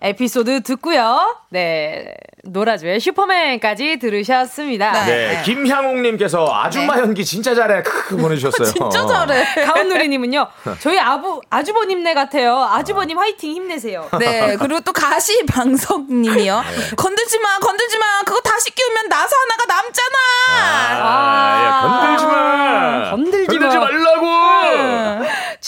에피소드 0.03 0.63
듣고요. 0.63 1.43
네. 1.49 2.15
노라조의 2.51 3.01
슈퍼맨까지 3.01 3.99
들으셨습니다. 3.99 5.05
네. 5.07 5.29
네. 5.29 5.43
김향옥님께서 5.45 6.49
아줌마 6.53 6.97
네. 6.97 7.03
연기 7.03 7.25
진짜 7.25 7.55
잘해. 7.55 7.83
크크 7.83 8.17
보내주셨어요. 8.17 8.69
진짜 8.73 9.07
잘해. 9.07 9.65
가온누리님은요. 9.65 10.47
저희 10.81 10.99
아부, 10.99 11.41
아주버님네 11.51 12.15
같아요. 12.15 12.57
아주버님 12.59 13.19
화이팅 13.19 13.53
힘내세요. 13.53 14.09
네. 14.19 14.57
그리고 14.57 14.81
또 14.81 14.93
가시 14.93 15.45
방석님이요. 15.47 16.61
네. 16.61 16.97
건들지 16.97 17.39
마, 17.39 17.59
건들지 17.59 17.99
마. 17.99 18.05
그거 18.25 18.41
다시 18.41 18.71
끼우면 18.75 19.09
나사 19.09 19.37
하나가 19.37 19.65
남잖아. 19.67 20.19
아, 21.01 21.05
아, 21.05 21.81
건들지 22.01 22.27
마. 22.27 23.11
건들지, 23.11 23.47
건들지 23.47 23.79
말라고. 23.79 24.27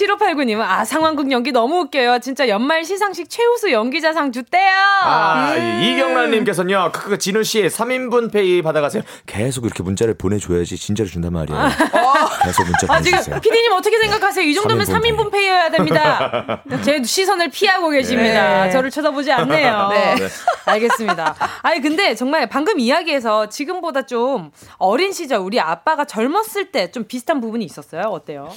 7589님은 0.00 0.60
아, 0.60 0.84
상황극 0.84 1.30
연기 1.30 1.52
너무 1.52 1.80
웃겨요. 1.80 2.20
진짜 2.20 2.48
연말 2.48 2.84
시상식 2.84 3.28
최우수 3.28 3.70
연기자상 3.72 4.32
주대요. 4.32 4.70
아, 5.02 5.52
음. 5.56 5.80
이경란님께서는요, 5.82 6.90
그, 6.92 7.10
그, 7.10 7.18
진우 7.18 7.42
씨 7.44 7.62
3인분 7.62 8.32
페이 8.32 8.62
받아가세요. 8.62 9.02
계속 9.26 9.64
이렇게 9.64 9.82
문자를 9.82 10.14
보내줘야지 10.14 10.76
진짜로 10.76 11.08
준단 11.08 11.32
말이에요. 11.32 11.60
아. 11.60 11.68
계속 12.44 12.64
문자 12.64 12.86
보내주세요. 12.86 13.16
아, 13.16 13.22
지금 13.22 13.40
피디님 13.40 13.72
어떻게 13.72 13.98
생각하세요? 13.98 14.44
이 14.44 14.54
정도면 14.54 14.86
3인분, 14.86 15.16
3인분 15.16 15.32
페이. 15.32 15.40
여야 15.50 15.70
됩니다. 15.70 16.62
제 16.84 17.02
시선을 17.02 17.48
피하고 17.50 17.88
계십니다. 17.90 18.64
네. 18.66 18.70
저를 18.70 18.90
쳐다보지 18.90 19.32
않네요. 19.32 19.88
네. 19.92 20.14
네. 20.14 20.28
알겠습니다. 20.66 21.34
아니, 21.62 21.80
근데 21.80 22.14
정말 22.14 22.48
방금 22.48 22.78
이야기에서 22.78 23.48
지금보다 23.48 24.02
좀 24.02 24.50
어린 24.78 25.12
시절 25.12 25.38
우리 25.40 25.58
아빠가 25.60 26.04
젊었을 26.04 26.72
때 26.72 26.90
좀 26.92 27.04
비슷한 27.04 27.40
부분이 27.40 27.64
있었어요? 27.64 28.02
어때요? 28.06 28.50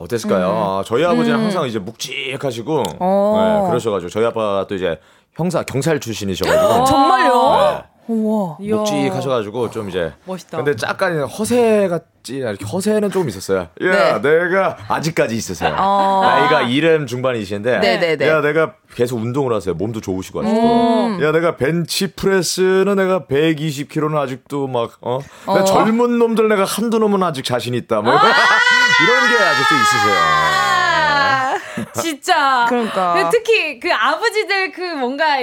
어땠을까요? 0.00 0.48
음. 0.48 0.56
아, 0.56 0.82
저희 0.84 1.04
아버지는 1.04 1.38
음. 1.38 1.44
항상 1.44 1.66
이제 1.66 1.78
묵직하시고 1.78 2.82
어. 2.98 3.62
네, 3.62 3.68
그러셔가지고 3.68 4.08
저희 4.08 4.24
아빠가 4.24 4.66
또 4.66 4.74
이제 4.74 4.98
형사 5.34 5.62
경찰 5.62 6.00
출신이셔가지고 6.00 6.84
정말요? 6.84 7.84
네. 8.06 8.14
우와. 8.14 8.56
묵직하셔가지고 8.58 9.70
좀 9.70 9.88
이제 9.88 10.12
멋있다. 10.24 10.62
근데 10.62 10.74
약간 10.86 11.20
허세 11.22 11.88
같지 11.88 12.36
이렇게 12.38 12.64
허세는 12.64 13.10
조금 13.10 13.28
있었어요. 13.28 13.68
야, 13.82 14.20
네. 14.20 14.20
내가 14.20 14.76
아직까지 14.88 15.36
있으세요. 15.36 15.74
어. 15.78 16.20
나이가 16.24 16.62
이름 16.62 17.06
중반이신데, 17.06 17.78
네네네. 17.78 18.00
네, 18.00 18.16
네. 18.16 18.28
야, 18.28 18.40
내가 18.40 18.74
계속 18.94 19.18
운동을 19.18 19.54
하세요. 19.54 19.74
몸도 19.74 20.00
좋으시고 20.00 20.40
아직도. 20.40 21.06
음. 21.06 21.22
야, 21.22 21.32
내가 21.32 21.56
벤치 21.56 22.14
프레스는 22.14 22.96
내가 22.96 23.26
120kg는 23.26 24.16
아직도 24.16 24.66
막 24.66 24.98
어, 25.00 25.20
어. 25.46 25.64
젊은 25.64 26.18
놈들 26.18 26.48
내가 26.48 26.64
한두 26.64 26.98
놈은 26.98 27.22
아직 27.22 27.44
자신 27.44 27.74
있다. 27.74 28.00
뭐 28.00 28.12
아! 28.12 28.16
이런 29.02 29.30
게 29.30 29.42
아직도 29.42 29.74
있으세요. 29.74 30.89
진짜. 32.00 32.66
그러니까. 32.68 33.14
특히 33.30 33.78
그 33.80 33.92
아버지들 33.92 34.72
그 34.72 34.80
뭔가 34.80 35.40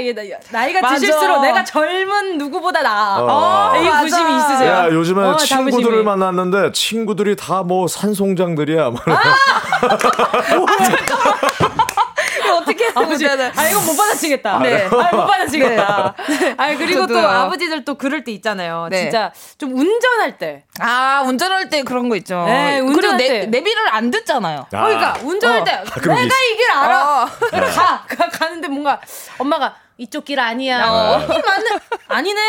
나이가 0.52 0.82
맞아. 0.82 0.96
드실수록 0.96 1.42
내가 1.42 1.64
젊은 1.64 2.38
누구보다 2.38 2.82
나아. 2.82 3.20
어, 3.22 3.76
이 3.78 3.90
구심이 4.04 4.38
있으세요. 4.38 4.72
야, 4.72 4.90
요즘에 4.92 5.22
어, 5.24 5.36
친구들을 5.38 5.84
자부심이. 5.84 6.04
만났는데 6.04 6.72
친구들이 6.74 7.36
다 7.36 7.64
뭐 7.68 7.88
산송장들이야. 7.88 8.86
아! 8.86 8.92
어떻게 9.88 11.06
아버지 12.98 13.28
아 13.28 13.70
이거 13.70 13.80
못 13.82 13.96
받아치겠다. 13.96 14.60
네. 14.60 14.86
아, 14.86 15.16
못 15.16 15.26
받아치겠다. 15.26 16.16
네. 16.28 16.56
아 16.58 16.76
그리고 16.76 17.08
또 17.08 17.20
아버지들 17.20 17.86
또 17.86 17.96
그럴 17.96 18.24
때 18.24 18.32
있잖아요. 18.32 18.88
네. 18.90 19.04
진짜 19.04 19.32
좀 19.58 19.74
운전할 19.78 20.38
때. 20.38 20.64
아 20.80 21.24
운전할 21.26 21.70
때 21.70 21.84
그런 21.84 22.10
거 22.10 22.16
있죠. 22.18 22.44
네, 22.46 22.80
운전할 22.80 23.18
때 23.18 23.46
내비를 23.48 23.88
안 23.94 24.12
듣잖아요. 24.12 24.60
아. 24.72 24.86
그러니까 24.86 25.18
운전할 25.24 25.62
어. 25.62 25.64
때 25.64 25.72
아, 25.72 25.84
내가 25.84 26.22
이 26.24 26.58
길 26.58 26.72
알아. 26.72 27.24
어. 27.24 27.26
가, 27.52 28.06
가 28.08 28.30
가는데 28.30 28.68
뭔가 28.68 29.00
엄마가 29.38 29.76
이쪽 30.00 30.26
길 30.26 30.40
아니야. 30.40 30.88
어. 30.90 31.16
어 31.16 31.20
맞네. 31.28 31.70
아니네. 32.08 32.42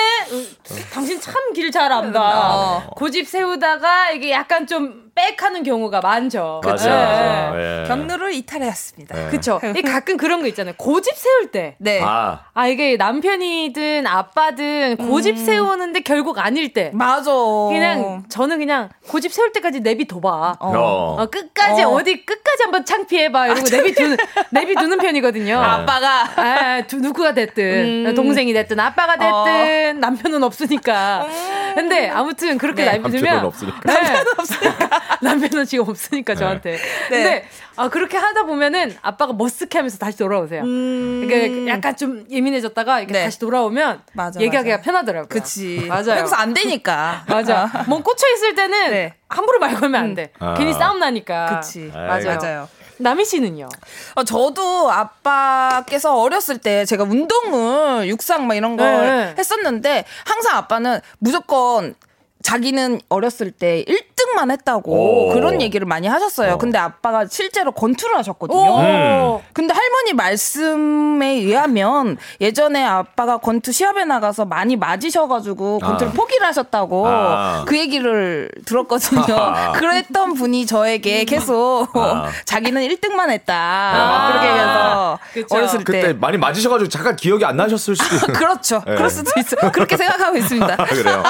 당신 0.92 1.20
참 1.20 1.34
길 1.54 1.70
잘 1.72 1.90
안다. 1.92 2.20
어. 2.54 2.86
고집 2.94 3.26
세우다가 3.26 4.10
이게 4.10 4.30
약간 4.32 4.66
좀 4.66 5.07
빽하는 5.18 5.64
경우가 5.64 6.00
많죠. 6.00 6.60
그렇죠. 6.62 6.88
네. 6.88 7.50
네. 7.56 7.84
경로를 7.88 8.32
이탈했습니다. 8.34 9.16
네. 9.16 9.26
그렇죠. 9.28 9.60
가끔 9.84 10.16
그런 10.16 10.40
거 10.40 10.46
있잖아요. 10.46 10.74
고집 10.76 11.16
세울 11.16 11.50
때. 11.50 11.74
네. 11.78 12.00
아, 12.02 12.44
아 12.54 12.66
이게 12.68 12.96
남편이든 12.96 14.06
아빠든 14.06 14.96
고집 14.96 15.36
음. 15.36 15.44
세우는데 15.44 16.00
결국 16.00 16.38
아닐 16.38 16.72
때. 16.72 16.90
맞아. 16.94 17.32
그냥 17.32 18.24
저는 18.28 18.58
그냥 18.58 18.90
고집 19.08 19.32
세울 19.32 19.52
때까지 19.52 19.80
내비둬봐. 19.80 20.56
어. 20.60 20.68
어. 20.68 21.16
어 21.22 21.26
끝까지 21.26 21.82
어. 21.82 22.00
디 22.04 22.24
끝까지 22.24 22.62
한번 22.62 22.84
창피해봐. 22.84 23.46
이러고 23.48 23.60
아, 23.60 23.76
내비두는 23.76 24.16
내비두는 24.50 24.98
편이거든요. 24.98 25.58
아빠가 25.58 26.28
아, 26.36 26.82
두, 26.86 26.98
누구가 26.98 27.34
됐든 27.34 28.06
음. 28.06 28.14
동생이 28.14 28.52
됐든 28.52 28.78
아빠가 28.78 29.16
됐든 29.16 29.96
어. 29.96 30.00
남편은 30.00 30.42
없으니까. 30.44 31.26
음. 31.26 31.74
근데 31.74 32.08
아무튼 32.08 32.56
그렇게 32.58 32.84
네. 32.84 32.98
나이 32.98 33.10
들면 33.10 33.44
없으니까. 33.44 33.80
네. 33.84 33.94
남편은 33.94 34.32
없으니까. 34.38 35.00
남편은 35.22 35.66
지금 35.66 35.88
없으니까 35.88 36.34
네. 36.34 36.38
저한테. 36.38 36.72
네. 36.72 36.78
근데 37.08 37.48
아 37.76 37.88
그렇게 37.88 38.16
하다 38.16 38.44
보면은 38.44 38.96
아빠가 39.02 39.32
머쓱해하면서 39.32 39.98
다시 39.98 40.18
돌아오세요. 40.18 40.62
음. 40.62 41.26
그러니까 41.28 41.72
약간 41.72 41.96
좀 41.96 42.24
예민해졌다가 42.30 43.00
이렇게 43.00 43.12
네. 43.12 43.24
다시 43.24 43.38
돌아오면 43.38 44.02
맞아, 44.12 44.40
얘기하기가 44.40 44.76
맞아. 44.78 44.84
편하더라고요. 44.84 45.28
그치. 45.28 45.86
맞아요. 45.88 46.04
그래서 46.04 46.36
안 46.36 46.54
되니까. 46.54 47.24
맞아. 47.28 47.84
뭐 47.86 48.02
꽂혀 48.02 48.26
있을 48.34 48.54
때는 48.54 48.90
네. 48.90 49.14
함부로 49.28 49.58
말 49.58 49.74
걸면 49.74 50.00
안 50.00 50.14
돼. 50.14 50.32
음. 50.42 50.54
괜히 50.56 50.72
싸움 50.72 50.98
나니까. 50.98 51.60
그치. 51.60 51.90
맞아요. 51.94 52.38
맞아요. 52.38 52.68
남희 53.00 53.24
씨는요? 53.24 53.68
어, 54.16 54.24
저도 54.24 54.90
아빠께서 54.90 56.20
어렸을 56.20 56.58
때 56.58 56.84
제가 56.84 57.04
운동을 57.04 58.08
육상 58.08 58.46
막 58.48 58.54
이런 58.54 58.76
걸 58.76 58.86
네. 59.06 59.34
했었는데 59.38 60.04
항상 60.24 60.56
아빠는 60.56 61.00
무조건 61.18 61.94
자기는 62.42 63.00
어렸을 63.08 63.50
때 63.50 63.84
1 63.86 64.07
등만 64.28 64.50
했다고 64.50 64.92
오. 64.92 65.32
그런 65.32 65.60
얘기를 65.62 65.86
많이 65.86 66.06
하셨어요. 66.06 66.54
어. 66.54 66.58
근데 66.58 66.78
아빠가 66.78 67.26
실제로 67.28 67.72
권투를 67.72 68.16
하셨거든요. 68.18 68.78
음. 68.78 69.38
근데 69.52 69.74
할머니 69.74 70.12
말씀에 70.14 71.28
의하면 71.28 72.16
예전에 72.40 72.84
아빠가 72.84 73.38
권투 73.38 73.72
시합에 73.72 74.04
나가서 74.04 74.44
많이 74.44 74.76
맞으셔가지고 74.76 75.78
권투를 75.80 76.12
아. 76.12 76.14
포기를 76.14 76.46
하셨다고 76.46 77.06
아. 77.08 77.64
그 77.66 77.78
얘기를 77.78 78.50
들었거든요. 78.64 79.36
아. 79.36 79.72
그랬던 79.78 80.34
분이 80.34 80.66
저에게 80.66 81.24
계속 81.24 81.88
아. 81.94 82.26
자기는 82.44 82.86
1등만 82.88 83.30
했다. 83.30 83.54
아. 83.54 84.28
그렇게 84.28 84.48
해서 84.48 85.18
그쵸. 85.32 85.56
어렸을 85.56 85.78
때 85.78 85.84
그때 85.84 86.12
많이 86.12 86.36
맞으셔가지고 86.38 86.88
잠깐 86.88 87.16
기억이 87.16 87.44
안 87.44 87.56
나셨을 87.56 87.96
수도 87.96 88.26
그렇죠. 88.32 88.82
네. 88.86 88.94
그럴 88.94 89.10
수도 89.10 89.30
있어요. 89.38 89.70
그렇게 89.72 89.96
생각하고 89.96 90.36
있습니다. 90.36 90.76
그래요. 90.86 91.22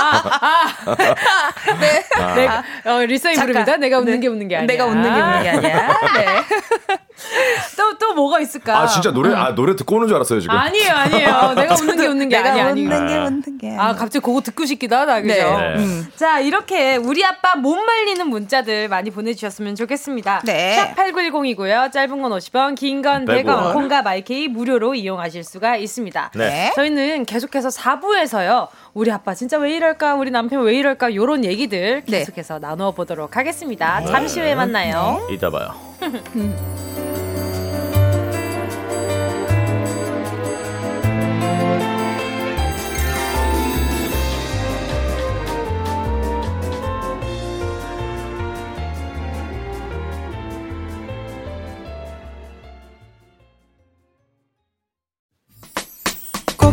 네. 2.34 2.48
아. 2.48 2.62
어, 2.88 3.00
리서이 3.04 3.34
부릅니다. 3.34 3.76
내가 3.76 3.98
웃는 3.98 4.12
네. 4.14 4.20
게 4.20 4.26
웃는 4.28 4.48
게 4.48 4.56
아니야. 4.56 4.66
내가 4.66 4.86
웃는 4.86 5.02
게 5.02 5.08
웃는 5.20 5.42
게 5.42 5.48
아니야. 5.48 5.60
네. 6.14 6.42
또, 7.76 7.98
또 7.98 8.14
뭐가 8.14 8.38
있을까? 8.40 8.78
아, 8.78 8.86
진짜 8.86 9.10
노래, 9.10 9.34
아, 9.34 9.54
노래 9.54 9.74
듣고 9.74 9.96
오는 9.96 10.06
줄 10.06 10.14
알았어요, 10.16 10.40
지금. 10.40 10.56
아니에요, 10.56 10.92
아니에요. 10.92 11.52
내가 11.56 11.74
웃는 11.80 11.96
게 11.96 12.06
웃는 12.06 12.28
게 12.28 12.36
아니야. 12.36 12.54
내가 12.54 12.70
웃는 12.70 13.06
게 13.08 13.16
웃는 13.16 13.58
게 13.58 13.76
아, 13.76 13.88
갑자기 13.94 14.20
그거 14.20 14.40
듣고 14.40 14.64
싶기도 14.64 14.94
하다, 14.96 15.22
그죠? 15.22 15.34
네. 15.34 15.74
네. 15.76 15.82
음. 15.82 16.06
자, 16.16 16.38
이렇게 16.40 16.96
우리 16.96 17.24
아빠 17.24 17.56
못 17.56 17.74
말리는 17.76 18.24
문자들 18.28 18.88
많이 18.88 19.10
보내주셨으면 19.10 19.74
좋겠습니다. 19.74 20.42
네. 20.44 20.94
샵8910이고요. 20.96 21.90
짧은 21.92 22.22
건 22.22 22.32
50원, 22.32 22.76
긴 22.76 23.02
건 23.02 23.24
100원, 23.26 23.72
콩과 23.74 24.02
마이케이 24.02 24.48
무료로 24.48 24.94
이용하실 24.94 25.42
수가 25.44 25.76
있습니다. 25.76 26.32
네. 26.34 26.72
저희는 26.76 27.24
계속해서 27.26 27.68
4부에서요. 27.68 28.68
우리 28.94 29.10
아빠 29.10 29.34
진짜 29.34 29.58
왜 29.58 29.76
이럴까? 29.76 30.14
우리 30.14 30.30
남편 30.30 30.62
왜 30.62 30.76
이럴까? 30.78 31.14
요런 31.14 31.44
얘기들 31.44 32.02
네. 32.06 32.18
계속해서 32.20 32.54
네. 32.58 32.66
나누어 32.66 32.92
보도록 32.92 33.36
하겠습니다. 33.36 34.04
잠시 34.04 34.40
후에 34.40 34.54
만나요. 34.54 35.24
네. 35.28 35.34
이따 35.34 35.50
봐요. 35.50 35.72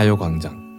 가요광장. 0.00 0.70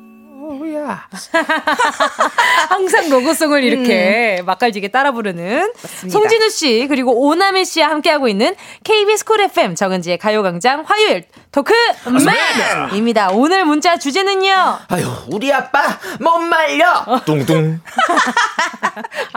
오야. 0.50 1.08
항상 2.70 3.08
로고송을 3.08 3.64
이렇게 3.64 4.38
음. 4.40 4.46
맛깔지게 4.48 4.88
따라 4.88 5.12
부르는 5.12 5.72
맞습니다. 5.80 6.10
송진우 6.20 6.50
씨 6.50 6.88
그리고 6.90 7.28
오나미 7.28 7.64
씨와 7.66 7.90
함께하고 7.90 8.28
있는 8.28 8.56
KBS 8.84 9.26
쿨 9.26 9.42
FM 9.42 9.76
정은지의 9.76 10.18
가요광장 10.18 10.86
화요일 10.88 11.26
토크 11.52 11.72
맨입니다. 12.90 13.30
오늘 13.30 13.64
문자 13.66 14.00
주제는요. 14.00 14.80
아유 14.88 15.06
우리 15.32 15.54
아빠 15.54 16.00
못 16.20 16.40
말려. 16.40 17.06
뚱뚱. 17.26 17.80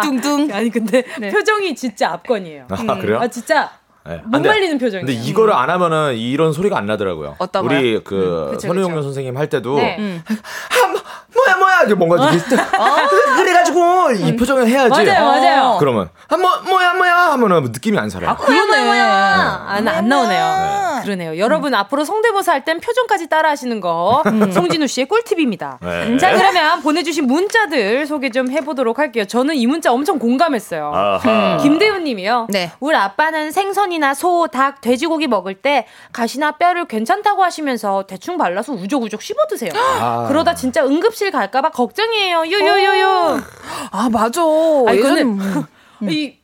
뚱뚱. 0.03 0.49
아니 0.51 0.70
근데 0.70 1.05
네. 1.20 1.28
표정이 1.28 1.74
진짜 1.74 2.12
압권이에요. 2.12 2.68
아 2.70 2.99
그래요? 2.99 3.20
아 3.20 3.28
진짜 3.28 3.70
네. 4.07 4.21
못 4.25 4.41
말리는 4.43 4.77
표정이에요. 4.79 5.07
근데 5.07 5.21
이거를 5.21 5.55
안 5.55 5.71
하면은 5.71 6.17
이런 6.17 6.53
소리가 6.53 6.77
안 6.77 6.87
나더라고요. 6.87 7.37
어떤 7.39 7.65
우리 7.65 8.01
그 8.05 8.51
음, 8.53 8.59
선우용료 8.59 9.03
선생님 9.03 9.37
할 9.37 9.49
때도 9.49 9.77
네. 9.77 9.97
음. 9.99 10.23
아, 11.47 11.57
뭐, 11.57 11.57
뭐야 11.57 11.57
뭐야 11.57 11.82
이게 11.84 11.95
뭔가 11.95 12.24
어? 12.24 12.28
그래가지고 13.36 14.12
이 14.12 14.30
음. 14.30 14.36
표정을 14.36 14.66
해야지. 14.68 14.90
맞아요 14.90 15.24
맞아요. 15.24 15.76
그러면 15.78 16.09
아, 16.28 16.36
뭐 16.36 16.51
뭐야 16.68 16.95
뭐야 16.95 17.14
하면은 17.32 17.62
느낌이 17.64 17.99
안 17.99 18.09
살아요. 18.11 18.30
아 18.30 18.36
그러네. 18.36 18.82
네. 18.84 19.01
안, 19.01 19.88
안 19.88 20.09
나오네요. 20.09 20.99
네. 20.99 21.03
그러네요. 21.05 21.38
여러분 21.38 21.72
음. 21.72 21.78
앞으로 21.78 22.05
성대모사 22.05 22.53
할 22.53 22.64
땐 22.64 22.80
표정까지 22.80 23.28
따라 23.28 23.51
하시는 23.51 23.78
거 23.78 24.22
음. 24.26 24.51
송진우 24.51 24.86
씨의 24.86 25.07
꿀팁입니다. 25.07 25.78
네. 25.82 26.16
자 26.16 26.32
그러면 26.34 26.80
보내주신 26.80 27.26
문자들 27.26 28.07
소개 28.07 28.30
좀 28.30 28.51
해보도록 28.51 28.99
할게요. 28.99 29.26
저는 29.26 29.55
이 29.57 29.66
문자 29.66 29.92
엄청 29.92 30.18
공감했어요. 30.18 31.20
음. 31.26 31.59
김대훈 31.61 32.05
님이요. 32.05 32.47
네. 32.49 32.72
우리 32.80 32.97
아빠는 32.97 33.51
생선이나 33.53 34.14
소, 34.14 34.47
닭, 34.49 34.80
돼지고기 34.80 35.26
먹을 35.26 35.55
때 35.55 35.86
가시나 36.12 36.53
뼈를 36.53 36.86
괜찮다고 36.86 37.45
하시면서 37.45 38.05
대충 38.07 38.38
발라서 38.38 38.72
우적우적 38.72 39.20
씹어 39.20 39.47
드세요. 39.51 39.72
아. 39.74 40.24
그러다 40.28 40.55
진짜 40.55 40.84
응급실 40.86 41.30
갈까봐 41.35 41.70
걱정이에요. 41.70 42.47
유유유유. 42.47 43.41
아 43.91 44.09
맞아. 44.11 44.43
아 44.43 44.93
이거는 44.93 45.41
음. 45.41 45.64
이 46.11 46.37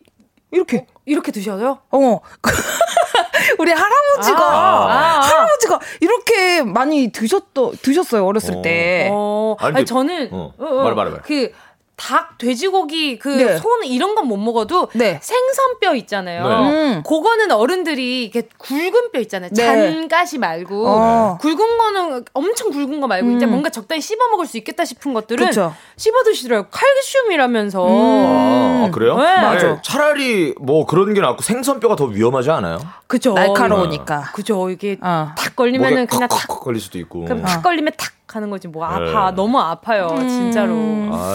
이렇게 0.51 0.87
이렇게 1.07 1.33
드셔요? 1.33 1.79
어. 1.91 2.21
우리 3.59 3.73
할아버지가 3.73 4.39
아, 4.39 4.91
아, 4.91 5.21
할아버지가 5.21 5.81
이렇게 6.01 6.63
많이 6.63 7.11
드셨더 7.11 7.73
드셨어요 7.83 8.27
어렸을 8.27 8.57
어. 8.57 8.63
때. 8.63 9.09
어. 9.13 9.57
아니, 9.59 9.77
아니 9.79 9.87
저는 9.87 10.29
어. 10.33 10.53
어, 10.59 10.65
어. 10.65 10.83
말해 10.83 10.95
말해 10.95 11.11
말해. 11.11 11.23
그 11.25 11.53
닭, 12.01 12.39
돼지고기, 12.39 13.19
그, 13.19 13.29
네. 13.29 13.59
손, 13.59 13.85
이런 13.85 14.15
건 14.15 14.25
못 14.31 14.37
먹어도, 14.39 14.89
네. 14.95 15.19
생선뼈 15.23 15.95
있잖아요. 15.97 16.49
네. 16.49 16.71
음. 16.95 17.03
그거는 17.03 17.51
어른들이, 17.51 18.23
이렇게 18.25 18.49
굵은 18.59 19.11
뼈 19.13 19.21
있잖아요. 19.21 19.51
네. 19.53 19.65
잔가시 19.67 20.39
말고, 20.39 20.87
어. 20.87 21.39
굵은 21.41 21.79
거는 21.79 22.25
엄청 22.33 22.71
굵은 22.71 23.01
거 23.01 23.07
말고, 23.07 23.27
음. 23.29 23.37
이제 23.37 23.45
뭔가 23.45 23.69
적당히 23.71 24.01
씹어 24.01 24.29
먹을 24.31 24.47
수 24.47 24.57
있겠다 24.57 24.85
싶은 24.87 25.13
것들은, 25.13 25.47
그쵸. 25.47 25.75
씹어 25.97 26.23
드시더라고요. 26.25 26.69
칼슘이라면서. 26.71 27.87
음. 27.87 28.85
아, 28.87 28.91
그래요? 28.93 29.17
네. 29.19 29.37
맞아. 29.43 29.83
차라리 29.83 30.55
뭐 30.61 30.87
그런 30.87 31.13
게 31.13 31.21
낫고 31.21 31.43
생선뼈가 31.43 31.97
더 31.97 32.05
위험하지 32.07 32.51
않아요? 32.51 32.79
그죠. 33.07 33.35
날카로우니까. 33.35 34.31
그죠. 34.33 34.71
이게 34.71 34.97
어. 35.03 35.33
탁 35.37 35.55
걸리면은 35.57 36.07
그냥 36.07 36.29
탁. 36.29 36.47
걸릴 36.49 36.81
수도 36.81 36.99
있고. 36.99 37.25
그럼 37.25 37.43
탁 37.43 37.63
걸리면 37.63 37.93
탁 37.97 38.13
하는 38.37 38.51
거지. 38.51 38.69
뭐 38.69 38.85
아파. 38.85 39.31
네. 39.31 39.37
너무 39.37 39.59
아파요. 39.59 40.09
음. 40.13 40.29
진짜로. 40.29 40.75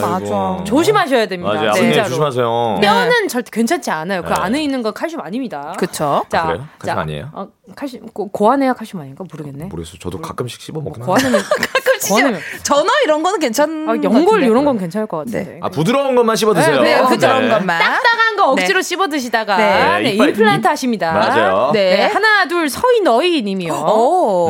맞아. 0.02 0.64
조심하셔야 0.64 1.28
됩니다. 1.28 1.54
맞아요. 1.54 1.72
진짜로. 1.74 2.08
조심하세요. 2.10 2.80
뼈는 2.82 3.22
네. 3.24 3.28
절대 3.28 3.50
괜찮지 3.52 3.92
않아요. 3.92 4.22
그 4.24 4.30
네. 4.30 4.36
안에 4.38 4.64
있는 4.64 4.82
거 4.82 4.92
칼슘 4.92 5.20
아닙니다. 5.22 5.74
그쵸. 5.78 6.24
자 6.30 6.42
아, 6.42 6.48
그래요? 6.48 6.68
칼슘 6.80 6.96
자, 6.96 7.02
아니에요? 7.02 7.30
어, 7.34 7.48
칼슘 7.76 8.06
고, 8.08 8.30
고안해야 8.30 8.74
칼슘 8.74 9.00
아닌가? 9.00 9.24
모르겠네. 9.30 9.66
모르겠어 9.66 9.98
저도 10.00 10.22
가끔씩 10.22 10.62
씹어 10.62 10.80
먹긴 10.82 11.04
고안하면 11.04 11.42
고안하면 12.08 12.40
전어 12.64 12.90
이런 13.04 13.24
거는 13.24 13.40
괜찮 13.40 13.86
아, 13.90 13.96
연골 14.02 14.44
이런 14.44 14.64
건 14.66 14.78
괜찮을 14.78 15.08
것 15.08 15.18
같은데 15.18 15.44
네. 15.44 15.60
아 15.62 15.70
부드러운 15.70 16.16
것만 16.16 16.36
씹어 16.36 16.54
드세요 16.54 16.82
네, 16.82 16.96
네 16.96 17.04
부드러운 17.04 17.50
것만 17.50 17.80
딱딱한 17.80 18.36
거 18.38 18.52
억지로 18.52 18.82
씹어 18.82 19.08
드시다가 19.08 19.58
네. 19.58 20.12
임플란트 20.12 20.68
하십니다 20.68 21.12
맞아요 21.14 21.72
네. 21.74 22.06
하나 22.06 22.48
둘 22.48 22.70
서희 22.70 23.02
너희 23.02 23.42
님이요 23.42 23.74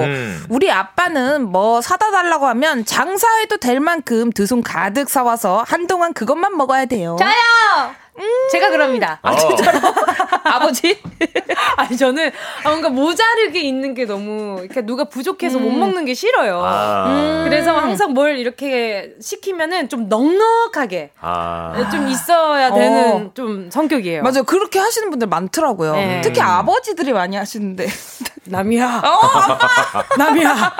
음. 0.03 0.45
우리 0.49 0.70
아빠는 0.70 1.49
뭐 1.49 1.82
사다 1.82 2.12
달라고 2.12 2.45
하면 2.47 2.86
장 2.86 3.06
장사해도 3.06 3.58
될 3.58 3.80
만큼 3.80 4.32
두 4.32 4.45
손 4.45 4.62
가득 4.62 5.10
사와서 5.10 5.64
한동안 5.68 6.14
그것만 6.14 6.56
먹어야 6.58 6.86
돼요. 6.86 7.16
저요! 7.20 7.95
음~ 8.18 8.49
제가 8.51 8.70
그럽니다. 8.70 9.20
아, 9.22 9.36
진짜로? 9.36 9.80
아버지? 10.43 10.99
아니 11.78 11.97
저는 11.97 12.32
아, 12.63 12.70
뭔가 12.70 12.89
모자르게 12.89 13.61
있는 13.61 13.93
게 13.93 14.05
너무 14.05 14.59
이렇게 14.63 14.82
누가 14.82 15.05
부족해서 15.05 15.57
음. 15.57 15.63
못 15.63 15.72
먹는 15.72 16.05
게 16.05 16.13
싫어요. 16.13 16.61
아. 16.63 17.05
음. 17.07 17.45
그래서 17.45 17.76
항상 17.76 18.13
뭘 18.13 18.38
이렇게 18.38 19.13
시키면은 19.22 19.89
좀 19.89 20.07
넉넉하게 20.07 21.11
아. 21.20 21.89
좀 21.91 22.07
있어야 22.07 22.74
되는 22.74 23.28
어. 23.28 23.32
좀 23.34 23.70
성격이에요. 23.70 24.24
맞아요. 24.24 24.43
그렇게 24.43 24.80
하시는 24.80 25.09
분들 25.09 25.28
많더라고요. 25.28 25.95
네. 25.95 26.22
특히 26.22 26.41
아버지들이 26.41 27.13
많이 27.13 27.36
하시는데. 27.36 27.88
남이야. 28.47 29.01
어? 29.03 30.18
남이야. 30.18 30.72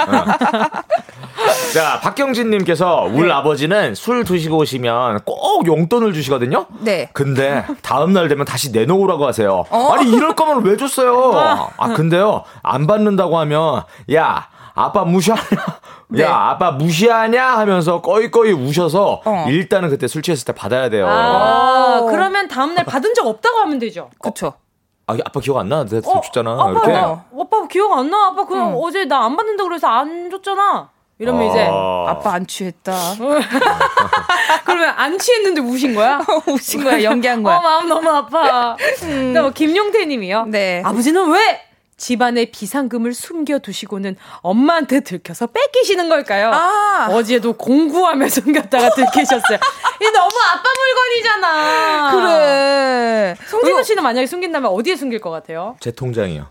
자, 1.74 2.00
박경진님께서 2.00 3.10
울 3.12 3.28
네. 3.28 3.34
아버지는 3.34 3.96
술 3.96 4.24
드시고 4.24 4.58
오시면 4.58 5.22
꼭 5.26 5.66
용돈을 5.68 6.14
주시거든요. 6.14 6.68
네. 6.82 7.10
근데 7.26 7.66
다음 7.82 8.14
날 8.14 8.28
되면 8.28 8.46
다시 8.46 8.72
내놓으라고 8.72 9.26
하세요. 9.26 9.66
어? 9.70 9.92
아니, 9.94 10.12
이럴 10.12 10.36
거면 10.36 10.64
왜 10.64 10.78
줬어요? 10.78 11.32
아, 11.34 11.70
아 11.78 11.94
근데요, 11.94 12.44
안 12.62 12.86
받는다고 12.86 13.40
하면, 13.40 13.84
야, 14.14 14.48
아빠 14.76 15.04
무시하냐? 15.06 15.42
네. 16.10 16.24
야, 16.24 16.36
아빠 16.50 16.72
무시하냐? 16.72 17.44
하면서 17.58 18.02
꺼이꺼이 18.02 18.52
우셔서 18.52 19.22
어. 19.26 19.46
일단은 19.48 19.90
그때 19.90 20.08
술 20.08 20.22
취했을 20.22 20.46
때 20.46 20.54
받아야 20.54 20.90
돼요. 20.90 21.08
아, 21.10 22.06
그러면 22.10 22.48
다음 22.48 22.76
날 22.76 22.86
받은 22.86 23.16
적 23.16 23.26
없다고 23.26 23.58
하면 23.60 23.80
되죠. 23.80 24.10
그쵸. 24.22 24.54
아, 25.08 25.16
아빠 25.26 25.40
기억 25.40 25.58
안 25.58 25.70
나? 25.70 25.84
내가 25.86 26.10
어, 26.12 26.22
줬잖아. 26.22 26.52
아빠, 26.54 26.70
이렇게. 26.70 26.94
아빠 26.94 27.68
기억 27.70 27.98
안 27.98 28.10
나? 28.12 28.28
아빠 28.28 28.46
그냥 28.46 28.70
응. 28.70 28.80
어제 28.82 29.06
나 29.06 29.24
안 29.26 29.36
받는다 29.36 29.64
그래서 29.64 29.88
안 29.88 30.30
줬잖아. 30.30 30.90
이러면 31.18 31.48
아. 31.48 31.52
이제 31.52 31.62
아빠 31.62 32.34
안 32.34 32.46
취했다. 32.46 32.94
그러면 34.66 34.90
안 34.98 35.18
취했는데 35.18 35.62
우신 35.62 35.96
거야? 35.96 36.20
우신 36.48 36.84
거야, 36.84 37.02
연기한 37.04 37.42
거야. 37.42 37.56
어, 37.56 37.62
마음 37.62 37.88
너무 37.88 38.10
아파. 38.10 38.76
음. 39.04 39.34
뭐 39.34 39.52
김용태님이요. 39.52 40.46
네. 40.48 40.82
아버지는 40.84 41.32
왜 41.32 41.62
집안의 41.98 42.52
비상금을 42.52 43.14
숨겨두시고는 43.14 44.18
엄마한테 44.42 45.00
들켜서 45.00 45.48
뺏기시는 45.48 46.10
걸까요? 46.10 46.52
아. 46.54 47.08
어제도 47.12 47.54
공구하며 47.54 48.28
숨겼다가 48.28 48.90
들키셨어요. 48.90 49.58
이 50.02 50.12
너무 50.12 50.32
아빠 50.52 50.64
물건이잖아. 50.78 52.12
그래. 52.12 53.36
송진우 53.48 53.84
씨는 53.84 54.04
만약에 54.04 54.28
숨긴다면 54.28 54.70
어디에 54.72 54.98
숨길 54.98 55.22
것 55.22 55.30
같아요? 55.30 55.78
제 55.80 55.92
통장이요. 55.92 56.48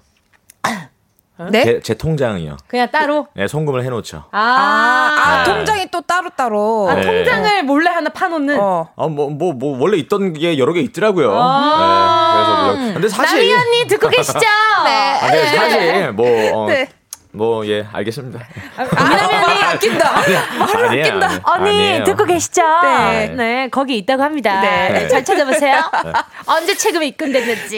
어? 1.37 1.49
네? 1.51 1.65
제, 1.65 1.81
제, 1.81 1.95
통장이요. 1.95 2.57
그냥 2.69 2.89
따로? 2.93 3.27
네, 3.35 3.49
송금을 3.49 3.83
해놓죠. 3.83 4.25
아, 4.31 4.39
아, 4.39 5.21
아 5.21 5.45
네. 5.45 5.53
통장이 5.53 5.91
또 5.91 6.01
따로따로. 6.01 6.89
아, 6.89 6.95
네. 6.95 7.03
통장을 7.03 7.65
몰래 7.65 7.91
하나 7.91 8.11
파놓는? 8.11 8.61
어. 8.61 8.89
아, 8.95 9.09
뭐, 9.09 9.31
뭐, 9.31 9.53
뭐, 9.53 9.77
원래 9.81 9.97
있던 9.97 10.33
게 10.35 10.59
여러 10.59 10.73
개 10.73 10.81
있더라고요. 10.81 11.33
아~ 11.35 12.35
네. 12.37 12.73
그래서, 12.73 12.85
뭐, 12.85 12.95
근데 12.95 13.09
사실. 13.09 13.39
나리 13.39 13.53
언니 13.53 13.89
듣고 13.89 14.09
계시죠? 14.11 14.39
네. 14.39 15.19
아, 15.21 15.31
근 15.31 15.47
사실, 15.47 16.13
뭐, 16.13 16.27
어, 16.55 16.67
네. 16.69 16.89
뭐, 17.35 17.67
예, 17.67 17.85
알겠습니다. 17.93 18.39
왜냐면 18.79 19.51
아, 19.51 19.71
아낀다. 19.75 20.13
말을 20.59 20.89
아니에요, 20.89 21.05
아낀다. 21.05 21.41
언니, 21.43 21.69
아니에요. 21.69 22.05
듣고 22.05 22.25
계시죠? 22.27 22.63
네. 22.83 23.29
네, 23.37 23.69
거기 23.71 23.99
있다고 23.99 24.23
합니다. 24.23 24.61
네. 24.61 24.89
네. 24.93 25.09
잘 25.09 25.25
찾아보세요. 25.25 25.81
네. 26.05 26.13
언제 26.47 26.77
체금이 26.77 27.09
입금됐는지. 27.09 27.77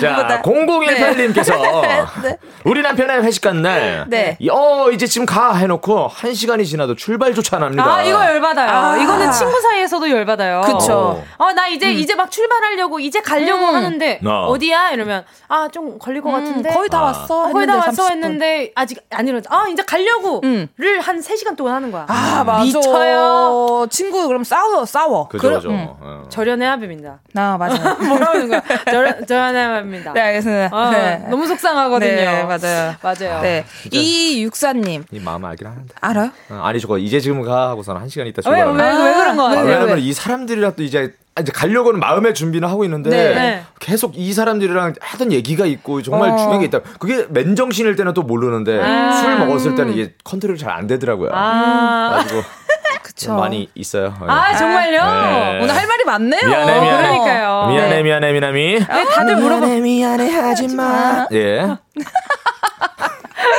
자, 0.00 0.42
0018님께서 0.42 1.80
네. 2.22 2.36
우리 2.64 2.82
남편의 2.82 3.22
회식 3.22 3.42
간 3.42 3.62
날, 3.62 4.06
네. 4.08 4.36
어, 4.50 4.90
이제 4.90 5.06
지금 5.06 5.24
가 5.24 5.54
해놓고 5.54 6.08
한 6.08 6.34
시간이 6.34 6.66
지나도 6.66 6.96
출발조차 6.96 7.56
안 7.58 7.62
합니다. 7.62 7.84
아, 7.84 8.02
이거 8.02 8.24
열받아요. 8.24 8.70
아. 8.70 8.96
이거는 8.96 9.30
친구 9.30 9.60
사이에서도 9.60 10.10
열받아요. 10.10 10.62
그쵸. 10.62 11.22
어, 11.38 11.52
나 11.52 11.68
이제, 11.68 11.86
음. 11.86 11.92
이제 11.92 12.14
막 12.16 12.30
출발하려고, 12.30 12.98
이제 12.98 13.20
가려고 13.20 13.68
음. 13.68 13.74
하는데, 13.76 14.20
어. 14.26 14.52
디야 14.58 14.90
이러면, 14.90 15.24
아, 15.48 15.68
좀 15.72 15.98
걸릴 15.98 16.22
것 16.22 16.30
음, 16.30 16.34
같은데. 16.34 16.70
거의 16.70 16.88
다 16.88 16.98
아. 16.98 17.02
왔어. 17.04 17.44
어, 17.44 17.52
거의 17.52 17.66
다 17.66 17.76
왔어 17.76 18.04
30분. 18.04 18.10
했는데, 18.10 18.72
아직 18.80 18.98
안 19.10 19.28
이러지. 19.28 19.46
아, 19.50 19.66
이제 19.68 19.82
가려고. 19.82 20.40
음. 20.42 20.66
를1 20.78 21.22
3시간 21.22 21.54
동안 21.54 21.74
하는 21.74 21.92
거야. 21.92 22.06
아, 22.08 22.42
맞아. 22.44 22.64
미쳐요. 22.64 23.86
친구 23.90 24.26
그럼 24.26 24.42
싸워, 24.42 24.86
싸워. 24.86 25.28
그죠, 25.28 25.60
그래, 25.60 25.70
음. 25.70 25.86
어. 26.00 26.24
절연의 26.30 26.66
합입니다. 26.66 27.20
아, 27.34 27.58
맞아. 27.58 27.94
뭐라는 28.02 28.48
거야? 28.48 28.62
절연, 28.90 29.26
절연의 29.26 29.62
합입니다. 29.66 30.12
네, 30.14 30.20
알겠습니다. 30.20 30.70
어, 30.74 30.90
네. 30.90 31.26
너무 31.28 31.46
속상하거든요. 31.46 32.10
네, 32.10 32.44
맞아요. 32.44 32.94
맞아요. 33.02 33.42
네. 33.42 33.66
이 33.90 34.42
육사님. 34.44 35.04
이 35.12 35.20
마음 35.20 35.44
알긴 35.44 35.66
하는데. 35.66 35.94
알아요? 36.00 36.30
어, 36.48 36.60
아니, 36.62 36.80
저거 36.80 36.96
이제 36.96 37.20
지금 37.20 37.42
가 37.42 37.68
하고서는 37.70 38.00
한 38.00 38.08
시간 38.08 38.26
있다 38.28 38.40
출발. 38.40 38.66
왜, 38.66 38.72
왜, 38.72 39.04
왜 39.04 39.14
그런 39.14 39.36
거야? 39.36 39.58
아, 39.58 39.62
왜냐면 39.62 39.98
이 39.98 40.12
사람들이랑 40.14 40.74
또 40.76 40.82
이제 40.82 41.14
이제 41.40 41.52
가려고는 41.52 42.00
마음의 42.00 42.34
준비는 42.34 42.68
하고 42.68 42.84
있는데 42.84 43.10
네. 43.10 43.34
네. 43.34 43.62
계속 43.80 44.16
이 44.16 44.32
사람들이랑 44.32 44.94
하던 45.00 45.32
얘기가 45.32 45.66
있고 45.66 46.02
정말 46.02 46.30
어. 46.30 46.36
중요한 46.36 46.60
게 46.60 46.66
있다. 46.66 46.80
그게 46.98 47.26
맨정신일 47.30 47.96
때는 47.96 48.14
또 48.14 48.22
모르는데 48.22 48.80
아. 48.80 49.12
술 49.12 49.38
먹었을 49.38 49.74
때는 49.74 49.92
이게 49.94 50.14
컨트롤이 50.24 50.58
잘안 50.58 50.86
되더라고요. 50.86 51.30
아. 51.32 52.10
가지고 52.16 52.42
그쵸. 53.02 53.34
많이 53.34 53.68
있어요. 53.74 54.14
아 54.26 54.56
정말요? 54.56 55.02
네. 55.02 55.58
오늘 55.62 55.74
할 55.74 55.86
말이 55.86 56.04
많네요. 56.04 56.40
미안해 56.46 56.80
미안해. 56.80 57.02
그러니까요. 57.18 57.66
미안해 57.68 58.02
미안해 58.02 58.32
미남이. 58.32 58.78
네, 58.78 59.04
다들 59.14 59.36
물어봐. 59.36 59.66
미안해 59.66 59.80
미안해 59.80 60.30
하지 60.30 60.74
마. 60.74 61.26
예. 61.32 61.76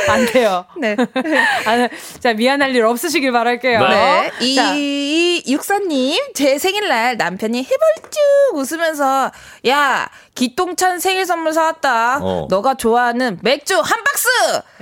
안 0.09 0.25
돼요. 0.25 0.65
네. 0.77 0.95
아, 1.65 1.89
자, 2.19 2.33
미안할 2.33 2.75
일 2.75 2.85
없으시길 2.85 3.31
바랄게요. 3.31 3.79
네. 3.87 4.31
이, 4.41 5.43
육사님, 5.47 6.33
제 6.33 6.57
생일날 6.57 7.17
남편이 7.17 7.59
해벌쭉 7.63 8.55
웃으면서, 8.55 9.31
야, 9.67 10.09
기똥찬 10.35 10.99
생일 10.99 11.25
선물 11.25 11.53
사왔다. 11.53 12.19
어. 12.21 12.47
너가 12.49 12.75
좋아하는 12.75 13.39
맥주 13.41 13.75
한 13.75 14.03
박스! 14.03 14.27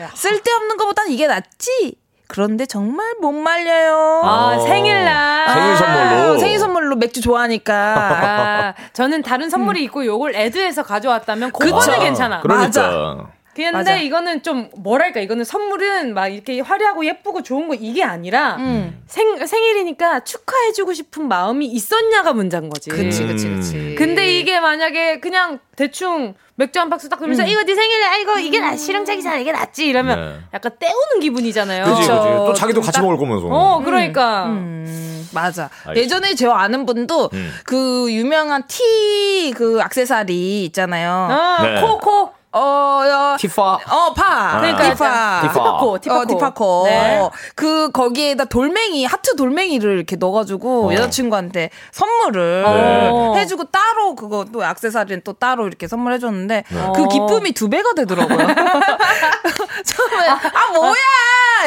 야. 0.01 0.11
쓸데없는 0.13 0.77
것보단 0.77 1.09
이게 1.09 1.27
낫지? 1.27 1.95
그런데 2.27 2.67
정말 2.67 3.15
못 3.19 3.31
말려요. 3.31 4.21
아, 4.23 4.55
어. 4.55 4.59
생일날. 4.67 5.49
생일 5.51 5.75
선물로. 5.77 6.35
아, 6.35 6.37
생일 6.37 6.59
선물로 6.59 6.95
맥주 6.97 7.21
좋아하니까. 7.21 7.73
아, 7.73 8.73
저는 8.93 9.23
다른 9.23 9.49
선물이 9.49 9.79
음. 9.79 9.83
있고 9.85 10.05
요걸 10.05 10.35
애드에서 10.35 10.83
가져왔다면 10.83 11.51
그거는 11.51 11.99
괜찮아. 11.99 12.41
그러니까. 12.41 12.65
맞아. 12.67 13.38
근데 13.65 13.77
맞아. 13.77 13.95
이거는 13.97 14.43
좀 14.43 14.69
뭐랄까 14.77 15.19
이거는 15.19 15.43
선물은 15.43 16.13
막 16.13 16.27
이렇게 16.27 16.59
화려하고 16.59 17.05
예쁘고 17.05 17.43
좋은 17.43 17.67
거 17.67 17.75
이게 17.75 18.03
아니라 18.03 18.55
음. 18.57 19.01
생 19.07 19.45
생일이니까 19.45 20.21
축하해주고 20.21 20.93
싶은 20.93 21.27
마음이 21.27 21.65
있었냐가 21.65 22.33
문제인 22.33 22.69
거지. 22.69 22.89
그치 22.89 23.25
그치 23.25 23.47
그치. 23.49 23.75
음. 23.75 23.95
근데 23.97 24.39
이게 24.39 24.59
만약에 24.59 25.19
그냥 25.19 25.59
대충 25.75 26.35
맥주 26.55 26.79
한 26.79 26.89
박스 26.89 27.07
딱 27.09 27.19
들면서 27.19 27.43
음. 27.43 27.47
이거 27.47 27.63
네 27.63 27.73
생일에 27.73 28.05
아 28.05 28.17
이거 28.17 28.37
이게 28.39 28.59
나 28.59 28.75
실용적이잖아 28.75 29.37
이게 29.37 29.51
낫지 29.51 29.87
이러면 29.87 30.19
네. 30.19 30.39
약간 30.53 30.71
때우는 30.77 31.19
기분이잖아요. 31.21 31.85
그치, 31.85 32.01
그치. 32.01 32.07
또 32.07 32.53
자기도 32.53 32.81
같이 32.81 32.99
먹을 33.01 33.17
거면서. 33.17 33.47
어 33.47 33.81
그러니까. 33.83 34.45
음. 34.47 34.85
음. 34.87 35.29
맞아. 35.31 35.69
알겠습니다. 35.85 35.95
예전에 36.01 36.35
저 36.35 36.51
아는 36.51 36.85
분도 36.87 37.29
음. 37.33 37.53
그 37.63 38.07
유명한 38.11 38.63
티 38.67 39.29
그 39.55 39.79
악세사리 39.81 40.65
있잖아요. 40.65 41.11
아, 41.11 41.57
네. 41.63 41.81
코 41.81 41.97
코. 41.97 42.38
어, 42.51 42.59
어, 42.59 43.37
티파. 43.37 43.63
어, 43.73 44.13
파. 44.13 44.55
아. 44.55 44.59
그러니까 44.59 44.91
티파. 44.91 45.41
티파코, 45.41 45.99
티파코. 45.99 46.19
어, 46.19 46.25
티파코. 46.25 46.83
네. 46.85 47.29
그, 47.55 47.91
거기에다 47.91 48.45
돌멩이, 48.45 49.05
하트 49.05 49.35
돌멩이를 49.35 49.97
이렇게 49.97 50.15
넣어 50.15 50.31
가지고 50.31 50.89
어. 50.89 50.93
여자친구한테 50.93 51.69
선물을 51.91 52.63
네. 52.63 53.39
해 53.39 53.45
주고 53.45 53.65
따로 53.65 54.15
그거 54.15 54.45
또 54.51 54.65
액세서리는 54.65 55.21
또 55.23 55.33
따로 55.33 55.67
이렇게 55.67 55.87
선물해 55.87 56.17
줬는데 56.17 56.63
네. 56.67 56.87
그 56.95 57.07
기쁨이 57.07 57.51
두 57.51 57.69
배가 57.69 57.93
되더라고요. 57.93 58.37
처음에, 59.85 60.27
아, 60.29 60.71
뭐야! 60.73 60.93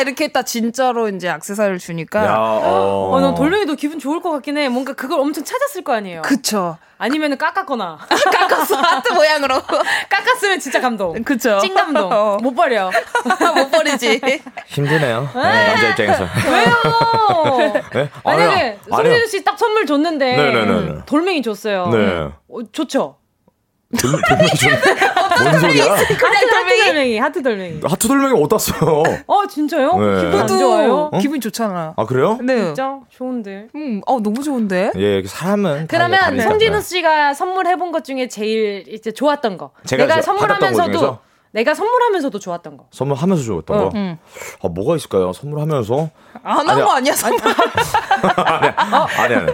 이렇게 0.00 0.24
했다 0.24 0.42
진짜로 0.42 1.08
이제 1.08 1.28
액세서리를 1.28 1.78
주니까. 1.78 2.24
야, 2.24 2.34
어. 2.36 3.10
어, 3.12 3.20
난 3.20 3.34
돌멩이도 3.34 3.76
기분 3.76 3.98
좋을 4.00 4.20
것 4.20 4.30
같긴 4.32 4.58
해. 4.58 4.68
뭔가 4.68 4.94
그걸 4.94 5.20
엄청 5.20 5.44
찾았을 5.44 5.84
거 5.84 5.92
아니에요. 5.92 6.22
그쵸. 6.22 6.76
아니면은 7.03 7.36
깎았거나. 7.36 7.98
깎았어. 8.07 8.76
하트 8.76 9.12
모양으로. 9.12 9.61
깎았으면 10.09 10.61
진짜 10.61 10.80
감동. 10.80 11.20
그쵸. 11.24 11.59
찐 11.59 11.74
감동. 11.74 12.07
어. 12.12 12.36
못 12.40 12.55
버려. 12.55 12.92
못 13.57 13.70
버리지. 13.72 14.20
힘드네요. 14.68 15.28
네, 15.34 15.66
남자 15.66 15.88
입장에서. 15.88 16.28
왜요? 16.48 17.72
네? 17.92 18.09
만약에 18.22 18.78
송진우 18.88 19.26
씨딱 19.26 19.59
선물 19.59 19.84
줬는데 19.84 20.36
네네네. 20.36 20.98
돌멩이 21.07 21.42
줬어요. 21.42 21.88
네. 21.88 22.28
어, 22.48 22.59
좋죠. 22.70 23.16
돌멩이 23.99 24.49
좀, 24.59 24.72
뭔 25.43 25.61
소리야? 25.61 25.84
하트, 25.93 26.12
하트 26.14 26.84
돌멩이, 26.84 27.18
하트 27.18 27.43
돌멩이. 27.43 27.80
하트 27.82 28.09
돌멩이 28.09 28.43
어디다 28.43 28.59
써? 28.59 28.74
어, 29.26 29.47
진짜요? 29.47 29.99
네. 29.99 30.20
기분 30.22 30.40
안 30.40 30.47
좋아요? 30.49 31.11
어? 31.12 31.18
기분 31.18 31.40
좋잖아. 31.40 31.95
아, 31.97 32.07
그래요? 32.07 32.38
네. 32.43 32.57
진짜? 32.66 32.99
좋은데. 33.11 33.68
음, 33.74 34.01
어, 34.07 34.20
너무 34.20 34.43
좋은데? 34.43 34.93
예, 34.97 35.22
사람은. 35.24 35.86
그러면 35.88 36.40
성진우 36.40 36.80
씨가 36.80 37.34
선물해본 37.34 37.93
것 37.93 38.05
중에 38.05 38.28
제일 38.28 38.84
이제 38.88 39.11
좋았던 39.12 39.59
거. 39.59 39.70
제가 39.84 40.07
내가 40.07 40.22
선물하면서도. 40.22 41.18
내가 41.53 41.74
선물하면서도 41.74 42.38
좋았던 42.38 42.76
거. 42.78 42.86
선물하면서 42.92 43.42
좋았던 43.44 43.78
어. 43.78 43.88
거? 43.88 43.90
응. 43.94 44.18
아, 44.62 44.68
뭐가 44.68 44.96
있을까요? 44.96 45.32
선물하면서? 45.34 46.11
안 46.42 46.68
한 46.68 46.84
거 46.84 46.92
아니야, 46.96 47.12
선물? 47.14 47.40
아니야. 47.42 48.74
어? 48.92 49.07
아니, 49.20 49.34
아니. 49.34 49.53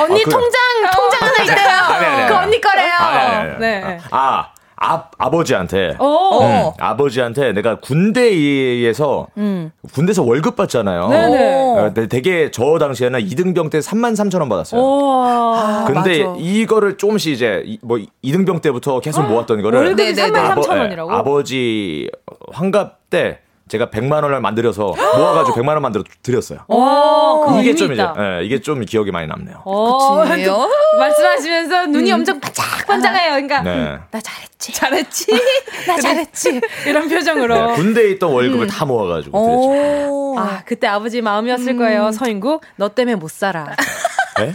언니 0.00 0.20
아, 0.20 0.24
그, 0.24 0.30
통장 0.30 0.60
통장 0.94 1.22
하나 1.22 1.42
있대요. 1.44 1.78
아니, 1.94 2.04
아니, 2.06 2.16
아니, 2.22 2.28
그 2.28 2.34
언니 2.36 2.60
거래요. 2.60 2.92
아니, 2.94 3.58
네. 3.60 3.98
아 4.10 4.48
아, 4.78 5.04
아버지한테 5.16 5.96
음, 6.00 6.70
아버지한테 6.78 7.52
내가 7.52 7.76
군대에서 7.80 9.26
음. 9.38 9.72
군대에서 9.92 10.22
월급 10.22 10.54
받잖아요. 10.54 11.08
네네. 11.08 11.78
어, 11.78 11.94
되게 12.08 12.50
저 12.50 12.78
당시에는 12.78 13.20
2등병 13.20 13.70
때 13.70 13.78
3만 13.78 14.14
3천 14.14 14.40
원 14.40 14.48
받았어요. 14.50 14.80
아, 14.82 15.84
근데 15.86 16.24
맞아. 16.24 16.36
이거를 16.38 16.98
조금씩 16.98 17.32
이제 17.32 17.78
뭐 17.82 17.98
2등병 18.22 18.60
때부터 18.60 19.00
계속 19.00 19.22
모았던 19.22 19.62
거를 19.62 19.78
월급이 19.80 20.12
3만 20.12 20.54
3천 20.54 20.68
원이라고? 20.78 21.10
아버지 21.10 22.10
환갑 22.52 23.08
때 23.08 23.38
제가 23.68 23.86
100만 23.86 24.22
원을 24.22 24.40
만들어서 24.40 24.94
모아가지고 25.16 25.56
100만 25.60 25.70
원 25.70 25.82
만들어 25.82 26.04
드렸어요. 26.22 26.60
오, 26.68 27.58
이게 27.60 27.74
좀 27.74 27.92
이제 27.92 28.02
예, 28.02 28.44
이게 28.44 28.60
좀 28.60 28.84
기억이 28.84 29.10
많이 29.10 29.26
남네요. 29.26 29.62
그치 29.64 30.50
말씀하시면서 30.98 31.86
눈이 31.86 32.10
음. 32.12 32.20
엄청 32.20 32.40
반짝반짝해요. 32.40 33.30
그러니까 33.32 33.62
네. 33.62 33.98
나 34.10 34.20
잘했지, 34.20 34.72
잘했지, 34.72 35.26
나 35.86 35.98
잘했지 35.98 36.60
이런 36.86 37.08
표정으로. 37.08 37.66
네, 37.70 37.74
군대에 37.74 38.10
있던 38.12 38.32
월급을 38.32 38.66
음. 38.66 38.68
다 38.68 38.84
모아가지고 38.84 39.38
드렸죠. 39.46 40.38
아 40.38 40.62
그때 40.64 40.86
아버지 40.86 41.20
마음이었을 41.20 41.72
음. 41.72 41.78
거예요. 41.78 42.12
서인국 42.12 42.62
너 42.76 42.88
때문에 42.88 43.16
못 43.16 43.30
살아. 43.30 43.74
네? 44.38 44.52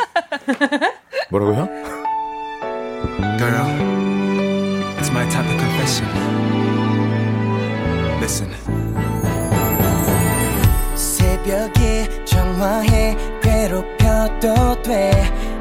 뭐라고요? 1.29 1.67
Girl, 3.37 3.65
it's 4.99 5.09
my 5.09 5.27
time 5.29 5.47
to 5.47 5.57
confession. 5.57 6.07
Listen. 8.21 8.90
새벽에 11.43 12.07
전화해 12.25 13.17
괴롭혀도 13.41 14.81
돼. 14.83 15.11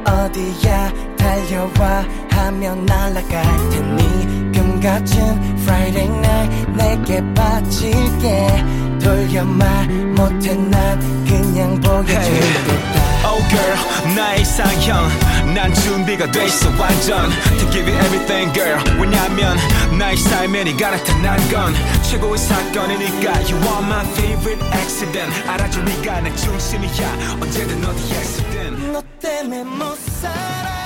어디야 0.05 0.93
달려와 1.16 2.05
하면 2.31 2.85
날아갈 2.85 3.43
테니. 3.70 4.53
금 4.53 4.81
같은 4.81 5.18
Friday 5.61 6.09
night 6.09 6.72
내게 6.72 7.35
바칠게. 7.35 8.64
돌려 9.03 9.45
말 9.45 9.89
못해 9.89 10.55
난 10.55 11.01
그냥 11.24 11.81
보여줄 11.81 12.05
거다 12.12 13.09
Oh 13.23 13.43
girl 13.49 14.14
나의 14.16 14.43
이상형. 14.43 15.09
난 15.55 15.73
준비가 15.75 16.31
돼 16.31 16.47
있어 16.47 16.71
완전. 16.79 17.31
To 17.59 17.71
give 17.71 17.87
you 17.87 17.95
everything 18.05 18.53
girl. 18.53 18.79
왜냐면 18.99 19.57
나의 19.99 20.16
삶에 20.16 20.64
네가 20.64 20.91
나타난 20.91 21.37
건 21.51 21.75
최고의 22.03 22.39
사건이니까. 22.39 23.33
You 23.43 23.57
are 23.57 23.85
my 23.85 24.07
favorite 24.12 24.64
accident. 24.73 25.33
알아줘 25.49 25.83
네가 25.83 26.21
내 26.23 26.35
중심이야. 26.35 27.39
언제든 27.41 27.85
어디에서든 27.85 28.93
너 28.93 29.03
때문에 29.21 29.64
못 29.64 29.97
살아 29.99 30.80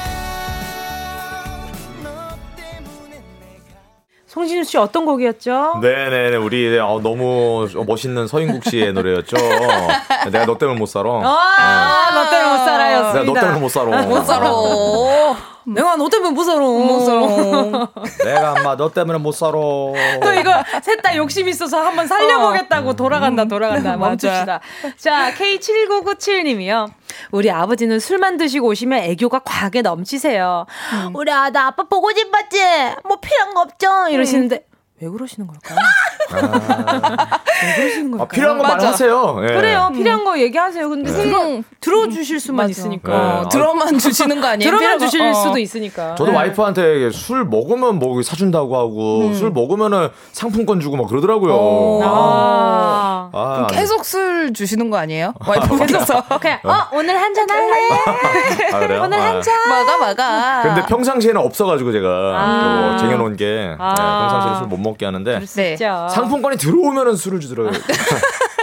송진우 4.34 4.64
씨 4.64 4.76
어떤 4.78 5.06
곡이었죠? 5.06 5.78
네네네 5.80 6.36
우리 6.38 6.76
어, 6.76 6.98
너무 7.00 7.68
멋있는 7.86 8.26
서인국 8.26 8.64
씨의 8.64 8.92
노래였죠. 8.92 9.36
내가 10.32 10.44
너 10.44 10.58
때문에 10.58 10.76
못 10.76 10.86
살아. 10.86 11.08
아, 11.08 12.08
어. 12.10 12.14
너 12.14 12.30
때문에 12.30 12.50
못 12.50 12.64
살아였습니다. 12.64 13.20
내가 13.20 13.32
너 13.32 13.40
때문에 13.40 13.60
못 13.60 13.68
살아. 13.68 14.02
못 14.02 14.24
살아. 14.24 15.53
내가 15.66 15.96
너 15.96 16.08
때문에 16.08 16.30
못 16.32 16.44
살아. 16.44 16.60
못 16.60 17.00
살아. 17.00 17.88
내가 18.24 18.52
엄마 18.52 18.76
너 18.76 18.90
때문에 18.90 19.18
못 19.18 19.32
살아. 19.32 19.52
또 19.52 20.32
이거 20.38 20.52
셋 20.82 21.00
다 21.02 21.14
욕심 21.16 21.48
있어서 21.48 21.84
한번 21.84 22.06
살려보겠다고 22.06 22.90
어. 22.90 22.92
돌아간다 22.94 23.44
돌아간다. 23.44 23.96
멈춥시다. 23.98 24.60
자 24.96 25.32
K7997님이요. 25.34 26.90
우리 27.30 27.50
아버지는 27.50 27.98
술만 28.00 28.36
드시고 28.38 28.68
오시면 28.68 29.00
애교가 29.00 29.40
과하게 29.40 29.82
넘치세요. 29.82 30.66
음. 30.92 31.10
우리 31.14 31.30
아들 31.32 31.60
아빠 31.60 31.82
보고 31.84 32.10
싶었지? 32.12 32.58
뭐 33.04 33.18
필요한 33.20 33.54
거 33.54 33.60
없죠? 33.62 34.08
이러시는데 34.08 34.56
음. 34.56 34.73
왜 35.00 35.08
그러시는 35.08 35.48
걸까요? 35.48 35.78
아. 36.30 37.40
왜 37.66 37.74
그러시는 37.76 38.10
걸까요? 38.12 38.22
아, 38.24 38.28
필요한 38.28 38.58
거 38.58 38.62
말하세요. 38.62 39.38
예. 39.42 39.46
그래요. 39.54 39.90
필요한 39.92 40.22
거 40.24 40.38
얘기하세요. 40.38 40.88
근데 40.88 41.10
네. 41.10 41.24
들어, 41.24 41.62
들어주실 41.80 42.38
수만 42.38 42.64
맞아. 42.64 42.70
있으니까. 42.70 43.10
네. 43.12 43.16
어, 43.18 43.48
들어만 43.48 43.98
주시는 43.98 44.40
거 44.40 44.46
아니에요? 44.46 44.70
들어만 44.70 44.98
주실 45.00 45.20
어. 45.20 45.34
수도 45.34 45.58
있으니까. 45.58 46.14
저도 46.14 46.30
네. 46.30 46.36
와이프한테 46.36 47.10
술 47.10 47.44
먹으면 47.44 47.98
뭐 47.98 48.22
사준다고 48.22 48.76
하고 48.78 49.26
음. 49.26 49.34
술 49.34 49.50
먹으면은 49.50 50.10
상품권 50.32 50.78
주고 50.80 50.96
막 50.96 51.08
그러더라고요. 51.08 52.00
아. 52.04 53.30
아. 53.32 53.66
계속 53.70 54.04
술 54.04 54.52
주시는 54.54 54.90
거 54.90 54.96
아니에요? 54.98 55.34
와이프께서. 55.46 56.22
그냥 56.40 56.60
어 56.64 56.72
오늘 56.92 57.16
한 57.20 57.34
잔 57.34 57.50
할래? 57.50 57.72
아, 58.72 58.78
그래요? 58.78 59.02
오늘 59.02 59.20
한 59.20 59.42
잔. 59.42 59.54
먹어 59.68 59.98
먹어. 59.98 60.62
근데 60.62 60.86
평상시에는 60.86 61.40
없어가지고 61.40 61.90
제가 61.90 62.08
아. 62.08 62.96
쟁여놓은 63.00 63.34
게 63.36 63.44
네, 63.44 63.76
평상시에 63.76 64.58
술못 64.58 64.78
먹게 64.84 65.04
하는데 65.04 65.40
네. 65.56 65.76
상품권이 65.76 66.56
들어오면은 66.58 67.16
술을 67.16 67.40
주더라고요. 67.40 67.72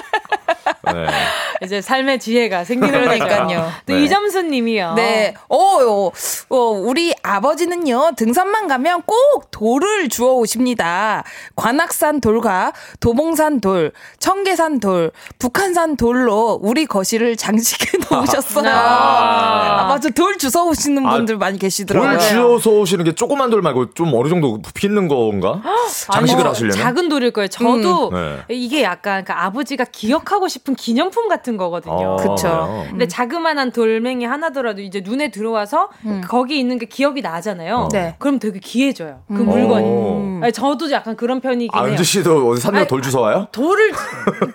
네. 0.85 1.07
이제 1.63 1.81
삶의 1.81 2.19
지혜가 2.19 2.63
생기는 2.63 3.05
거니까요. 3.05 3.71
또 3.85 3.93
네. 3.93 4.03
이점수 4.03 4.41
님이요. 4.43 4.93
네. 4.95 5.35
어, 5.47 5.57
어, 5.57 6.11
어, 6.49 6.57
우리 6.57 7.13
아버지는요, 7.21 8.13
등산만 8.17 8.67
가면 8.67 9.03
꼭 9.03 9.51
돌을 9.51 10.09
주워 10.09 10.33
오십니다. 10.35 11.23
관악산 11.55 12.19
돌과 12.21 12.73
도봉산 12.99 13.61
돌, 13.61 13.91
청계산 14.19 14.79
돌, 14.79 15.11
북한산 15.39 15.97
돌로 15.97 16.59
우리 16.61 16.85
거실을 16.85 17.35
장식해 17.37 17.99
놓으셨어요. 18.09 18.69
아, 18.69 19.81
아 19.81 19.87
맞아. 19.87 20.09
돌 20.09 20.37
주워 20.37 20.65
오시는 20.65 21.05
아, 21.05 21.11
분들 21.11 21.35
아, 21.35 21.37
많이 21.37 21.59
계시더라고요. 21.59 22.17
돌 22.17 22.27
주워서 22.27 22.71
오시는 22.71 23.05
게 23.05 23.13
조그만 23.13 23.49
돌 23.49 23.61
말고 23.61 23.93
좀 23.93 24.13
어느 24.13 24.29
정도 24.29 24.59
있는 24.83 25.07
건가? 25.07 25.61
장식을 26.11 26.45
하시려면? 26.45 26.77
작은 26.77 27.09
돌일 27.09 27.31
거예요. 27.31 27.47
저도 27.47 28.09
음. 28.09 28.43
네. 28.47 28.55
이게 28.55 28.83
약간 28.83 29.23
그 29.23 29.33
아버지가 29.33 29.85
기억하고 29.85 30.47
싶은 30.47 30.70
기념품 30.75 31.27
같은 31.27 31.57
거거든요. 31.57 31.93
어, 31.93 32.15
그렇죠. 32.17 32.85
근데 32.89 33.07
자그마한 33.07 33.71
돌멩이 33.71 34.25
하나더라도 34.25 34.81
이제 34.81 35.01
눈에 35.03 35.31
들어와서 35.31 35.89
음. 36.05 36.21
거기 36.27 36.59
있는 36.59 36.77
게 36.77 36.85
기억이 36.85 37.21
나잖아요. 37.21 37.89
네. 37.91 38.15
그럼 38.19 38.39
되게 38.39 38.59
귀해져요. 38.59 39.21
그 39.27 39.35
음. 39.41 39.45
물건이. 39.47 39.85
음. 39.85 40.41
아니, 40.43 40.51
저도 40.51 40.91
약간 40.91 41.15
그런 41.15 41.39
편이긴 41.41 41.69
아, 41.73 41.83
해요. 41.83 41.91
은주 41.91 42.03
씨도 42.03 42.49
어디 42.49 42.61
산에 42.61 42.87
돌 42.87 43.01
주워 43.01 43.23
와요? 43.23 43.47
돌을 43.51 43.91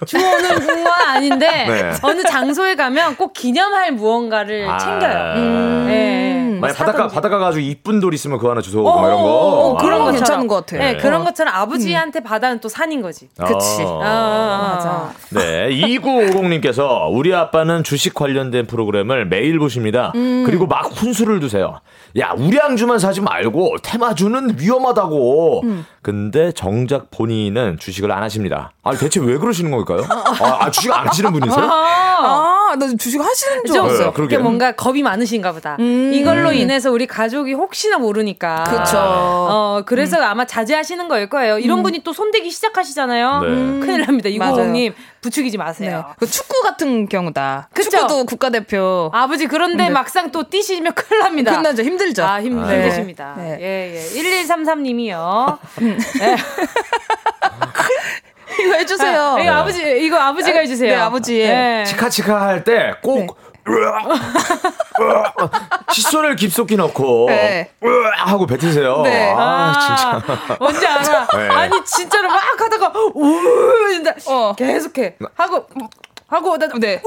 주워오는 0.07 0.67
건 0.67 0.87
아닌데 1.07 1.47
네. 1.69 1.93
어느 2.03 2.23
장소에 2.23 2.75
가면 2.75 3.17
꼭 3.17 3.33
기념할 3.33 3.93
무언가를 3.93 4.69
아. 4.69 4.79
챙겨요. 4.79 5.35
음. 5.37 5.85
네. 5.87 6.27
만약 6.61 6.75
바닷가 6.75 7.09
바닷가 7.09 7.39
가지고 7.39 7.61
이쁜 7.61 8.01
돌 8.01 8.15
있으면 8.15 8.39
그거 8.39 8.51
하나 8.51 8.61
주워 8.61 8.83
오고 8.91 8.91
어, 9.01 9.07
이런 9.07 9.23
거. 9.23 9.29
어, 9.29 9.71
어, 9.71 9.77
그런 9.77 10.05
거 10.05 10.13
괜찮은 10.13 10.47
것 10.47 10.67
같아. 10.67 10.79
네, 10.79 10.97
그런 10.97 11.25
것처럼 11.25 11.55
아버지한테 11.55 12.21
받아는 12.21 12.61
또 12.61 12.69
산인 12.69 13.03
거지. 13.03 13.29
그치. 13.37 13.83
아, 13.83 14.01
아, 14.03 14.75
맞아. 14.75 15.13
네, 15.31 15.71
2950님께서 16.07 17.09
우리 17.11 17.35
아빠는 17.35 17.83
주식 17.85 18.15
관련된 18.15 18.67
프로그램을 18.67 19.27
매일 19.27 19.59
보십니다. 19.59 20.13
음. 20.15 20.45
그리고 20.47 20.67
막 20.67 20.87
훈수를 20.93 21.41
두세요. 21.41 21.81
야, 22.19 22.33
우량주만 22.37 22.99
사지 22.99 23.21
말고 23.21 23.77
테마주는 23.83 24.57
위험하다고. 24.59 25.61
음. 25.65 25.87
근데 26.03 26.53
정작 26.53 27.11
본인은 27.11 27.79
주식을 27.79 28.11
안 28.13 28.23
하십니다. 28.23 28.73
아, 28.85 28.95
대체 28.95 29.21
왜 29.21 29.39
그러시는 29.39 29.73
걸까요? 29.73 30.07
아, 30.09 30.59
아 30.61 30.71
주식 30.71 30.93
안 30.93 31.09
하시는 31.09 31.33
분이세요? 31.33 31.69
아, 31.69 32.77
나 32.79 32.87
주식 32.97 33.21
하시는 33.21 33.65
줄 33.65 33.81
알았어요. 33.81 34.15
네, 34.29 34.39
뭔가 34.39 34.73
겁이 34.73 35.03
많으신가 35.03 35.53
보다. 35.53 35.77
음. 35.81 36.13
이걸로 36.15 36.53
인해서 36.53 36.93
우리 36.93 37.07
가족이 37.07 37.53
혹시나 37.55 37.99
모르니까. 37.99 38.65
그렇죠. 38.65 38.99
어, 38.99 39.83
그래서 39.85 40.19
음. 40.19 40.23
아마 40.23 40.47
자제하시는 40.47 41.09
거일 41.09 41.29
거예요. 41.29 41.59
이런 41.59 41.79
음. 41.79 41.83
분이 41.83 42.05
또 42.05 42.13
손대기 42.13 42.51
시작하시잖아요. 42.51 43.41
네. 43.41 43.49
큰일 43.81 44.07
납니다. 44.07 44.29
이구호님 44.29 44.95
부추기지 45.21 45.59
마세요. 45.59 46.05
네. 46.07 46.15
그 46.19 46.27
축구 46.27 46.63
같은 46.63 47.09
경우다. 47.09 47.69
그쵸? 47.73 47.91
축구도 47.91 48.25
국가대표. 48.27 49.11
아버지 49.13 49.47
그런데 49.47 49.85
네. 49.85 49.91
막상 49.91 50.31
또 50.31 50.45
뛰시면 50.45 50.95
큰일 50.95 51.23
납니다. 51.23 51.51
끝나죠. 51.57 51.83
힘들 51.83 52.06
죠. 52.15 52.25
아, 52.25 52.41
힘, 52.41 52.61
네. 52.67 52.83
힘드십니다. 52.83 53.35
네. 53.37 53.59
예, 53.61 53.95
예. 53.97 54.01
1133님이요. 54.45 55.59
네. 56.21 56.37
이거 58.65 58.75
해주세요. 58.75 59.35
아, 59.37 59.41
이거 59.41 59.53
아버지, 59.53 59.83
이거 60.05 60.19
아버지가 60.19 60.59
해주세요. 60.61 60.91
네, 60.91 60.97
아버지. 60.97 61.39
네. 61.39 61.85
치카치카 61.85 62.41
할 62.41 62.65
때 62.65 62.95
꼭. 63.03 63.37
칫솔을 65.93 66.37
깊숙이 66.37 66.77
넣고 66.77 67.27
네. 67.29 67.71
하고 68.17 68.47
뱉으세요. 68.47 69.03
네. 69.03 69.33
아, 69.37 70.23
진짜. 70.23 70.57
뭔지 70.61 70.87
알아. 70.87 71.27
네. 71.37 71.49
아니 71.49 71.85
진짜로 71.85 72.29
막 72.29 72.39
하다가 72.61 72.93
우 73.15 73.41
어. 74.29 74.55
계속해 74.57 75.17
하고 75.35 75.67
하고 76.29 76.59
나 76.59 76.67
네. 76.81 77.01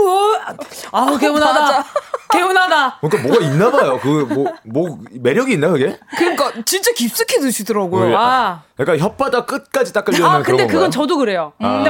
아 0.92 1.18
개운하다. 1.20 1.86
개운하다. 2.32 3.00
그러니까 3.02 3.28
뭐가 3.28 3.46
있나 3.46 3.70
봐요. 3.72 4.00
그뭐뭐 4.02 5.00
매력이 5.20 5.54
있나 5.54 5.70
그게? 5.70 5.98
그러니까 6.18 6.52
진짜 6.66 6.92
깊숙이 6.94 7.40
드시더라고요. 7.40 8.16
아. 8.18 8.64
그러니까 8.78 9.08
혓바닥 9.10 9.46
끝까지 9.46 9.92
닦으려는 9.92 10.26
아, 10.26 10.42
근데 10.42 10.64
그건 10.68 10.68
건가요? 10.84 10.90
저도 10.90 11.18
그래요. 11.18 11.52
아. 11.60 11.84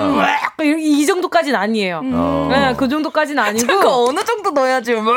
근데 0.58 0.82
이 0.82 1.06
정도까지는 1.06 1.60
아니에요. 1.60 2.00
음. 2.00 2.48
네, 2.50 2.74
그 2.78 2.88
정도까지는 2.88 3.42
아니고. 3.44 3.80
그 3.80 3.88
어느 3.88 4.24
정도 4.24 4.50
넣어야지 4.52 4.94
뭐. 4.94 5.14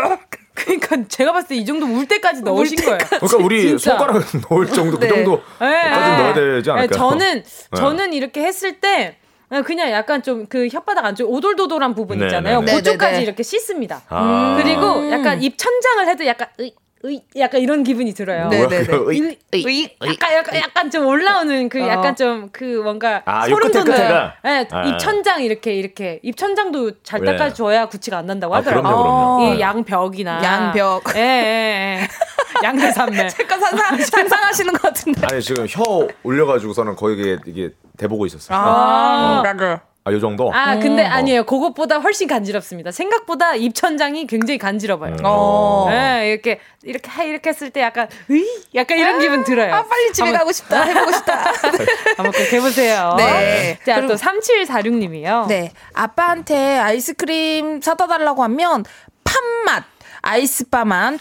그러니까 0.55 0.97
제가 1.09 1.33
봤을 1.33 1.49
때 1.49 1.55
이 1.57 1.65
정도 1.65 1.87
울 1.87 2.07
때까지 2.07 2.43
넣으신 2.43 2.77
거예요. 2.85 2.99
그러니까 3.09 3.37
우리 3.39 3.69
진짜. 3.69 3.97
손가락 3.97 4.23
넣을 4.51 4.67
정도 4.69 4.99
그 4.99 5.05
네. 5.07 5.09
그 5.09 5.15
정도까지 5.15 5.61
네. 5.61 6.17
넣어야 6.19 6.35
되지 6.35 6.71
않을까요? 6.71 6.87
네, 6.89 6.95
저는 6.95 7.45
저는 7.75 8.13
이렇게 8.13 8.43
했을 8.45 8.79
때 8.81 9.17
그냥 9.61 9.91
약간 9.91 10.23
좀 10.23 10.47
그 10.49 10.67
혓바닥 10.69 11.05
안쪽 11.05 11.31
오돌도돌한 11.33 11.95
부분 11.95 12.19
네, 12.19 12.27
있잖아요. 12.27 12.61
네, 12.61 12.67
네. 12.67 12.77
그쪽까지 12.77 13.23
이렇게 13.23 13.43
씻습니다. 13.43 14.03
아~ 14.09 14.59
그리고 14.63 15.11
약간 15.11 15.43
입 15.43 15.57
천장을 15.57 16.07
해도 16.09 16.27
약간 16.27 16.49
으이, 16.61 16.73
의, 17.05 17.23
약간 17.37 17.61
이런 17.61 17.83
기분이 17.85 18.13
들어요. 18.15 18.49
네네네. 18.49 18.87
의, 18.91 19.39
의, 19.53 19.97
약간, 20.07 20.35
약간, 20.35 20.57
약간 20.57 20.91
좀 20.91 21.07
올라오는 21.07 21.69
그 21.69 21.83
어. 21.83 21.89
약간 21.89 22.15
좀 22.15 22.51
그 22.53 22.65
뭔가 22.83 23.23
아, 23.25 23.47
소름 23.49 23.73
돋는 23.73 23.97
네, 24.45 24.67
아. 24.71 24.85
입 24.85 24.99
천장 24.99 25.43
이렇게 25.43 25.75
이렇게 25.75 26.21
입 26.23 26.37
천장도 26.37 27.03
잘 27.03 27.21
네. 27.21 27.37
닦아 27.37 27.53
줘야 27.53 27.87
구취가 27.87 28.19
안 28.19 28.27
난다고 28.27 28.55
하더라고요. 28.55 28.93
아, 28.93 28.95
그럼요, 28.95 29.37
그럼요. 29.39 29.55
이 29.55 29.61
양벽이나 29.61 30.45
양벽. 30.45 31.03
예, 31.17 31.21
예, 31.21 32.01
예. 32.03 32.09
양대산맥. 32.63 33.29
잠깐 33.31 33.61
상상, 33.61 33.97
상상하시는 33.99 34.73
것 34.75 34.83
같은데. 34.83 35.27
아니 35.31 35.43
지금 35.43 35.67
혀 35.69 36.07
올려가지고서는 36.23 36.95
거의 36.97 37.19
이게, 37.19 37.39
이게 37.47 37.71
대보고 37.97 38.27
있었어요. 38.27 38.57
아, 38.57 39.41
어. 39.41 39.43
맞아. 39.43 39.83
아, 40.05 40.11
요 40.11 40.19
정도? 40.19 40.53
아, 40.53 40.79
근데 40.81 41.07
음. 41.07 41.13
아니에요. 41.13 41.45
그것보다 41.45 41.99
훨씬 41.99 42.27
간지럽습니다. 42.27 42.91
생각보다 42.91 43.55
입천장이 43.55 44.27
굉장히 44.27 44.59
간지러워요. 44.59 45.13
음. 45.13 45.19
어. 45.25 45.87
네, 45.91 46.31
이렇게, 46.33 46.59
이렇게, 46.83 47.29
이렇게 47.29 47.51
했을 47.51 47.71
때 47.71 47.83
약간, 47.83 48.09
으이? 48.29 48.45
약간 48.75 48.99
이런 48.99 49.17
아, 49.17 49.19
기분 49.21 49.45
들어요. 49.45 49.73
아, 49.73 49.85
빨리 49.85 50.13
집에 50.13 50.25
한번, 50.25 50.41
가고 50.41 50.51
싶다. 50.51 50.83
해보고 50.83 51.13
싶다. 51.13 51.53
한번 52.19 52.33
꼭 52.33 52.53
해보세요. 52.53 53.15
네. 53.17 53.79
자, 53.87 54.01
또 54.01 54.15
3746님이요. 54.17 55.47
네. 55.47 55.71
아빠한테 55.95 56.79
아이스크림 56.79 57.81
사다 57.81 58.09
달라고 58.09 58.43
하면, 58.43 58.85
팥맛. 59.23 59.85
아이스바만 60.23 61.19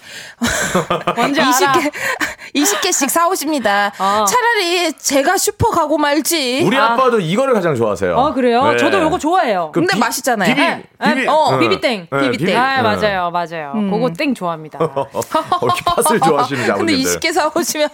언제 1.17 1.41
20개 1.41 1.91
20개씩 2.55 3.09
사오십니다. 3.09 3.91
어. 3.99 4.25
차라리 4.25 4.93
제가 4.93 5.37
슈퍼 5.37 5.69
가고 5.69 5.97
말지. 5.97 6.63
우리 6.65 6.77
아. 6.77 6.95
빠도 6.95 7.19
이거를 7.19 7.53
가장 7.53 7.75
좋아하세요. 7.75 8.17
아 8.17 8.33
그래요? 8.33 8.71
네. 8.71 8.77
저도 8.77 9.01
이거 9.05 9.17
좋아해요. 9.17 9.71
그 9.73 9.79
근데 9.79 9.93
비, 9.93 9.99
맛있잖아요. 9.99 10.49
비비, 10.53 10.61
네. 10.61 10.83
비비, 11.15 11.27
어, 11.27 11.57
비비땡, 11.57 12.07
네, 12.11 12.31
비비땡. 12.31 12.57
아 12.57 12.81
맞아요, 12.81 13.31
맞아요. 13.31 13.71
음. 13.75 13.89
그거 13.89 14.09
땡 14.11 14.33
좋아합니다. 14.35 14.79
이렇게 15.61 15.81
팥을 15.85 16.19
좋아하시는 16.19 16.65
자 16.67 16.73
근데 16.75 16.93
20개 16.93 17.33
사오시면 17.33 17.89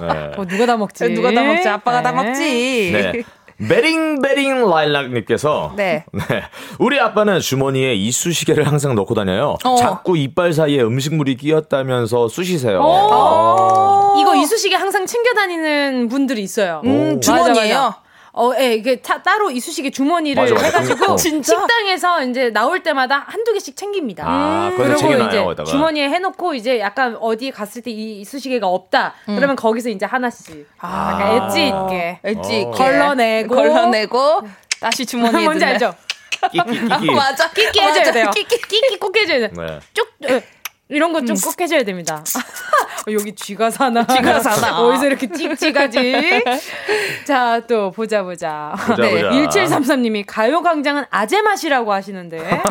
네. 0.00 0.32
어, 0.36 0.44
누가 0.46 0.66
다 0.66 0.76
먹지? 0.76 1.08
누가 1.10 1.32
다 1.32 1.42
먹지? 1.42 1.68
아빠가 1.68 2.02
다 2.02 2.12
네. 2.12 2.22
먹지. 2.22 3.24
네. 3.62 3.68
베링베링 3.68 4.68
라일락님께서 4.68 5.74
네. 5.76 6.04
네. 6.12 6.42
우리 6.78 6.98
아빠는 6.98 7.40
주머니에 7.40 7.94
이쑤시개를 7.94 8.66
항상 8.66 8.94
넣고 8.94 9.14
다녀요. 9.14 9.56
어. 9.64 9.76
자꾸 9.76 10.16
이빨 10.16 10.52
사이에 10.52 10.82
음식물이 10.82 11.36
끼었다면서 11.36 12.28
쑤시세요. 12.28 12.80
어. 12.82 14.16
이거 14.20 14.34
이쑤시개 14.34 14.74
항상 14.74 15.06
챙겨 15.06 15.32
다니는 15.34 16.08
분들이 16.08 16.42
있어요. 16.42 16.82
음, 16.84 17.20
주머니에요. 17.20 17.94
어, 18.34 18.52
예, 18.58 18.74
이게 18.74 18.96
타, 19.02 19.22
따로 19.22 19.50
이쑤시개 19.50 19.90
주머니를 19.90 20.42
맞아, 20.42 20.54
맞아. 20.54 20.66
해가지고 20.66 21.16
진짜? 21.16 21.54
식당에서 21.54 22.24
이제 22.24 22.50
나올 22.50 22.82
때마다 22.82 23.24
한두 23.26 23.52
개씩 23.52 23.76
챙깁니다. 23.76 24.24
아, 24.26 24.68
음. 24.72 24.76
그리고 24.78 25.12
이제 25.26 25.42
거기다가. 25.42 25.64
주머니에 25.70 26.08
해놓고 26.08 26.54
이제 26.54 26.80
약간 26.80 27.16
어디에 27.20 27.50
갔을 27.50 27.82
때 27.82 27.90
이 27.90 28.20
이쑤시개가 28.22 28.66
없다. 28.66 29.12
음. 29.28 29.36
그러면 29.36 29.54
거기서 29.56 29.90
이제 29.90 30.06
하나씩 30.06 30.66
아, 30.78 31.18
약간 31.20 31.48
엣지 31.50 31.66
있게, 31.66 32.20
엣지 32.24 32.60
있게 32.62 32.70
걸러내고, 32.70 33.54
걸러내고 33.54 34.48
다시 34.80 35.04
주머니에 35.04 35.44
뭔지 35.44 35.64
알죠? 35.66 35.94
끼끼 36.50 36.58
끼끼 36.88 37.10
맞아 37.14 37.50
끼끼 37.50 37.80
해줘야 37.80 38.12
돼요. 38.12 38.30
끼끼 38.34 38.56
끼끼 38.62 38.98
꼭 38.98 39.14
해줘야 39.14 39.40
돼. 39.40 39.50
네. 39.54 39.78
쭉 39.92 40.08
이런 40.92 41.12
거 41.12 41.20
좀꼭 41.20 41.54
음. 41.58 41.62
해줘야 41.62 41.82
됩니다. 41.82 42.22
여기 43.10 43.34
쥐가 43.34 43.70
사나? 43.70 44.06
쥐가 44.06 44.40
사나? 44.40 44.78
어디서 44.82 45.06
이렇게 45.06 45.26
찍찍하지? 45.26 46.44
자, 47.26 47.60
또 47.66 47.90
보자, 47.90 48.22
보자. 48.22 48.74
보자 48.86 49.02
네. 49.02 49.22
1733님이 49.22 50.24
가요광장은 50.26 51.06
아재 51.10 51.42
맛이라고 51.42 51.92
하시는데. 51.92 52.62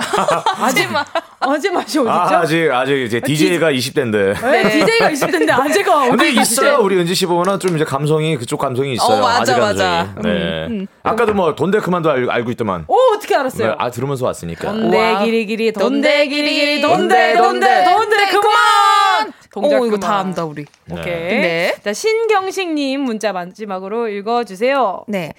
아재 0.57 0.87
맛. 0.87 1.05
아재 1.39 1.71
맛이 1.71 1.97
어딨죠? 1.97 2.11
아, 2.11 2.39
아직, 2.41 2.71
아직 2.71 3.03
이제 3.03 3.19
DJ가 3.19 3.67
아, 3.67 3.71
20대인데. 3.71 4.39
네, 4.41 4.69
DJ가 4.69 5.09
20대인데 5.09 5.49
아재가 5.49 6.09
근데 6.09 6.29
있어요. 6.29 6.77
우리 6.81 6.97
은지 6.97 7.15
씨 7.15 7.25
보면은 7.25 7.59
좀 7.59 7.75
이제 7.75 7.83
감성이 7.83 8.37
그쪽 8.37 8.59
감성이 8.59 8.93
있어요. 8.93 9.17
어, 9.17 9.21
맞아, 9.21 9.57
맞아. 9.57 10.13
네. 10.21 10.29
음, 10.29 10.67
음. 10.69 10.87
아까도 11.01 11.33
뭐 11.33 11.55
돈데크만도 11.55 12.11
알, 12.11 12.29
알고 12.29 12.51
있더만. 12.51 12.85
오, 12.87 12.95
어떻게 13.15 13.35
알았어요? 13.35 13.69
네, 13.69 13.75
아, 13.77 13.89
들으면서 13.89 14.25
왔으니까. 14.27 14.71
돈데 14.71 15.25
기리기리, 15.25 15.73
돈데 15.73 16.27
기리기리, 16.27 16.81
돈데, 16.81 17.35
돈데, 17.35 17.83
돈데, 17.85 17.85
그만! 18.31 19.33
동작 19.51 19.81
오, 19.81 19.85
이거 19.85 19.97
다 19.97 20.19
한다 20.19 20.45
우리. 20.45 20.65
네. 20.85 20.99
오케이. 20.99 21.41
네. 21.41 21.75
자 21.83 21.93
신경식님 21.93 23.01
문자 23.01 23.33
마지막으로 23.33 24.07
읽어주세요. 24.07 25.05
네. 25.07 25.33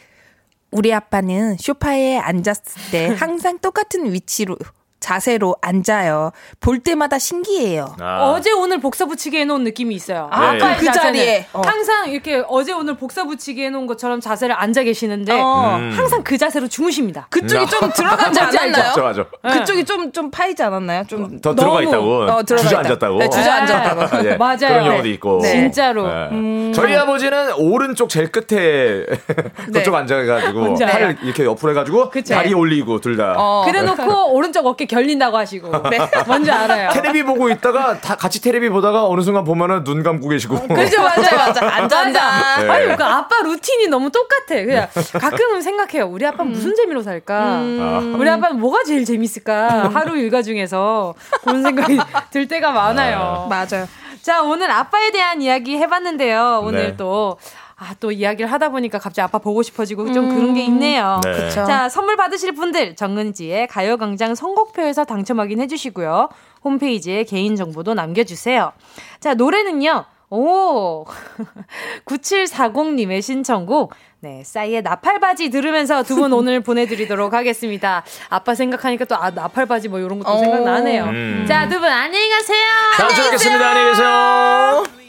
우리 0.70 0.92
아빠는 0.92 1.56
쇼파에 1.58 2.18
앉았을 2.18 2.90
때 2.90 3.06
항상 3.18 3.58
똑같은 3.58 4.12
위치로 4.12 4.56
자세로 5.02 5.56
앉아요. 5.60 6.30
볼 6.60 6.78
때마다 6.78 7.18
신기해요. 7.18 7.96
아. 8.00 8.30
어제 8.30 8.52
오늘 8.52 8.80
복사 8.80 9.04
붙이기 9.04 9.36
해놓은 9.38 9.64
느낌이 9.64 9.94
있어요. 9.94 10.28
아, 10.30 10.52
네. 10.52 10.76
그 10.78 10.86
자리에 10.86 11.46
어. 11.52 11.60
항상 11.64 12.08
이렇게 12.08 12.42
어제 12.48 12.72
오늘 12.72 12.96
복사 12.96 13.24
붙이기 13.24 13.62
해놓은 13.64 13.86
것처럼 13.86 14.20
자세를 14.20 14.54
앉아 14.58 14.84
계시는데 14.84 15.32
어. 15.32 15.76
음. 15.78 15.92
항상 15.94 16.22
그 16.22 16.38
자세로 16.38 16.68
주무십니다. 16.68 17.26
그쪽이 17.30 17.66
좀 17.66 17.92
들어가지 17.92 18.40
않았나요? 18.40 18.94
맞아, 18.96 19.02
맞아. 19.02 19.24
그쪽이 19.42 19.84
좀좀 19.84 20.30
파이지 20.30 20.62
않았나요? 20.62 21.04
좀더 21.08 21.54
들어가 21.54 21.82
있다고. 21.82 22.22
어, 22.22 22.42
들어가 22.44 22.62
주저 22.62 22.76
앉았다고. 22.78 23.18
네, 23.18 23.28
주저 23.28 23.50
앉았다고. 23.50 24.22
네. 24.22 24.36
맞아요. 24.38 24.56
그런 24.58 24.84
경우도 24.84 25.08
있고. 25.08 25.40
네. 25.42 25.50
진짜로. 25.50 26.06
네. 26.06 26.28
음. 26.30 26.72
저희 26.74 26.94
아버지는 26.94 27.52
오른쪽 27.54 28.08
제일 28.08 28.30
끝에 28.30 29.04
네. 29.68 29.72
그쪽 29.72 29.94
앉아가지고 29.94 30.74
팔을 30.74 31.18
이렇게 31.22 31.44
옆으로 31.44 31.72
해가지고 31.72 32.10
다리 32.28 32.54
올리고 32.54 33.00
둘 33.00 33.16
다. 33.16 33.34
어. 33.36 33.64
그래놓고 33.66 34.32
오른쪽 34.32 34.66
어깨 34.66 34.86
결린다고 34.92 35.36
하시고. 35.36 35.70
네. 35.90 35.98
뭔지 36.26 36.50
알아요. 36.50 36.90
테레비 36.90 37.22
보고 37.22 37.48
있다가 37.48 37.98
다 38.00 38.16
같이 38.16 38.42
테레비 38.42 38.68
보다가 38.68 39.06
어느 39.06 39.22
순간 39.22 39.44
보면은 39.44 39.84
눈 39.84 40.02
감고 40.02 40.28
계시고. 40.28 40.56
어, 40.56 40.66
그죠, 40.68 41.02
맞아, 41.02 41.36
맞아. 41.36 41.66
앉아, 41.66 41.98
앉아. 41.98 42.62
네. 42.62 42.68
아니, 42.68 42.96
그 42.96 43.04
아빠 43.04 43.40
루틴이 43.42 43.88
너무 43.88 44.10
똑같아. 44.10 44.54
그냥 44.64 44.88
가끔은 45.18 45.62
생각해요. 45.62 46.06
우리 46.06 46.26
아빠 46.26 46.44
는 46.44 46.50
음. 46.50 46.52
무슨 46.52 46.74
재미로 46.74 47.02
살까? 47.02 47.60
음. 47.60 48.16
우리 48.18 48.28
아빠는 48.28 48.60
뭐가 48.60 48.84
제일 48.84 49.04
재밌을까? 49.04 49.90
하루 49.94 50.16
일과 50.18 50.42
중에서 50.42 51.14
그런 51.42 51.62
생각이 51.62 51.98
들 52.30 52.46
때가 52.48 52.72
많아요. 52.72 53.16
아. 53.18 53.48
맞아요. 53.48 53.88
자, 54.22 54.42
오늘 54.42 54.70
아빠에 54.70 55.10
대한 55.10 55.42
이야기 55.42 55.76
해봤는데요. 55.78 56.60
오늘 56.62 56.88
네. 56.88 56.96
또 56.96 57.38
아, 57.82 57.94
또 57.98 58.12
이야기를 58.12 58.50
하다 58.50 58.68
보니까 58.68 58.98
갑자기 58.98 59.24
아빠 59.24 59.38
보고 59.38 59.62
싶어지고 59.62 60.12
좀 60.12 60.30
음. 60.30 60.34
그런 60.36 60.54
게 60.54 60.62
있네요. 60.64 61.20
네. 61.24 61.50
자, 61.50 61.88
선물 61.88 62.16
받으실 62.16 62.52
분들 62.52 62.94
정은지의 62.94 63.66
가요광장 63.66 64.36
선곡표에서 64.36 65.04
당첨 65.04 65.40
확인해 65.40 65.66
주시고요. 65.66 66.28
홈페이지에 66.64 67.24
개인정보도 67.24 67.94
남겨주세요. 67.94 68.72
자, 69.18 69.34
노래는요. 69.34 70.04
오! 70.30 71.04
9740님의 72.06 73.20
신청곡. 73.20 73.92
네, 74.20 74.42
싸이의 74.44 74.82
나팔바지 74.82 75.50
들으면서 75.50 76.04
두 76.04 76.14
분 76.16 76.32
오늘 76.32 76.60
보내드리도록 76.64 77.34
하겠습니다. 77.34 78.04
아빠 78.28 78.54
생각하니까 78.54 79.04
또, 79.06 79.16
아, 79.16 79.30
나팔바지 79.30 79.88
뭐 79.88 79.98
이런 79.98 80.20
것도 80.20 80.38
생각나네요. 80.38 81.04
음. 81.04 81.44
자, 81.48 81.68
두 81.68 81.80
분 81.80 81.88
안녕히 81.90 82.30
가세요. 82.30 82.64
다음 82.96 83.10
주에 83.14 83.24
뵙겠습니다. 83.24 83.68
안녕히 83.68 83.90
계세요. 83.90 85.01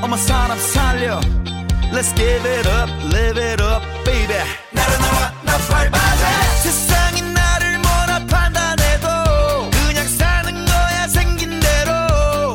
어머 0.00 0.16
사람 0.16 0.58
살려. 0.58 1.20
Let's 1.92 2.14
give 2.14 2.46
it 2.46 2.68
up, 2.68 2.90
live 3.12 3.38
it 3.40 3.62
up, 3.62 3.82
baby. 4.04 4.36
나른나와 4.70 5.32
나팔바지 5.42 6.62
세상이 6.62 7.22
나를 7.32 7.78
뭐라 7.78 8.26
판단해도 8.26 9.70
그냥 9.70 10.06
사는 10.06 10.64
거야 10.66 11.08
생긴 11.08 11.58
대로. 11.60 12.54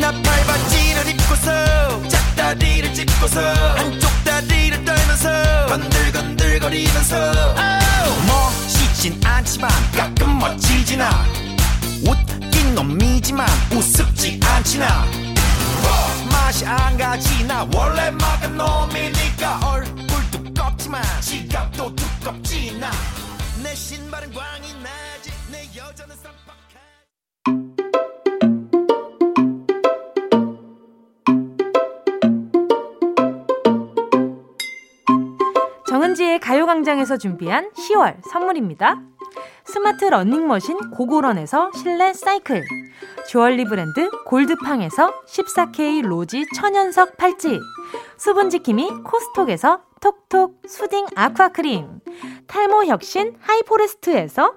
나팔바지를 0.00 1.08
입고서 1.08 2.08
짝다리를 2.08 2.94
짚고서 2.94 3.40
한쪽 3.76 4.10
다리를 4.24 4.84
떨면서 4.84 5.66
건들건들거리면서. 5.66 7.16
Oh! 7.16 8.26
멋있진 8.26 9.20
않지만 9.24 9.70
가끔 9.92 10.38
않아 10.42 11.24
웃긴 12.06 12.74
놈이지만 12.74 13.46
우습지 13.72 14.40
않아 14.44 15.31
맛이 16.30 16.66
안 16.66 16.96
가지 16.96 17.44
나. 17.46 17.68
원래 17.74 18.10
막은 18.10 18.56
놈이니까 18.56 19.60
얼굴 19.64 20.30
두껍지만 20.30 21.02
지갑도 21.20 21.94
두껍지 21.96 22.78
나 22.78 22.90
내 23.62 23.74
신발은 23.76 24.32
광이 24.32 24.74
나지. 24.82 25.30
내 25.50 25.64
여자는 25.78 26.14
정은지의 35.88 36.40
가요광장에서 36.40 37.18
준비한 37.18 37.70
10월 37.72 38.16
선물입니다. 38.30 39.11
스마트 39.72 40.04
러닝머신 40.04 40.90
고고런에서 40.90 41.70
실내 41.74 42.12
사이클 42.12 42.62
주얼리 43.26 43.64
브랜드 43.64 44.10
골드팡에서 44.26 45.22
14K 45.24 46.02
로지 46.02 46.44
천연석 46.54 47.16
팔찌 47.16 47.58
수분지킴이 48.18 48.90
코스톡에서 49.02 49.80
톡톡 50.02 50.60
수딩 50.68 51.06
아쿠아크림 51.14 52.00
탈모 52.48 52.84
혁신 52.84 53.34
하이포레스트에서 53.40 54.56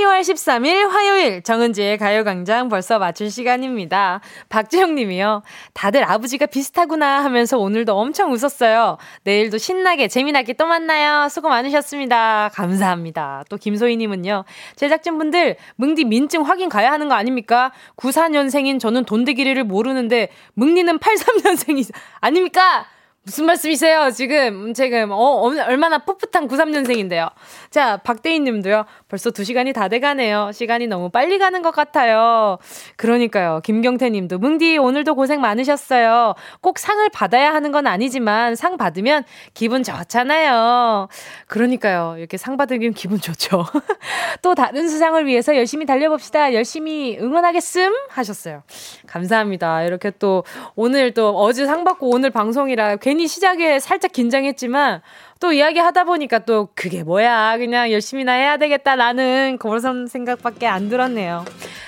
10월 0.00 0.20
13일 0.20 0.88
화요일 0.88 1.42
정은지의 1.42 1.98
가요광장 1.98 2.68
벌써 2.68 2.98
마칠 2.98 3.30
시간입니다. 3.30 4.20
박재영 4.48 4.94
님이요. 4.94 5.42
다들 5.74 6.04
아버지가 6.04 6.46
비슷하구나 6.46 7.22
하면서 7.24 7.58
오늘도 7.58 7.94
엄청 7.94 8.32
웃었어요. 8.32 8.96
내일도 9.24 9.58
신나게 9.58 10.08
재미나게 10.08 10.54
또 10.54 10.66
만나요. 10.66 11.28
수고 11.28 11.48
많으셨습니다. 11.48 12.50
감사합니다. 12.54 13.44
또 13.50 13.56
김소희 13.56 13.96
님은요. 13.98 14.44
제작진분들 14.76 15.56
뭉디 15.76 16.04
민증 16.04 16.42
확인 16.42 16.68
가야 16.68 16.90
하는 16.92 17.08
거 17.08 17.14
아닙니까? 17.14 17.72
94년생인 17.96 18.80
저는 18.80 19.04
돈대기리를 19.04 19.62
모르는데 19.64 20.30
뭉디는 20.54 20.98
83년생이 20.98 21.92
아닙니까? 22.20 22.86
무슨 23.22 23.44
말씀이세요? 23.44 24.10
지금, 24.12 24.72
지금, 24.72 25.10
어, 25.10 25.52
얼마나 25.66 25.98
풋풋한 25.98 26.48
93년생인데요. 26.48 27.30
자, 27.68 27.98
박대인 27.98 28.44
님도요. 28.44 28.86
벌써 29.08 29.30
2 29.30 29.44
시간이 29.44 29.74
다 29.74 29.88
돼가네요. 29.88 30.52
시간이 30.54 30.86
너무 30.86 31.10
빨리 31.10 31.38
가는 31.38 31.60
것 31.60 31.70
같아요. 31.70 32.56
그러니까요. 32.96 33.60
김경태 33.62 34.08
님도, 34.08 34.38
뭉디, 34.38 34.78
오늘도 34.78 35.14
고생 35.16 35.42
많으셨어요. 35.42 36.34
꼭 36.62 36.78
상을 36.78 37.06
받아야 37.10 37.52
하는 37.52 37.72
건 37.72 37.86
아니지만, 37.86 38.56
상 38.56 38.78
받으면 38.78 39.24
기분 39.52 39.82
좋잖아요. 39.82 41.08
그러니까요. 41.46 42.14
이렇게 42.16 42.38
상 42.38 42.56
받으면 42.56 42.94
기분 42.94 43.20
좋죠. 43.20 43.66
또 44.40 44.54
다른 44.54 44.88
수상을 44.88 45.26
위해서 45.26 45.54
열심히 45.54 45.84
달려봅시다. 45.84 46.54
열심히 46.54 47.18
응원하겠음? 47.20 47.92
하셨어요. 48.08 48.62
감사합니다. 49.06 49.82
이렇게 49.82 50.10
또, 50.18 50.42
오늘 50.74 51.12
또 51.12 51.36
어제 51.36 51.66
상 51.66 51.84
받고 51.84 52.08
오늘 52.08 52.30
방송이라 52.30 52.96
괜히 53.10 53.26
시작에 53.26 53.80
살짝 53.80 54.12
긴장했지만 54.12 55.02
또 55.40 55.52
이야기 55.52 55.80
하다 55.80 56.04
보니까 56.04 56.38
또 56.44 56.68
그게 56.76 57.02
뭐야 57.02 57.58
그냥 57.58 57.90
열심히나 57.90 58.30
해야 58.34 58.56
되겠다 58.56 58.94
라는 58.94 59.58
그런 59.58 60.06
생각밖에 60.06 60.68
안 60.68 60.88
들었네요. 60.88 61.44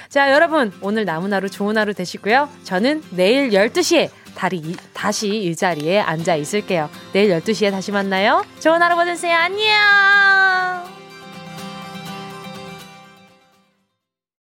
자 0.09 0.32
여러분 0.32 0.73
오늘 0.81 1.05
남은 1.05 1.32
하루 1.32 1.49
좋은 1.49 1.78
하루 1.78 1.94
되시고요. 1.94 2.49
저는 2.65 3.05
내일 3.11 3.51
12시에 3.51 4.11
다리, 4.35 4.74
다시 4.93 5.28
이 5.28 5.55
자리에 5.55 6.01
앉아 6.01 6.35
있을게요. 6.35 6.90
내일 7.12 7.31
12시에 7.39 7.70
다시 7.70 7.93
만나요. 7.93 8.44
좋은 8.59 8.82
하루 8.82 8.97
보내세요. 8.97 9.36
안녕! 9.36 11.02